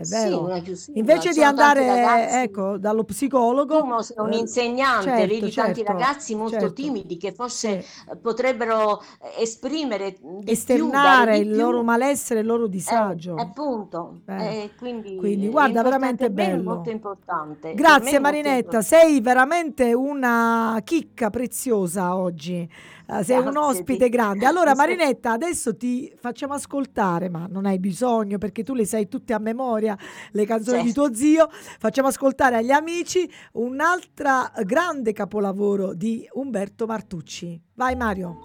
è 0.00 0.04
Sì, 0.04 0.14
vero. 0.14 0.44
una 0.44 0.58
chiusura. 0.60 0.98
Invece 0.98 1.28
di 1.30 1.40
tanti 1.40 1.42
andare 1.42 1.86
ragazzi- 1.86 2.34
ecco, 2.36 2.78
dallo 2.78 3.04
psicologo, 3.04 3.80
Tu 3.80 4.00
sei 4.02 4.16
un 4.18 4.32
eh, 4.32 4.36
insegnante, 4.38 5.04
certo, 5.04 5.26
vedi 5.26 5.52
tanti 5.52 5.74
certo, 5.74 5.92
ragazzi 5.92 6.34
molto 6.34 6.58
certo. 6.58 6.72
timidi 6.72 7.16
che 7.16 7.32
forse 7.32 7.82
Sì. 7.82 8.10
eh, 8.10 8.16
potrebbero 8.16 9.00
eh, 9.00 9.42
esprimere 9.42 10.12
più, 10.12 10.40
esternare 10.44 11.34
di 11.40 11.46
il 11.46 11.52
più. 11.54 11.60
loro 11.62 11.82
malessere, 11.82 12.40
il 12.40 12.46
loro 12.46 12.64
Eh, 12.64 12.68
disagio. 12.70 13.34
appunto, 13.34 14.20
Eh, 14.26 14.46
eh, 14.46 14.70
quindi, 14.78 15.16
quindi, 15.16 15.48
guarda, 15.48 15.82
veramente 15.82 16.30
bello. 16.30 16.62
molto 16.74 16.90
importante. 16.90 17.74
Grazie 17.74 18.18
Marinetta, 18.18 18.56
importante. 18.78 18.86
sei 18.86 19.20
veramente 19.20 19.92
una 19.92 20.80
chicca 20.84 21.30
preziosa 21.30 22.16
oggi. 22.16 22.68
Eh, 23.12 23.24
sei 23.24 23.38
un 23.38 23.56
ospite 23.56 24.08
grande. 24.08 24.46
Allora 24.46 24.74
Marinetta, 24.76 25.32
adesso 25.32 25.76
ti 25.76 26.12
facciamo 26.16 26.54
ascoltare, 26.54 27.28
ma 27.28 27.46
non 27.50 27.66
hai 27.66 27.78
bisogno 27.80 28.38
perché 28.38 28.62
tu 28.62 28.74
le 28.74 28.84
sai 28.84 29.08
tutte 29.08 29.32
a 29.32 29.38
memoria, 29.38 29.96
le 30.30 30.46
canzoni 30.46 30.82
di 30.82 30.92
Certo. 30.92 31.06
tuo 31.06 31.14
zio. 31.14 31.48
Facciamo 31.50 32.08
ascoltare 32.08 32.56
agli 32.56 32.70
amici 32.70 33.28
un'altra 33.54 34.52
grande 34.64 35.12
capolavoro 35.12 35.92
di 35.94 36.28
Umberto 36.34 36.86
Martucci. 36.86 37.60
Vai 37.74 37.96
Mario. 37.96 38.38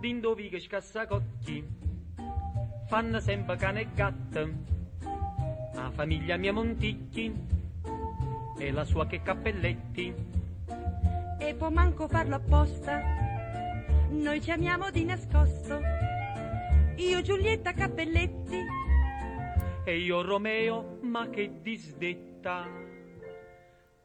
D'indovi 0.00 0.48
che 0.48 0.60
scassacocchi 0.60 1.64
fanno 2.86 3.20
sempre 3.20 3.56
cane 3.56 3.80
e 3.80 3.88
gatto. 3.94 4.74
Famiglia 5.96 6.36
mia 6.36 6.52
Monticchi 6.52 7.32
e 8.58 8.70
la 8.70 8.84
sua 8.84 9.06
che 9.06 9.22
cappelletti. 9.22 10.14
E 11.38 11.54
può 11.54 11.70
manco 11.70 12.06
farlo 12.06 12.34
apposta. 12.34 13.00
Noi 14.10 14.42
ci 14.42 14.50
amiamo 14.50 14.90
di 14.90 15.06
nascosto. 15.06 15.80
Io 16.96 17.22
Giulietta 17.22 17.72
Cappelletti. 17.72 18.60
E 19.86 19.96
io 19.96 20.20
Romeo, 20.20 20.98
ma 21.00 21.30
che 21.30 21.62
disdetta. 21.62 22.68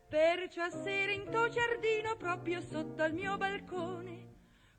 Perciò 0.07 0.63
a 0.63 0.69
sera 0.69 1.11
in 1.11 1.25
tuo 1.29 1.49
giardino, 1.49 2.15
proprio 2.17 2.61
sotto 2.61 3.03
al 3.03 3.11
mio 3.11 3.35
balcone, 3.35 4.27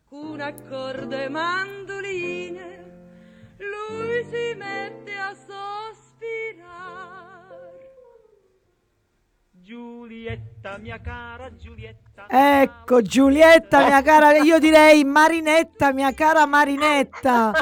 con 0.08 0.40
accordo 0.40 1.14
e 1.14 1.28
mandoline, 1.28 2.92
lui 3.58 4.24
si 4.24 4.54
mette 4.56 5.14
a 5.14 5.34
sospirare. 6.22 7.90
Giulietta, 9.50 10.78
mia 10.78 11.00
cara 11.00 11.54
Giulietta. 11.56 12.26
Ecco 12.28 13.02
Giulietta, 13.02 13.86
mia 13.86 14.02
cara, 14.02 14.36
io 14.38 14.58
direi 14.58 15.04
Marinetta, 15.04 15.92
mia 15.92 16.12
cara 16.12 16.46
Marinetta. 16.46 17.52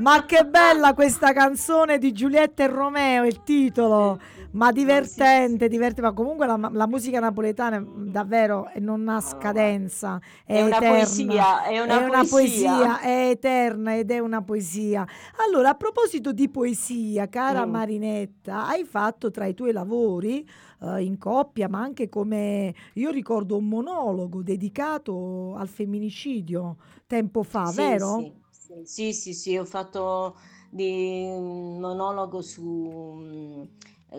Ma 0.00 0.24
che 0.24 0.44
bella 0.44 0.94
questa 0.94 1.32
canzone 1.32 1.98
di 1.98 2.12
Giulietta 2.12 2.64
e 2.64 2.66
Romeo, 2.66 3.24
il 3.24 3.42
titolo. 3.42 4.20
Ma 4.56 4.72
divertente, 4.72 5.68
divertente, 5.68 6.00
ma 6.00 6.12
comunque 6.14 6.46
la, 6.46 6.56
la 6.72 6.86
musica 6.86 7.20
napoletana 7.20 7.78
mm, 7.80 8.08
davvero 8.08 8.70
non 8.76 9.06
ha 9.08 9.20
scadenza, 9.20 10.18
è, 10.44 10.54
È 10.54 10.62
una 10.62 10.82
eterna. 10.82 10.82
poesia, 10.82 11.62
è 11.64 11.78
una 11.78 12.02
poesia, 12.02 12.26
poesia. 12.26 13.00
è 13.00 13.28
eterna 13.30 13.96
ed 13.96 14.10
è 14.10 14.18
una 14.18 14.42
poesia. 14.42 15.06
Allora, 15.46 15.70
a 15.70 15.74
proposito 15.74 16.32
di 16.32 16.48
poesia, 16.48 17.28
cara 17.28 17.66
Mm. 17.66 17.66
Marinetta, 17.66 18.66
hai 18.66 18.84
fatto 18.84 19.30
tra 19.30 19.44
i 19.46 19.52
tuoi 19.54 19.72
lavori 19.72 20.48
eh, 20.80 21.02
in 21.04 21.18
coppia, 21.18 21.68
ma 21.68 21.80
anche 21.80 22.08
come 22.08 22.74
io 22.94 23.10
ricordo 23.10 23.56
un 23.58 23.66
monologo 23.68 24.42
dedicato 24.42 25.54
al 25.56 25.68
femminicidio 25.68 26.76
tempo 27.06 27.42
fa, 27.42 27.70
Sì, 27.70 27.72
vero? 27.72 28.30
sì, 28.50 28.84
sì, 28.84 29.12
sì, 29.12 29.34
sì, 29.34 29.56
ho 29.56 29.64
fatto 29.64 30.36
di 30.70 31.24
un 31.28 31.78
monologo 31.80 32.40
su, 32.42 33.20
eh, 33.24 33.68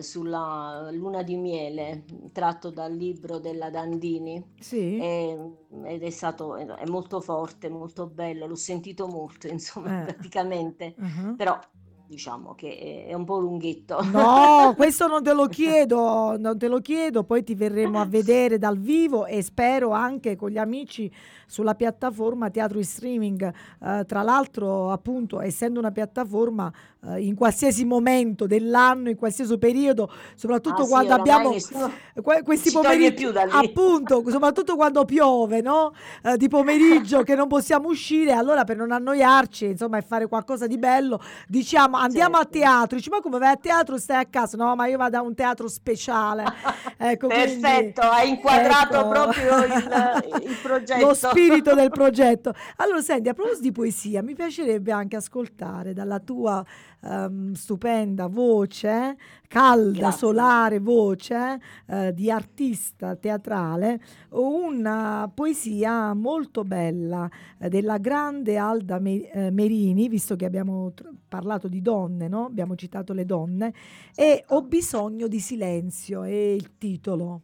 sulla 0.00 0.88
luna 0.92 1.22
di 1.22 1.36
miele, 1.36 2.04
tratto 2.32 2.70
dal 2.70 2.92
libro 2.94 3.38
della 3.38 3.70
Dandini. 3.70 4.52
Sì. 4.60 4.98
E- 4.98 5.50
ed 5.84 6.02
è 6.02 6.10
stato 6.10 6.56
è 6.56 6.86
molto 6.86 7.20
forte, 7.20 7.68
molto 7.68 8.06
bello, 8.06 8.46
l'ho 8.46 8.54
sentito 8.54 9.06
molto, 9.06 9.46
insomma, 9.52 10.02
Eh. 10.02 10.04
praticamente, 10.14 10.94
Mhm. 10.96 11.36
però 11.36 11.58
diciamo 12.06 12.54
che 12.54 13.04
è 13.06 13.12
un 13.12 13.26
po' 13.26 13.38
lunghetto. 13.38 14.02
No, 14.04 14.72
questo 14.76 15.06
non 15.08 15.22
te 15.22 15.34
lo 15.34 15.46
chiedo, 15.46 16.38
non 16.38 16.56
te 16.56 16.66
lo 16.66 16.80
chiedo, 16.80 17.22
poi 17.22 17.42
ti 17.42 17.54
verremo 17.54 18.00
a 18.00 18.06
vedere 18.08 18.56
dal 18.56 18.78
vivo 18.78 19.26
e 19.26 19.42
spero 19.42 19.90
anche 19.90 20.34
con 20.34 20.48
gli 20.48 20.56
amici 20.56 21.12
sulla 21.46 21.74
piattaforma 21.74 22.48
Teatro 22.48 22.78
in 22.78 22.84
Streaming. 22.84 23.52
Eh, 23.82 24.04
tra 24.06 24.22
l'altro, 24.22 24.90
appunto, 24.90 25.38
essendo 25.42 25.78
una 25.80 25.90
piattaforma 25.92 26.72
eh, 27.06 27.20
in 27.24 27.34
qualsiasi 27.34 27.84
momento 27.84 28.46
dell'anno, 28.46 29.08
in 29.08 29.16
qualsiasi 29.16 29.56
periodo, 29.58 30.10
soprattutto 30.34 30.82
Ah, 30.82 30.86
quando 30.88 31.14
abbiamo 31.14 31.50
nessuno 31.52 31.90
que- 32.22 32.42
questi 32.42 32.70
pomeriggi, 32.72 33.24
appunto, 33.24 34.22
soprattutto 34.30 34.74
quando 34.76 35.04
piove, 35.04 35.60
no? 35.60 35.92
Eh, 36.22 36.36
di 36.36 36.48
pomeriggio 36.48 37.22
che 37.22 37.34
non 37.34 37.46
possiamo 37.48 37.88
uscire, 37.88 38.32
allora 38.32 38.64
per 38.64 38.76
non 38.76 38.90
annoiarci, 38.92 39.66
insomma, 39.66 39.98
e 39.98 40.02
fare 40.02 40.26
qualcosa 40.26 40.66
di 40.66 40.78
bello, 40.78 41.20
diciamo 41.46 41.96
andiamo 41.96 42.36
a 42.36 42.42
Certo. 42.42 42.58
teatro. 42.58 42.96
Dici, 42.96 43.10
ma 43.10 43.20
come 43.20 43.38
vai 43.38 43.52
a 43.52 43.56
teatro? 43.56 43.96
Stai 43.98 44.20
a 44.22 44.26
casa? 44.26 44.56
No, 44.56 44.74
ma 44.74 44.86
io 44.86 44.96
vado 44.96 45.16
a 45.18 45.22
un 45.22 45.34
teatro 45.34 45.68
speciale. 45.68 46.44
Ecco, 47.00 47.28
quindi- 47.28 47.60
Perfetto, 47.60 48.00
hai 48.00 48.28
inquadrato 48.30 48.96
ecco. 48.98 49.08
proprio 49.08 49.58
il, 49.64 50.42
il 50.50 50.56
progetto. 50.60 51.06
Lo 51.06 51.14
spirito 51.14 51.74
del 51.74 51.90
progetto. 51.90 52.52
Allora, 52.76 53.00
senti, 53.00 53.28
a 53.28 53.34
proposito 53.34 53.62
di 53.62 53.70
poesia, 53.72 54.20
mi 54.20 54.34
piacerebbe 54.34 54.90
anche 54.90 55.14
ascoltare 55.14 55.92
dalla 55.92 56.18
tua 56.18 56.64
ehm, 57.02 57.52
stupenda 57.52 58.26
voce, 58.26 59.16
calda, 59.48 59.98
Grazie. 59.98 60.18
solare 60.18 60.78
voce 60.78 61.60
eh, 61.86 62.12
di 62.14 62.30
artista 62.30 63.16
teatrale, 63.16 64.00
una 64.30 65.30
poesia 65.32 66.14
molto 66.14 66.64
bella 66.64 67.28
eh, 67.58 67.68
della 67.68 67.98
grande 67.98 68.56
Alda 68.56 68.98
Me- 68.98 69.30
eh, 69.30 69.50
Merini, 69.50 70.08
visto 70.08 70.36
che 70.36 70.44
abbiamo 70.44 70.92
tr- 70.92 71.10
parlato 71.28 71.68
di 71.68 71.80
donne, 71.80 72.28
no? 72.28 72.46
abbiamo 72.46 72.74
citato 72.76 73.12
le 73.12 73.24
donne, 73.24 73.72
e 74.14 74.44
Ho 74.48 74.62
bisogno 74.62 75.28
di 75.28 75.40
silenzio, 75.40 76.22
è 76.22 76.30
il 76.30 76.76
titolo. 76.78 77.42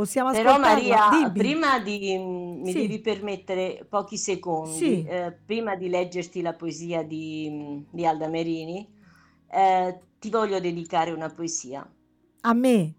Possiamo 0.00 0.30
Però? 0.30 0.58
Maria, 0.58 1.08
Dimmi. 1.10 1.30
prima 1.36 1.78
di, 1.80 2.16
mi 2.16 2.72
Sì. 2.72 2.76
devi 2.76 3.00
permettere 3.00 3.84
pochi 3.88 4.16
secondi, 4.16 5.02
Sì. 5.02 5.04
eh, 5.04 5.32
prima 5.44 5.74
di 5.76 5.88
leggerti 5.88 6.40
la 6.40 6.54
poesia 6.54 7.02
di, 7.02 7.84
di 7.90 8.06
Alda 8.06 8.28
Merini, 8.28 8.88
eh, 9.48 10.00
ti 10.18 10.30
voglio 10.30 10.60
dedicare 10.60 11.10
una 11.10 11.30
poesia 11.30 11.86
A 12.44 12.52
me. 12.54 12.94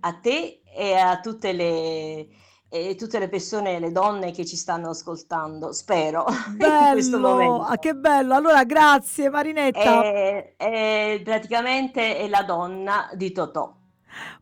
a 0.00 0.12
te 0.20 0.62
e 0.64 0.94
a 0.94 1.20
tutte 1.20 1.52
le, 1.52 2.28
e 2.68 2.94
tutte 2.96 3.18
le 3.18 3.28
persone, 3.28 3.78
le 3.78 3.90
donne 3.92 4.30
che 4.32 4.44
ci 4.46 4.56
stanno 4.56 4.90
ascoltando, 4.90 5.72
spero, 5.72 6.24
Bello, 6.44 7.18
momento. 7.18 7.62
ah, 7.62 7.78
che 7.78 7.94
bello. 7.94 8.34
Allora, 8.34 8.64
grazie 8.64 9.28
Marinetta. 9.30 10.04
È, 10.10 10.54
è 10.58 11.20
praticamente 11.24 12.18
è 12.18 12.28
la 12.28 12.42
donna 12.42 13.08
di 13.14 13.32
Totò. 13.32 13.77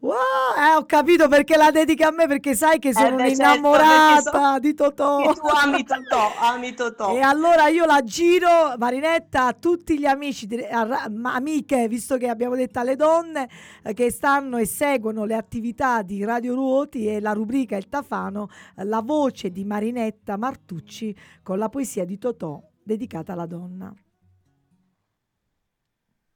Wow, 0.00 0.14
eh, 0.58 0.74
ho 0.76 0.84
capito 0.84 1.28
perché 1.28 1.56
la 1.56 1.70
dedica 1.70 2.08
a 2.08 2.10
me, 2.10 2.26
perché 2.26 2.54
sai 2.54 2.78
che 2.78 2.92
sono 2.92 3.16
beh, 3.16 3.34
certo, 3.34 3.42
un'innamorata 3.42 4.30
perché 4.30 4.46
so- 4.52 4.58
di 4.58 4.74
Totò. 4.74 5.16
Che 5.18 5.40
tu 5.40 5.46
ami 5.46 5.84
Totò, 5.84 6.32
ami 6.38 6.74
Totò. 6.74 7.16
E 7.16 7.20
allora 7.20 7.68
io 7.68 7.84
la 7.86 8.02
giro, 8.02 8.74
Marinetta, 8.78 9.46
a 9.46 9.52
tutti 9.52 9.98
gli 9.98 10.06
amici, 10.06 10.46
a 10.70 11.08
amiche, 11.22 11.88
visto 11.88 12.16
che 12.16 12.28
abbiamo 12.28 12.54
detto 12.54 12.78
alle 12.78 12.96
donne 12.96 13.48
eh, 13.82 13.94
che 13.94 14.10
stanno 14.10 14.58
e 14.58 14.66
seguono 14.66 15.24
le 15.24 15.34
attività 15.34 16.02
di 16.02 16.22
Radio 16.24 16.54
Ruoti 16.54 17.08
e 17.08 17.20
la 17.20 17.32
rubrica 17.32 17.76
Il 17.76 17.88
Tafano, 17.88 18.48
eh, 18.76 18.84
la 18.84 19.00
voce 19.02 19.50
di 19.50 19.64
Marinetta 19.64 20.36
Martucci 20.36 21.16
con 21.42 21.58
la 21.58 21.68
poesia 21.68 22.04
di 22.04 22.18
Totò 22.18 22.62
dedicata 22.82 23.32
alla 23.32 23.46
donna. 23.46 23.92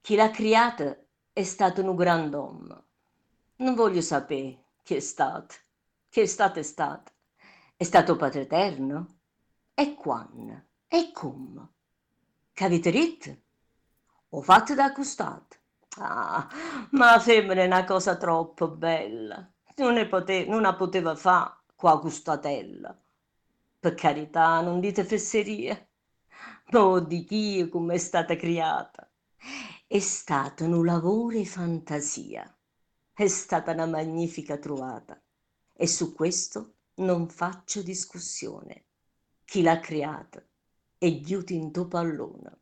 Chi 0.00 0.16
l'ha 0.16 0.30
creata 0.30 0.98
è 1.32 1.42
stato 1.44 1.82
un 1.82 1.94
grand'uomo. 1.94 2.84
Non 3.60 3.74
voglio 3.76 4.00
sapere 4.00 4.64
chi 4.82 4.96
è 4.96 5.00
stato, 5.00 5.54
chi 6.08 6.20
è 6.20 6.26
stato 6.26 6.58
è 6.58 6.62
stato. 6.62 7.12
È 7.76 7.84
stato 7.84 8.16
Padre 8.16 8.40
Eterno? 8.40 9.18
E 9.74 9.94
quando? 9.94 10.62
E 10.88 11.12
come? 11.12 11.68
Che 12.52 12.64
avete 12.64 12.90
detto? 12.90 13.36
Ho 14.30 14.40
fatto 14.42 14.74
da 14.74 14.92
costato. 14.92 15.56
Ah, 15.98 16.48
ma 16.92 17.12
la 17.12 17.20
femmina 17.20 17.62
è 17.62 17.66
una 17.66 17.84
cosa 17.84 18.16
troppo 18.16 18.68
bella. 18.68 19.48
Non, 19.76 20.08
pote- 20.08 20.46
non 20.46 20.62
la 20.62 20.74
poteva 20.74 21.14
fare 21.14 21.58
qua 21.76 21.96
gustatella. 21.96 22.98
Per 23.78 23.94
carità, 23.94 24.60
non 24.60 24.80
dite 24.80 25.04
fesserie. 25.04 25.90
Oh, 26.72 26.98
di 27.00 27.24
chi 27.24 27.68
come 27.68 27.94
è 27.94 27.98
stata 27.98 28.34
creata. 28.36 29.08
È 29.86 29.98
stato 29.98 30.64
un 30.64 30.84
lavoro 30.84 31.36
e 31.36 31.44
fantasia. 31.44 32.52
È 33.20 33.28
stata 33.28 33.72
una 33.72 33.84
magnifica 33.84 34.56
trovata. 34.56 35.22
E 35.74 35.86
su 35.86 36.14
questo 36.14 36.76
non 37.00 37.28
faccio 37.28 37.82
discussione. 37.82 38.86
Chi 39.44 39.60
l'ha 39.60 39.78
creata 39.78 40.42
è 40.96 41.20
Giuti 41.20 41.54
in 41.54 41.70
tuo 41.70 41.86
pallone. 41.86 42.60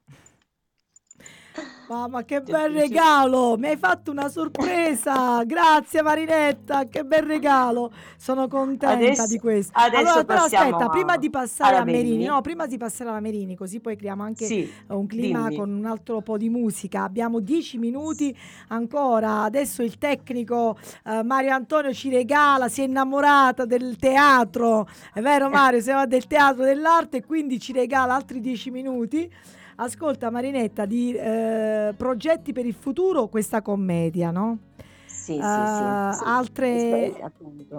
Mamma, 1.89 2.22
che 2.22 2.43
Ti 2.43 2.51
è 2.51 2.55
bel 2.55 2.70
regalo! 2.74 3.57
Mi 3.57 3.68
hai 3.68 3.76
fatto 3.78 4.11
una 4.11 4.28
sorpresa! 4.28 5.43
Grazie 5.45 6.03
Marinetta, 6.03 6.86
che 6.86 7.03
bel 7.03 7.22
regalo! 7.22 7.91
Sono 8.18 8.47
contenta 8.47 8.91
Adesso- 8.91 9.26
di 9.26 9.39
questo. 9.39 9.72
adesso 9.74 10.01
allora, 10.03 10.24
però 10.24 10.43
aspetta, 10.45 10.76
a- 10.84 10.89
prima 10.91 11.16
di 11.16 11.30
passare 11.30 11.76
a 11.76 11.84
Merini, 11.84 12.09
Merini. 12.11 12.24
no, 12.26 12.41
prima 12.43 12.66
di 12.66 12.76
passare 12.76 13.09
alla 13.09 13.20
Merini, 13.20 13.57
così 13.57 13.80
poi 13.80 13.97
creiamo 13.97 14.22
anche 14.22 14.45
Sì, 14.45 14.70
un 14.89 15.07
clima 15.07 15.45
dimmi. 15.45 15.57
con 15.57 15.70
un 15.70 15.86
altro 15.86 16.20
po' 16.20 16.36
di 16.36 16.51
musica. 16.51 17.05
Abbiamo 17.05 17.41
dieci 17.41 17.78
minuti 17.78 18.36
ancora. 18.68 19.45
Adesso 19.45 19.82
il 19.82 19.97
tecnico 19.97 20.76
eh, 21.07 21.22
Mario 21.22 21.55
Antonio 21.55 21.95
ci 21.95 22.11
regala, 22.11 22.68
si 22.68 22.82
è 22.82 22.84
innamorata 22.84 23.64
del 23.64 23.97
teatro. 23.97 24.86
È 25.14 25.20
vero 25.22 25.49
Mario, 25.49 25.80
siamo 25.80 26.05
del 26.07 26.26
teatro 26.26 26.64
dell'arte 26.64 27.18
e 27.18 27.24
quindi 27.24 27.59
ci 27.59 27.72
regala 27.72 28.14
altri 28.14 28.41
dieci 28.41 28.70
minuti. 28.70 29.32
Ascolta 29.81 30.29
Marinetta 30.31 30.87
di 30.87 31.14
eh, 31.14 31.95
progetti 31.97 32.53
per 32.53 32.66
il 32.66 32.74
futuro, 32.74 33.29
questa 33.29 33.62
commedia, 33.62 34.33
no? 34.33 34.59
Sì, 35.07 35.35
sì, 35.35 35.41
sì, 35.41 36.18
sì. 36.18 36.24
altre- 36.24 37.14
Aspetta, 37.22 37.79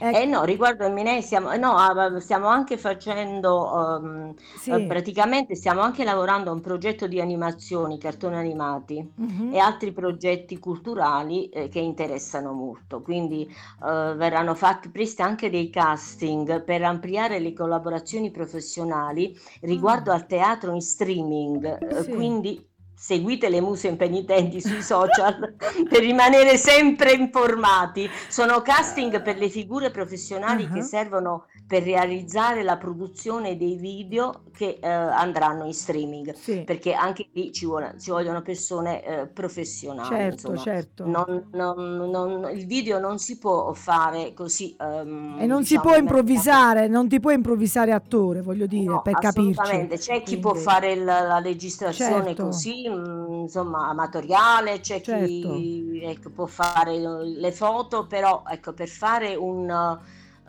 Ecco, 0.00 0.18
Eh 0.20 0.24
no, 0.26 0.44
riguardo 0.44 0.84
a 0.86 0.88
Minei 0.90 1.22
stiamo, 1.22 1.54
no, 1.56 1.72
ah, 1.76 2.18
stiamo 2.20 2.46
anche 2.48 2.76
facendo, 2.78 3.96
ehm, 3.96 4.34
sì. 4.54 4.72
eh, 4.72 4.82
praticamente 4.82 5.54
stiamo 5.56 5.80
anche 5.80 6.04
lavorando 6.04 6.50
a 6.50 6.52
un 6.54 6.60
progetto 6.60 7.06
di 7.08 7.20
animazioni, 7.20 7.98
cartoni 7.98 8.36
animati 8.36 9.12
Mhm. 9.16 9.52
e 9.52 9.58
altri 9.58 9.92
progetti 9.92 10.58
culturali 10.58 11.48
eh, 11.48 11.68
che 11.68 11.80
interessano 11.80 12.52
molto. 12.52 13.02
Quindi 13.02 13.44
eh, 13.46 14.14
verranno 14.16 14.54
fatti 14.54 14.88
presto 14.90 15.22
anche 15.22 15.50
dei 15.50 15.68
casting 15.70 16.62
per 16.64 16.82
ampliare 16.82 17.38
le 17.40 17.52
collaborazioni 17.52 18.30
professionali 18.30 19.36
riguardo 19.62 20.10
Ah. 20.10 20.14
al 20.14 20.26
teatro 20.26 20.72
in 20.74 20.80
streaming. 20.80 21.64
eh, 22.00 22.04
Sì. 22.04 22.12
Quindi 22.12 22.64
seguite 22.98 23.48
le 23.48 23.60
muse 23.60 23.86
impenitenti 23.86 24.60
sui 24.60 24.82
social 24.82 25.54
per 25.88 26.00
rimanere 26.00 26.56
sempre 26.56 27.12
informati. 27.12 28.08
Sono 28.28 28.60
casting 28.60 29.22
per 29.22 29.38
le 29.38 29.48
figure 29.48 29.90
professionali 29.90 30.68
che 30.68 30.80
Ah. 30.80 30.82
servono 30.82 31.44
per 31.66 31.82
realizzare 31.82 32.62
la 32.62 32.76
produzione 32.76 33.56
dei 33.56 33.76
video 33.76 34.42
che 34.56 34.78
eh, 34.80 34.88
andranno 34.88 35.66
in 35.66 35.74
streaming 35.74 36.34
Sì, 36.34 36.62
perché 36.64 36.92
anche 36.94 37.28
lì 37.32 37.52
ci, 37.52 37.66
vuole- 37.66 37.94
ci 38.00 38.10
vogliono 38.10 38.42
persone 38.42 39.04
eh, 39.04 39.26
professionali, 39.28 40.08
certo, 40.08 40.50
insomma. 40.50 40.56
certo. 40.58 41.06
Non- 41.06 41.48
non- 41.52 42.10
non- 42.10 42.50
il 42.52 42.66
video 42.66 42.98
non 42.98 43.18
si 43.18 43.38
può 43.38 43.72
fare 43.74 44.32
così. 44.34 44.74
ehm, 44.80 45.36
E 45.40 45.46
non 45.46 45.62
si 45.62 45.74
diciamo, 45.76 45.82
può 45.82 45.94
in- 45.94 46.00
improvvisare, 46.00 46.88
non 46.88 47.06
ti 47.08 47.20
puoi 47.20 47.34
improvvisare 47.34 47.92
attore, 47.92 48.40
voglio 48.40 48.66
dire, 48.66 48.84
No, 48.84 49.02
per 49.02 49.14
capirci. 49.14 49.50
assolutamente. 49.60 49.98
C'è 49.98 50.22
chi 50.22 50.38
può 50.38 50.50
Quindi- 50.52 50.68
fare 50.70 50.92
il- 50.92 51.04
la 51.04 51.38
registrazione 51.38 52.24
Certo. 52.24 52.44
così, 52.44 52.87
insomma, 52.88 53.88
amatoriale, 53.88 54.80
c'è 54.80 55.00
chi 55.00 56.00
ecco, 56.02 56.30
può 56.30 56.46
fare 56.46 56.96
le 56.98 57.52
foto, 57.52 58.06
però 58.06 58.42
ecco, 58.46 58.72
per 58.72 58.88
fare 58.88 59.34
un, 59.34 59.98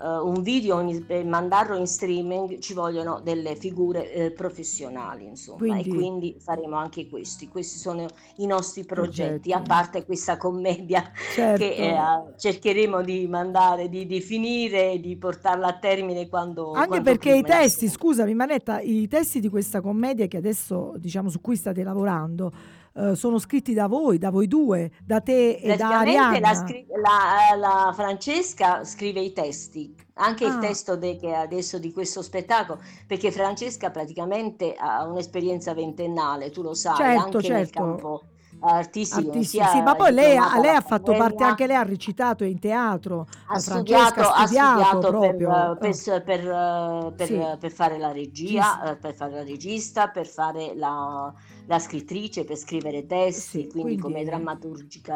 eh, 0.02 0.08
un 0.20 0.42
video 0.42 0.80
in- 0.80 1.06
per 1.06 1.26
mandarlo 1.26 1.76
in 1.78 1.86
streaming 1.88 2.60
ci 2.60 2.74
vogliono 2.74 3.20
delle 3.24 3.56
figure 3.56 4.12
eh, 4.12 4.32
professionali, 4.32 5.26
insomma, 5.26 5.58
Quindi- 5.58 5.90
e 5.90 5.94
quindi 5.94 6.36
faremo 6.40 6.76
anche 6.78 7.08
questi. 7.10 7.48
Questi 7.48 7.78
sono 7.78 8.06
i 8.38 8.46
nostri 8.46 8.86
progetti, 8.86 9.18
Progetti. 9.50 9.52
a 9.54 9.62
parte 9.62 10.06
questa 10.06 10.38
commedia 10.38 11.04
Certo. 11.34 11.58
che 11.64 11.76
eh, 11.76 11.98
cercheremo 12.38 13.02
di 13.02 13.28
mandare, 13.28 13.90
di, 13.90 14.06
di 14.06 14.22
finire 14.22 14.92
e 14.94 15.00
di 15.00 15.16
portarla 15.18 15.68
a 15.68 15.74
termine 15.78 16.28
quando 16.30 16.72
Anche 16.72 16.88
quanto 16.88 17.04
perché 17.04 17.36
i 17.36 17.42
testi, 17.44 17.88
scusami 17.88 18.34
Manetta, 18.34 18.80
i 18.80 19.08
testi 19.08 19.40
di 19.40 19.50
questa 19.50 19.82
commedia 19.82 20.28
che 20.28 20.38
adesso 20.38 20.94
diciamo 20.98 21.30
su 21.30 21.42
cui 21.42 21.56
state 21.56 21.84
lavorando 21.84 22.52
eh, 22.96 23.16
sono 23.16 23.38
scritti 23.40 23.74
da 23.74 23.88
voi, 23.88 24.18
da 24.18 24.30
voi 24.30 24.48
due, 24.48 24.92
da 25.04 25.22
te 25.22 25.52
e 25.56 25.76
da 25.76 26.00
Arianna. 26.00 26.40
la, 26.40 26.54
scri- 26.56 26.86
la- 27.02 27.56
la 27.58 27.92
Francesca 27.94 28.84
scrive 28.84 29.20
i 29.22 29.32
testi, 29.34 29.96
anche 30.16 30.46
Ah. 30.46 30.50
il 30.50 30.58
testo 30.60 30.96
de- 30.98 31.18
che 31.18 31.34
adesso 31.34 31.78
di 31.80 31.92
questo 31.94 32.22
spettacolo, 32.22 32.80
perché 33.08 33.32
Francesca 33.32 33.90
praticamente 33.92 34.74
ha 34.78 35.04
un'esperienza 35.06 35.74
ventennale, 35.74 36.50
tu 36.50 36.62
lo 36.62 36.74
sai, 36.74 36.96
Certo, 36.96 37.22
anche 37.24 37.38
nel 37.38 37.46
certo. 37.66 37.80
campo 37.80 38.22
artistico, 38.62 39.30
Artisti, 39.30 39.62
sì, 39.64 39.82
ma 39.82 39.96
poi 39.96 40.12
lei, 40.12 40.38
lei 40.62 40.76
ha 40.76 40.82
fatto 40.82 41.14
parte 41.14 41.44
anche 41.46 41.66
lei 41.66 41.78
ha 41.78 41.84
recitato 41.84 42.44
in 42.44 42.60
teatro. 42.60 43.26
ha 43.48 43.58
studiato, 43.58 44.20
ha 44.20 44.46
studiato 44.46 45.00
per, 45.00 45.10
proprio. 45.10 45.78
per- 45.80 46.24
per- 46.26 47.14
per- 47.16 47.28
Sì. 47.28 47.42
per 47.58 47.72
fare 47.72 47.98
la 47.98 48.12
regia, 48.12 48.84
eh, 48.92 48.96
per 48.98 49.14
fare 49.14 49.32
la 49.32 49.44
regista, 49.44 50.10
per 50.10 50.28
fare 50.28 50.74
la, 50.76 51.32
la 51.70 51.78
scrittrice, 51.78 52.46
per 52.46 52.58
scrivere 52.58 53.06
testi, 53.06 53.62
Sì, 53.62 53.68
quindi, 53.68 53.98
come 53.98 54.14
quindi- 54.16 54.30
drammaturgica, 54.32 55.16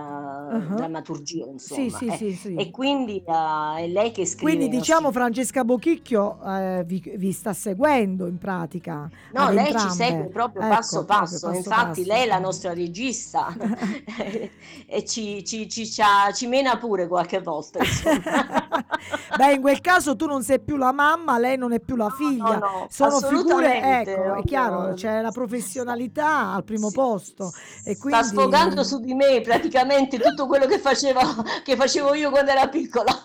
Uh-huh. 0.54 0.76
drammaturgia, 0.76 1.46
insomma. 1.48 1.90
Sì, 1.90 1.90
sì, 2.16 2.28
eh. 2.28 2.34
sì. 2.36 2.54
E 2.56 2.70
quindi 2.70 3.24
eh, 3.26 3.76
è 3.80 3.88
lei 3.88 4.12
che 4.12 4.24
scrive. 4.28 4.52
Quindi 4.56 4.70
diciamo 4.78 5.12
Francesca 5.12 5.64
Bochicchio 5.64 6.38
eh, 6.46 6.84
vi, 6.86 7.02
vi 7.18 7.32
sta 7.32 7.54
seguendo 7.54 8.28
in 8.28 8.38
pratica. 8.38 9.10
No, 9.34 9.50
lei 9.50 9.66
ci 9.66 9.72
entrambe. 9.72 9.94
segue 9.94 10.24
proprio 10.28 10.62
Ecco, 10.62 10.74
passo 10.76 10.98
proprio 11.06 11.18
passo, 11.20 11.48
passo 11.48 11.58
infatti 11.58 12.02
passo. 12.02 12.14
lei 12.14 12.24
è 12.24 12.28
la 12.28 12.40
nostra 12.40 12.74
regista 12.74 13.48
e 14.86 15.06
ci, 15.06 15.44
ci, 15.44 15.68
ci, 15.68 15.88
ci 15.88 16.02
ci 16.34 16.48
mena 16.48 16.78
pure 16.78 17.08
qualche 17.08 17.42
volta. 17.42 17.80
Beh, 19.38 19.54
in 19.54 19.62
quel 19.62 19.82
caso 19.82 20.16
tu 20.16 20.28
non 20.28 20.44
sei 20.44 20.60
più 20.60 20.76
la 20.78 20.92
mamma, 20.92 21.40
lei 21.40 21.58
non 21.58 21.74
è 21.74 21.80
più 21.80 21.96
la 21.96 22.10
figlia. 22.10 22.58
no, 22.58 22.60
no, 22.60 22.88
Sono 22.90 23.18
figure, 23.20 24.02
ecco, 24.02 24.36
è 24.36 24.44
chiaro, 24.44 24.94
c'è 24.94 25.22
la 25.22 25.32
professionalità 25.32 26.43
al 26.52 26.64
primo 26.64 26.90
Sì. 26.90 26.96
posto. 26.96 27.52
E 27.86 27.94
Sta 27.96 28.02
quindi... 28.02 28.26
sfogando 28.28 28.84
su 28.84 29.00
di 29.00 29.14
me 29.14 29.40
praticamente 29.42 30.20
tutto 30.20 30.46
quello 30.48 30.66
che, 30.66 30.80
faceva, 30.80 31.22
che 31.64 31.76
facevo 31.76 32.14
io 32.14 32.30
quando 32.30 32.52
era 32.52 32.68
piccola. 32.68 33.24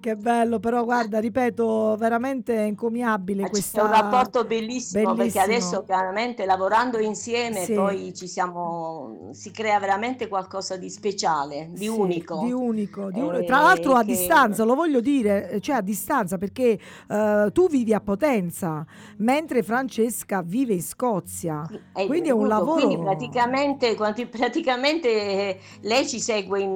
Che 0.00 0.14
bello, 0.14 0.60
però 0.60 0.84
guarda, 0.84 1.18
ripeto, 1.18 1.96
veramente 1.98 2.54
encomiabile 2.54 3.42
Ma 3.42 3.48
questa... 3.48 3.80
C'è 3.80 3.84
un 3.84 3.90
rapporto 3.90 4.44
bellissimo, 4.44 5.12
perché 5.16 5.40
adesso 5.40 5.46
Bellissimo. 5.48 5.82
chiaramente 5.82 6.44
lavorando 6.46 6.98
insieme 7.00 7.64
Sì. 7.64 7.74
poi 7.74 8.14
ci 8.14 8.28
siamo, 8.28 9.30
si 9.32 9.50
crea 9.50 9.80
veramente 9.80 10.28
qualcosa 10.28 10.76
di 10.76 10.88
speciale, 10.88 11.70
di 11.72 11.78
Sì, 11.82 11.88
unico. 11.88 12.42
di 12.44 12.52
unico, 12.52 13.10
di 13.10 13.18
uni- 13.20 13.38
Eh, 13.38 13.44
tra 13.44 13.60
l'altro 13.60 13.94
a 13.94 14.00
che- 14.02 14.06
distanza, 14.12 14.62
lo 14.62 14.76
voglio 14.76 15.00
dire, 15.00 15.50
eh, 15.50 15.60
cioè 15.60 15.74
a 15.76 15.80
distanza 15.82 16.38
perché 16.38 16.78
eh, 17.08 17.50
tu 17.52 17.68
vivi 17.68 17.92
a 17.92 18.00
Potenza, 18.00 18.86
mentre 19.16 19.64
Francesca 19.64 20.42
vive 20.42 20.74
in 20.74 20.82
Scozia. 20.82 21.68
È 21.92 22.06
Quindi 22.06 22.28
è 22.28 22.32
un 22.32 22.46
lavoro- 22.46 22.86
quindi 22.86 22.98
praticamente, 22.98 23.96
praticamente 24.30 25.08
eh, 25.08 25.60
lei 25.80 26.06
ci 26.06 26.20
segue 26.20 26.60
in, 26.60 26.74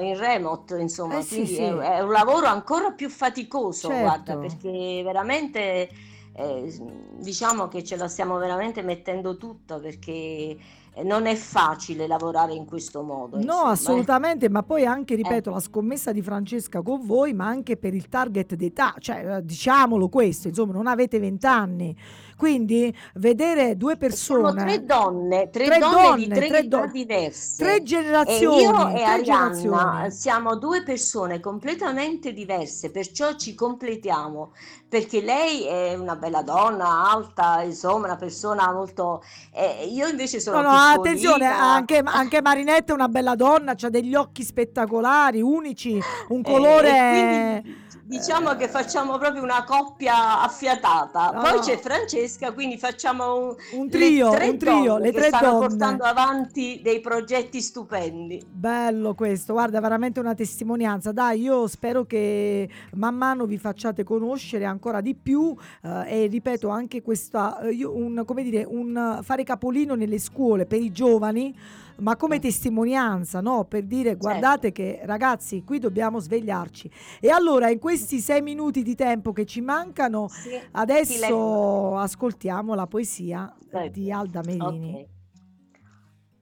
in 0.00 0.16
remote, 0.18 0.78
insomma, 0.80 1.18
Eh 1.18 1.22
sì. 1.22 1.54
È, 1.54 1.70
è 1.70 2.00
un 2.00 2.10
lavoro 2.12 2.46
ancora 2.46 2.60
più 2.96 3.08
faticoso, 3.08 3.88
Certo. 3.88 4.02
guarda, 4.02 4.36
perché 4.36 5.02
veramente 5.04 5.88
eh, 6.34 6.80
diciamo 7.18 7.68
che 7.68 7.84
ce 7.84 7.96
la 7.96 8.08
stiamo 8.08 8.38
veramente 8.38 8.82
mettendo 8.82 9.36
tutta 9.36 9.78
perché 9.78 10.56
eh, 10.94 11.02
non 11.02 11.26
è 11.26 11.34
facile 11.34 12.06
lavorare 12.06 12.54
in 12.54 12.64
questo 12.66 13.02
modo. 13.02 13.36
No, 13.36 13.42
insomma, 13.42 13.68
eh. 13.68 13.72
assolutamente, 13.72 14.48
ma 14.48 14.62
poi 14.62 14.84
anche, 14.84 15.14
ripeto, 15.14 15.50
Eh. 15.50 15.52
la 15.52 15.60
scommessa 15.60 16.12
di 16.12 16.22
Francesca 16.22 16.82
con 16.82 17.04
voi, 17.06 17.32
ma 17.32 17.46
anche 17.46 17.76
per 17.76 17.94
il 17.94 18.08
target 18.08 18.54
d'età, 18.54 18.94
cioè 18.98 19.36
eh, 19.36 19.44
diciamolo 19.44 20.08
questo, 20.08 20.48
insomma, 20.48 20.72
non 20.72 20.86
avete 20.86 21.18
vent'anni, 21.18 21.96
quindi 22.42 22.92
vedere 23.14 23.76
due 23.76 23.96
persone, 23.96 24.64
tre 24.64 24.84
donne, 24.84 25.48
tre, 25.48 25.66
Tre 25.66 25.78
donne, 25.78 26.02
donne, 26.02 26.16
di 26.16 26.26
tre, 26.26 26.48
tre 26.48 26.58
età 26.58 26.86
diverse. 26.86 27.62
tre 27.62 27.76
E 27.76 27.82
generazioni, 27.84 28.62
io 28.62 28.88
e 28.88 29.02
Arianna 29.04 30.10
siamo 30.10 30.56
due 30.56 30.82
persone 30.82 31.38
completamente 31.38 32.32
diverse, 32.32 32.90
perciò 32.90 33.36
ci 33.36 33.54
completiamo, 33.54 34.54
perché 34.88 35.20
lei 35.20 35.62
è 35.66 35.94
una 35.94 36.16
bella 36.16 36.42
donna, 36.42 37.08
alta, 37.12 37.62
insomma, 37.62 38.06
una 38.06 38.16
persona 38.16 38.72
molto... 38.72 39.22
eh, 39.54 39.86
io 39.86 40.08
invece 40.08 40.40
sono 40.40 40.62
No, 40.62 40.68
no, 40.68 40.76
attenzione, 40.76 41.46
anche, 41.46 42.02
anche 42.04 42.42
Marinetta 42.42 42.90
è 42.90 42.96
una 42.96 43.06
bella 43.06 43.36
donna, 43.36 43.76
ha 43.80 43.88
degli 43.88 44.16
occhi 44.16 44.42
spettacolari, 44.42 45.40
unici, 45.40 45.96
un 46.30 46.40
Eh, 46.40 46.42
colore... 46.42 46.88
e 46.88 47.60
quindi 47.62 47.81
diciamo 48.12 48.54
che 48.56 48.68
facciamo 48.68 49.16
proprio 49.16 49.42
una 49.42 49.64
coppia 49.64 50.42
affiatata. 50.42 51.30
No, 51.30 51.40
Poi 51.40 51.60
c'è 51.60 51.78
Francesca, 51.78 52.52
quindi 52.52 52.76
facciamo 52.76 53.36
un, 53.38 53.56
Un 53.72 53.84
le 53.84 53.88
trio, 53.88 54.30
tre 54.32 54.48
un 54.50 54.58
trio, 54.58 54.98
le 54.98 55.10
che 55.10 55.18
tre 55.18 55.28
stanno 55.28 55.52
donne. 55.52 55.66
portando 55.66 56.04
avanti 56.04 56.80
dei 56.82 57.00
progetti 57.00 57.62
stupendi. 57.62 58.44
Bello 58.50 59.14
questo, 59.14 59.54
guarda, 59.54 59.80
veramente 59.80 60.20
una 60.20 60.34
testimonianza. 60.34 61.10
Dai, 61.10 61.40
io 61.40 61.66
spero 61.68 62.04
che 62.04 62.68
man 62.96 63.14
mano 63.16 63.46
vi 63.46 63.56
facciate 63.56 64.04
conoscere 64.04 64.66
ancora 64.66 65.00
di 65.00 65.14
più 65.14 65.56
eh, 65.82 66.24
e 66.24 66.26
ripeto 66.26 66.68
anche 66.68 67.00
questa, 67.00 67.60
eh, 67.60 67.82
un, 67.82 68.24
come 68.26 68.42
dire, 68.42 68.64
un 68.68 69.20
fare 69.22 69.42
capolino 69.42 69.94
nelle 69.94 70.18
scuole 70.18 70.66
per 70.66 70.82
i 70.82 70.92
giovani, 70.92 71.56
ma 72.02 72.16
come 72.16 72.38
testimonianza, 72.38 73.40
no? 73.40 73.64
Per 73.64 73.84
dire 73.84 74.16
guardate 74.16 74.72
che 74.72 75.00
ragazzi, 75.04 75.62
qui 75.64 75.78
dobbiamo 75.78 76.18
svegliarci. 76.18 76.90
E 77.20 77.30
allora 77.30 77.70
in 77.70 77.78
questi 77.78 78.18
sei 78.18 78.42
minuti 78.42 78.82
di 78.82 78.94
tempo 78.94 79.32
che 79.32 79.46
ci 79.46 79.60
mancano, 79.60 80.28
Sì, 80.28 80.60
adesso 80.72 81.96
ascoltiamo 81.96 82.74
la 82.74 82.86
poesia 82.86 83.56
Vai. 83.70 83.90
di 83.90 84.10
Alda 84.12 84.42
Melini. 84.44 84.94
Ok. 84.94 85.10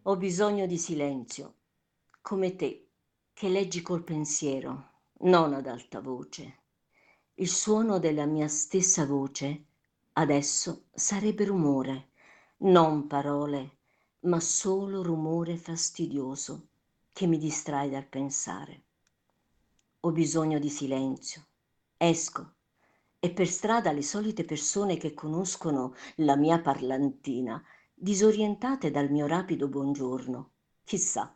Ho 0.05 0.17
bisogno 0.17 0.67
di 0.67 0.79
silenzio, 0.79 1.55
come 2.23 2.57
te, 2.57 2.89
che 3.35 3.49
leggi 3.49 3.83
col 3.83 4.03
pensiero, 4.03 4.89
non 5.21 5.53
ad 5.53 5.67
alta 5.67 6.01
voce. 6.01 6.59
Il 7.35 7.49
suono 7.49 7.99
della 7.99 8.25
mia 8.25 8.49
stessa 8.49 9.05
voce 9.07 9.65
adesso 10.15 10.87
sarebbe 10.93 11.45
rumore, 11.45 12.09
non 12.59 13.07
parole, 13.07 13.80
ma 14.21 14.39
solo 14.41 15.03
rumore 15.03 15.57
fastidioso 15.57 16.69
che 17.13 17.27
mi 17.27 17.39
distrae 17.39 17.89
dal 17.89 18.07
pensare. 18.07 18.83
Ho 20.01 20.13
bisogno 20.13 20.59
di 20.59 20.69
silenzio. 20.69 21.47
Esco 21.97 22.55
e 23.19 23.31
per 23.31 23.49
strada 23.49 23.93
le 23.93 24.03
solite 24.03 24.45
persone 24.45 24.97
che 24.97 25.13
conoscono 25.13 25.95
la 26.17 26.37
mia 26.37 26.61
parlantina, 26.61 27.63
disorientate 27.95 28.91
dal 28.91 29.11
mio 29.11 29.27
rapido 29.27 29.69
buongiorno, 29.69 30.51
chissà, 30.85 31.35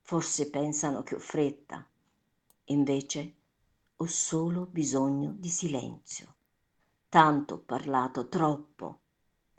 forse 0.00 0.50
pensano 0.50 1.02
che 1.04 1.14
ho 1.14 1.20
fretta. 1.20 1.86
Invece 2.66 3.34
ho 3.96 4.06
solo 4.06 4.66
bisogno 4.66 5.32
di 5.38 5.48
silenzio. 5.48 6.34
Tanto 7.08 7.54
ho 7.54 7.58
parlato, 7.58 8.28
troppo. 8.28 9.00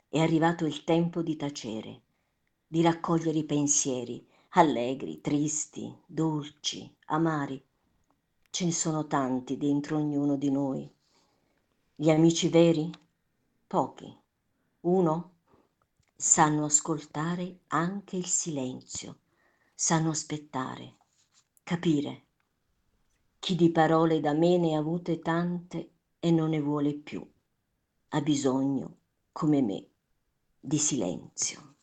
È 0.08 0.18
arrivato 0.18 0.66
il 0.66 0.84
tempo 0.84 1.22
di 1.22 1.36
tacere, 1.36 2.02
di 2.66 2.82
raccogliere 2.82 3.38
i 3.38 3.44
pensieri, 3.44 4.26
allegri, 4.50 5.20
tristi, 5.20 5.94
dolci, 6.06 6.92
amari. 7.06 7.62
Ce 8.50 8.64
ne 8.64 8.72
sono 8.72 9.06
tanti 9.06 9.56
dentro 9.56 9.96
ognuno 9.96 10.36
di 10.36 10.50
noi. 10.50 10.90
Gli 11.94 12.10
amici 12.10 12.48
veri? 12.48 12.90
Pochi. 13.66 14.16
Uno? 14.80 15.32
Sanno 16.16 16.64
ascoltare 16.64 17.60
anche 17.68 18.16
il 18.16 18.26
silenzio, 18.26 19.18
sanno 19.74 20.10
aspettare, 20.10 20.96
capire. 21.62 22.24
Chi 23.38 23.56
di 23.56 23.70
parole 23.70 24.20
da 24.20 24.32
me 24.32 24.56
ne 24.56 24.74
ha 24.74 24.78
avute 24.78 25.18
tante 25.18 25.90
e 26.20 26.30
non 26.30 26.50
ne 26.50 26.60
vuole 26.60 26.94
più, 26.94 27.26
ha 28.08 28.20
bisogno, 28.20 28.96
come 29.32 29.60
me, 29.60 29.86
di 30.60 30.78
silenzio. 30.78 31.73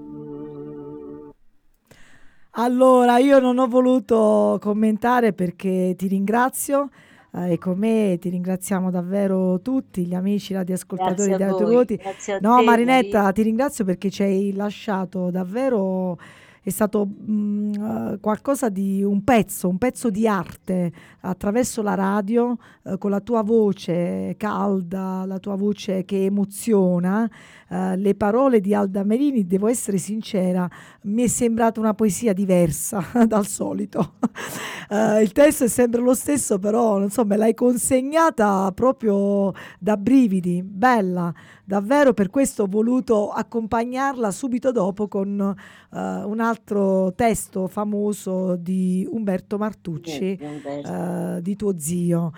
Allora, 2.56 3.18
io 3.18 3.40
non 3.40 3.58
ho 3.58 3.66
voluto 3.66 4.58
commentare 4.60 5.32
perché 5.32 5.94
ti 5.96 6.06
ringrazio 6.06 6.88
eh, 7.32 7.52
e 7.54 7.58
con 7.58 7.76
me 7.78 8.16
ti 8.20 8.28
ringraziamo 8.28 8.90
davvero 8.92 9.60
tutti, 9.60 10.06
gli 10.06 10.14
amici 10.14 10.54
radioascoltatori 10.54 11.34
di 11.34 11.42
Autovoti. 11.42 12.00
grazie 12.00 12.34
a 12.34 12.38
No, 12.38 12.50
te, 12.54 12.62
Marinetta, 12.62 13.18
Maria. 13.18 13.32
ti 13.32 13.42
ringrazio 13.42 13.84
perché 13.84 14.08
ci 14.10 14.22
hai 14.22 14.52
lasciato 14.52 15.30
davvero, 15.30 16.16
è 16.64 16.70
stato 16.70 17.06
mm, 17.06 17.72
eh, 17.74 18.18
qualcosa 18.20 18.70
di 18.70 19.02
un 19.02 19.22
pezzo, 19.22 19.68
un 19.68 19.76
pezzo 19.76 20.08
di 20.08 20.26
arte 20.26 20.90
attraverso 21.20 21.82
la 21.82 21.94
radio, 21.94 22.56
eh, 22.84 22.96
con 22.96 23.10
la 23.10 23.20
tua 23.20 23.42
voce 23.42 24.34
calda, 24.38 25.24
la 25.26 25.38
tua 25.38 25.56
voce 25.56 26.06
che 26.06 26.24
emoziona. 26.24 27.30
Eh, 27.74 27.96
le 27.96 28.14
parole 28.14 28.60
di 28.60 28.72
Alda 28.72 29.02
Merini, 29.02 29.46
devo 29.46 29.66
essere 29.66 29.98
sincera, 29.98 30.70
mi 31.02 31.24
è 31.24 31.26
sembrata 31.26 31.80
una 31.80 31.92
poesia 31.92 32.32
diversa 32.32 33.04
dal 33.26 33.46
solito. 33.46 34.14
Eh, 34.86 35.22
il 35.22 35.32
testo 35.32 35.64
è 35.64 35.68
sempre 35.68 36.02
lo 36.02 36.12
stesso, 36.12 36.58
però 36.58 36.98
non 36.98 37.08
so, 37.08 37.24
me 37.24 37.38
l'hai 37.38 37.54
consegnata 37.54 38.70
proprio 38.72 39.50
da 39.78 39.96
brividi, 39.96 40.62
bella, 40.62 41.32
davvero 41.64 42.12
per 42.12 42.28
questo 42.28 42.64
ho 42.64 42.66
voluto 42.66 43.30
accompagnarla 43.30 44.30
subito 44.30 44.72
dopo 44.72 45.08
con 45.08 45.40
eh, 45.40 45.98
un 45.98 46.38
altro 46.38 47.14
testo 47.14 47.66
famoso 47.66 48.56
di 48.56 49.08
Umberto 49.10 49.56
Martucci, 49.56 50.36
eh, 50.36 51.38
di 51.40 51.56
tuo 51.56 51.78
zio, 51.78 52.32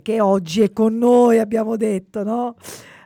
che 0.00 0.20
oggi 0.22 0.62
è 0.62 0.72
con 0.72 0.96
noi, 0.96 1.38
abbiamo 1.38 1.76
detto, 1.76 2.24
no? 2.24 2.56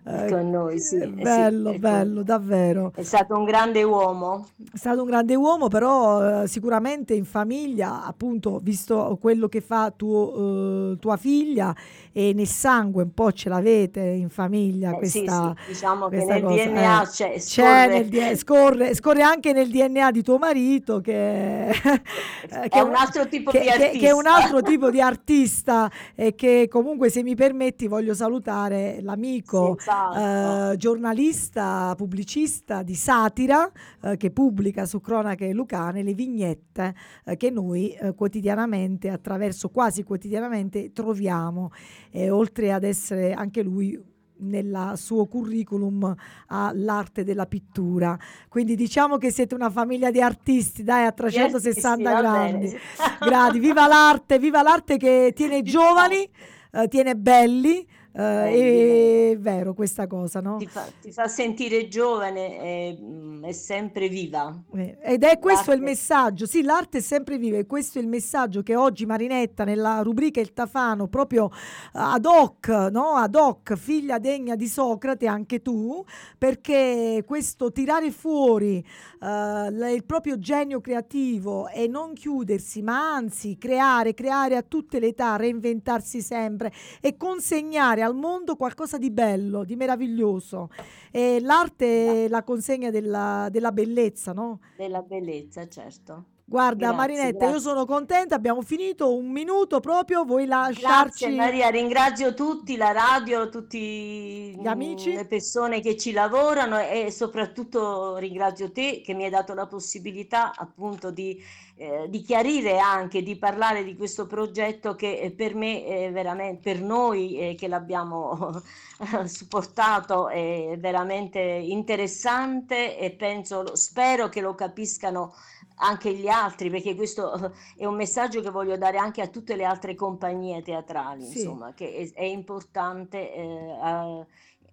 Eh, 0.07 0.27
con 0.31 0.51
noi, 0.51 0.79
sì, 0.81 0.97
eh, 0.97 1.03
eh 1.05 1.07
sì, 1.07 1.23
bello, 1.23 1.79
bello, 1.79 2.23
davvero. 2.23 2.93
È 2.95 3.03
stato 3.03 3.37
un 3.37 3.45
grande 3.45 3.83
uomo. 3.83 4.47
È 4.73 4.77
stato 4.77 5.01
un 5.01 5.07
grande 5.07 5.35
uomo, 5.35 5.69
però 5.69 6.43
eh, 6.43 6.47
sicuramente 6.49 7.15
in 7.15 7.25
famiglia, 7.25 8.05
appunto, 8.05 8.61
visto 8.63 9.17
quello 9.21 9.49
che 9.49 9.61
fa 9.61 9.93
tuo, 9.97 10.93
eh, 10.93 10.99
tua 10.99 11.17
figlia 11.17 11.75
e 12.13 12.33
nel 12.35 12.47
sangue 12.47 13.03
un 13.05 13.13
po' 13.15 13.33
ce 13.33 13.49
l'avete 13.49 14.01
in 14.01 14.29
famiglia 14.29 14.91
Eh, 14.99 15.07
sì, 15.07 15.21
questa, 15.25 15.55
sì, 15.65 15.69
diciamo 15.73 16.09
che 16.09 16.17
questa 16.17 16.35
nel 16.35 16.43
cosa, 16.43 16.65
DNA 16.65 17.03
eh. 17.03 17.07
c'è, 17.07 17.33
C'è 17.33 17.39
scorre- 17.41 17.87
nel 17.89 18.09
D- 18.09 18.35
scorre, 18.37 18.95
scorre 18.95 19.23
anche 19.23 19.53
nel 19.53 19.69
DNA 19.71 20.11
di 20.11 20.23
tuo 20.23 20.39
marito 20.39 21.01
che, 21.01 21.71
eh, 21.71 22.03
È 22.49 22.69
che 22.69 22.81
un 22.81 22.95
altro 22.95 23.27
tipo 23.27 23.51
che- 23.51 23.61
di 23.61 23.67
che- 23.67 23.99
che 23.99 24.09
è 24.09 24.13
un 24.13 24.27
artista. 24.27 24.45
altro 24.45 24.63
tipo 24.63 24.91
di 24.91 25.01
artista 25.03 25.91
e 26.15 26.35
che 26.35 26.69
comunque 26.71 27.09
se 27.11 27.23
mi 27.23 27.35
permetti 27.35 27.87
voglio 27.89 28.15
salutare 28.15 28.99
l'amico 29.03 29.77
Senz'altro. 29.95 30.73
eh, 30.73 30.77
giornalista, 30.77 31.95
pubblicista 31.97 32.83
di 32.83 32.95
satira 32.95 33.71
eh, 34.03 34.17
che 34.17 34.31
pubblica 34.31 34.87
su 34.87 35.01
Cronache 35.01 35.53
Lucane 35.53 36.03
le 36.03 36.15
vignette 36.15 36.95
eh, 37.25 37.37
che 37.37 37.51
noi 37.51 37.93
eh, 37.93 38.15
quotidianamente, 38.15 39.09
attraverso 39.11 39.69
quasi 39.71 40.03
quotidianamente, 40.03 40.93
troviamo. 40.93 41.71
E 42.11 42.31
oltre 42.31 42.73
ad 42.73 42.85
essere 42.85 43.33
anche 43.33 43.63
lui 43.63 44.13
nel 44.37 44.93
suo 44.97 45.27
curriculum 45.27 46.13
all'arte 46.49 47.23
della 47.25 47.47
pittura. 47.47 48.19
Quindi 48.49 48.75
diciamo 48.75 49.17
che 49.17 49.31
siete 49.31 49.55
una 49.55 49.71
famiglia 49.71 50.11
di 50.11 50.21
artisti, 50.21 50.83
dai, 50.83 51.07
a 51.07 51.13
360 51.13 51.97
Sì, 51.97 51.97
sì, 51.97 52.03
va 52.03 52.21
gradi. 52.21 52.79
gradi. 53.21 53.59
Viva 53.61 53.87
l'arte, 53.87 54.39
viva 54.39 54.63
l'arte 54.63 54.97
che 54.97 55.33
tiene 55.35 55.63
giovani, 55.63 56.29
eh, 56.73 56.89
tiene 56.89 57.17
belli. 57.17 57.87
Eh, 58.17 59.33
è 59.33 59.37
vero 59.39 59.75
questa 59.75 60.07
cosa, 60.07 60.41
no? 60.41 60.57
Ti 60.59 60.69
fa, 60.69 60.87
ti 61.01 61.11
fa 61.11 61.27
sentire 61.27 61.89
giovane 61.89 62.61
e 62.61 62.99
mm, 63.01 63.45
è 63.45 63.51
sempre 63.53 64.09
viva. 64.09 64.57
Eh, 64.73 64.97
Ed 65.03 65.25
è 65.25 65.41
questo 65.41 65.73
il 65.73 65.79
L'arte- 65.79 65.85
messaggio, 65.91 66.47
sì, 66.47 66.63
l'arte 66.63 66.99
è 66.99 67.01
sempre 67.01 67.39
viva 67.39 67.57
e 67.59 67.67
questo 67.67 67.99
è 67.99 68.03
il 68.03 68.07
messaggio 68.07 68.63
che 68.63 68.77
oggi 68.77 69.05
Marinetta 69.05 69.65
nella 69.65 70.01
rubrica 70.03 70.41
Il 70.41 70.53
Tafano, 70.53 71.09
proprio 71.09 71.51
ad 71.93 72.25
hoc, 72.25 72.69
no? 72.69 73.15
Ad 73.15 73.35
hoc, 73.35 73.75
figlia 73.75 74.21
degna 74.21 74.55
di 74.55 74.69
Socrate, 74.69 75.27
anche 75.27 75.61
tu, 75.61 76.05
perché 76.39 77.25
questo 77.27 77.73
tirare 77.73 78.13
fuori 78.13 78.85
eh, 79.21 79.93
il 79.93 80.05
proprio 80.07 80.39
genio 80.39 80.81
creativo 80.81 81.67
e 81.69 81.89
non 81.89 82.13
chiudersi, 82.13 82.81
ma 82.81 83.15
anzi 83.15 83.59
creare, 83.59 84.15
creare 84.15 84.55
a 84.55 84.63
tutte 84.63 85.01
le 85.01 85.09
età, 85.09 85.35
reinventarsi 85.35 86.21
sempre 86.21 86.73
e 87.01 87.17
consegnare 87.17 88.03
al 88.05 88.15
mondo 88.15 88.57
qualcosa 88.57 88.99
di 88.99 89.11
bello, 89.11 89.65
di 89.65 89.75
meraviglioso. 89.77 90.69
E 91.11 91.41
l'arte 91.41 92.27
è 92.27 92.29
la 92.29 92.45
consegna 92.45 92.91
della, 92.91 93.49
della 93.51 93.73
bellezza, 93.73 94.33
no? 94.33 94.61
Della 94.77 95.03
bellezza, 95.03 95.67
certo. 95.69 96.27
Guarda, 96.47 96.93
Grazie, 96.93 96.97
Marinetta, 96.97 97.45
io 97.47 97.51
grazie. 97.53 97.69
sono 97.71 97.87
contenta, 97.87 98.35
abbiamo 98.35 98.61
finito 98.61 99.15
un 99.17 99.31
minuto 99.31 99.81
proprio, 99.81 100.25
vuoi 100.25 100.45
Grazie 100.45 100.85
lasciarci 100.85 101.31
Maria, 101.35 101.71
ringrazio 101.71 102.35
tutti, 102.35 102.77
la 102.77 102.93
radio, 102.93 103.49
tutti 103.49 104.55
Gli 104.55 104.67
amici? 104.67 105.15
le 105.15 105.25
persone 105.27 105.81
che 105.81 105.97
ci 105.97 106.13
lavorano 106.13 106.79
e 106.79 107.11
soprattutto 107.11 108.17
ringrazio 108.19 108.71
te 108.73 109.01
che 109.03 109.15
mi 109.15 109.25
hai 109.25 109.31
dato 109.31 109.55
la 109.55 109.67
possibilità 109.67 110.53
appunto 110.55 111.11
di, 111.11 111.43
eh, 111.77 112.07
di 112.11 112.21
chiarire 112.21 112.79
anche, 112.79 113.23
di 113.23 113.37
parlare 113.37 113.83
di 113.83 113.97
questo 113.97 114.27
progetto 114.27 114.95
che 114.95 115.19
eh, 115.21 115.31
per 115.33 115.55
me 115.55 115.83
è 115.85 116.13
veramente, 116.13 116.61
per 116.61 116.83
noi 116.83 117.39
eh, 117.39 117.55
che 117.55 117.69
l'abbiamo 117.69 118.61
supportato 119.25 120.29
è 120.29 120.77
veramente 120.79 121.41
interessante 121.41 122.99
e 122.99 123.13
penso, 123.13 123.75
spero 123.77 124.29
che 124.29 124.43
lo 124.43 124.55
capiscano 124.55 125.35
anche 125.77 126.13
gli 126.15 126.29
altri, 126.29 126.71
perché 126.71 126.95
questo 126.95 127.53
è 127.77 127.85
un 127.85 127.95
messaggio 127.95 128.41
che 128.41 128.51
voglio 128.51 128.77
dare 128.77 128.99
anche 128.99 129.23
a 129.23 129.29
tutte 129.29 129.57
le 129.57 129.65
altre 129.65 129.95
compagnie 129.95 130.63
teatrali, 130.63 131.25
Sì. 131.25 131.39
insomma, 131.39 131.73
che 131.75 132.13
è, 132.15 132.21
è 132.21 132.25
importante 132.25 133.33
eh, 133.33 134.27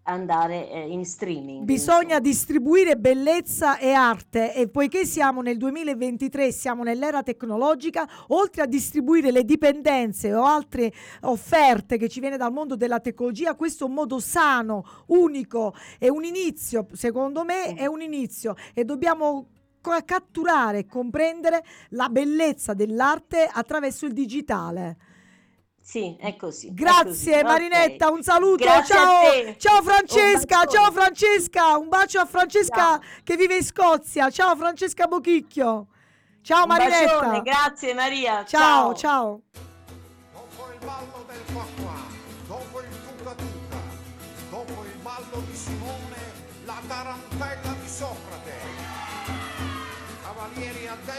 andare 0.04 0.70
eh, 0.70 0.88
in 0.88 1.06
streaming. 1.06 1.64
Bisogna 1.64 2.02
insomma. 2.02 2.20
distribuire 2.20 2.98
bellezza 2.98 3.78
e 3.78 3.92
arte 3.92 4.54
e 4.54 4.68
poiché 4.68 5.06
siamo 5.06 5.42
nel 5.42 5.58
2023, 5.58 6.52
siamo 6.52 6.84
nell'era 6.84 7.22
tecnologica, 7.22 8.08
oltre 8.30 8.64
a 8.64 8.66
distribuire 8.66 9.32
le 9.32 9.44
dipendenze 9.44 10.34
o 10.34 10.44
altre 10.44 10.92
offerte 11.22 11.98
che 11.98 12.10
ci 12.10 12.20
viene 12.20 12.38
dal 12.38 12.52
mondo 12.52 12.76
della 12.76 13.00
tecnologia, 13.00 13.56
questo 13.56 13.86
è 13.86 13.88
un 13.88 13.94
modo 13.94 14.20
sano, 14.20 14.84
unico, 15.08 15.74
è 16.00 16.08
un 16.08 16.24
inizio, 16.24 16.88
secondo 16.94 17.44
me 17.44 17.76
è 17.76 17.86
un 17.86 18.02
inizio 18.02 18.56
e 18.74 18.84
dobbiamo 18.84 19.48
catturare 20.06 20.80
e 20.80 20.86
comprendere 20.86 21.64
la 21.90 22.10
bellezza 22.10 22.74
dell'arte 22.74 23.50
attraverso 23.52 24.06
il 24.06 24.14
digitale. 24.14 24.98
Sì, 25.84 26.16
è 26.20 26.36
così. 26.36 26.68
è 26.68 26.72
Grazie 26.74 27.04
così, 27.04 27.30
ok. 27.32 27.44
Marinetta, 27.44 28.12
un 28.12 28.22
saluto. 28.22 28.64
Ciao, 28.64 29.56
ciao 29.58 29.82
Francesca, 29.82 30.66
ciao 30.66 30.92
Francesca, 30.92 31.78
un 31.78 31.90
bacio 31.90 32.20
a 32.20 32.26
Francesca 32.26 32.76
Ciao. 32.76 33.00
che 33.24 33.36
vive 33.36 33.56
in 33.58 33.64
Scozia. 33.64 34.30
Ciao 34.30 34.56
Francesca 34.56 35.08
Bochicchio. 35.08 35.88
Ciao 36.44 36.62
Un 36.64 36.68
Marinetta. 36.68 37.20
bacione, 37.20 37.42
grazie 37.42 37.94
Maria. 37.94 38.46
ciao, 38.46 38.94
ciao. 38.94 39.42
Dopo 39.52 39.71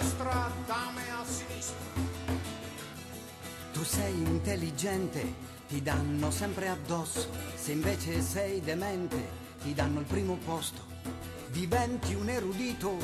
destra, 0.02 0.50
dame 0.66 1.02
a 1.10 1.24
sinistra. 1.24 1.76
Tu 3.72 3.84
sei 3.84 4.14
intelligente, 4.14 5.34
ti 5.68 5.80
danno 5.80 6.30
sempre 6.30 6.68
addosso. 6.68 7.30
Se 7.54 7.72
invece 7.72 8.20
sei 8.20 8.60
demente, 8.60 9.40
ti 9.62 9.72
danno 9.72 10.00
il 10.00 10.06
primo 10.06 10.36
posto. 10.44 10.90
Diventi 11.50 12.14
un 12.14 12.28
erudito, 12.28 12.96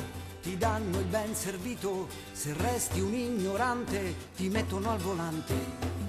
ti 0.42 0.57
danno 0.57 0.99
il 0.99 1.07
ben 1.07 1.34
servito. 1.34 2.09
Se 2.32 2.53
resti 2.55 3.01
un 3.01 3.14
ignorante, 3.14 4.14
ti 4.34 4.49
mettono 4.49 4.90
al 4.90 4.99
volante. 4.99 6.08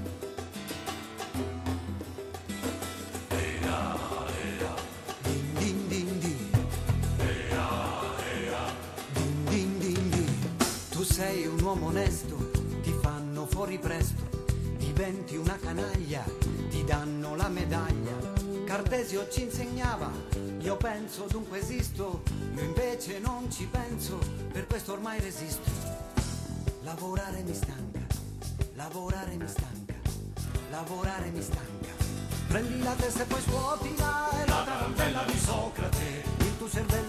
Sei 11.20 11.45
un 11.47 11.59
uomo 11.59 11.88
onesto, 11.88 12.49
ti 12.82 12.95
fanno 13.01 13.45
fuori 13.45 13.78
presto, 13.78 14.24
diventi 14.78 15.36
una 15.36 15.57
canaglia, 15.61 16.24
ti 16.70 16.86
danno 16.86 17.36
la 17.36 17.49
medaglia. 17.49 18.15
Cartesio 18.65 19.28
ci 19.30 19.41
insegnava, 19.41 20.09
io 20.61 20.78
penso 20.78 21.26
dunque 21.30 21.59
esisto, 21.59 22.22
io 22.55 22.63
invece 22.63 23.20
non 23.20 23.51
ci 23.51 23.65
penso, 23.65 24.17
per 24.53 24.65
questo 24.65 24.93
ormai 24.93 25.20
resisto. 25.20 25.70
Lavorare 26.84 27.43
mi 27.43 27.53
stanca, 27.53 27.99
lavorare 28.76 29.36
mi 29.36 29.47
stanca, 29.49 29.95
lavorare 30.72 31.32
mi 31.32 31.41
stanca. 31.41 31.89
Prendi 32.47 32.82
la 32.82 32.93
testa 32.93 33.24
e 33.24 33.26
poi 33.26 33.41
scuotila, 33.41 34.41
è 34.41 34.47
la 34.47 34.63
tarantella 34.63 35.24
di 35.24 35.38
Socrate. 35.38 36.24
Il 36.39 36.57
tuo 36.57 36.70
cervello 36.70 37.09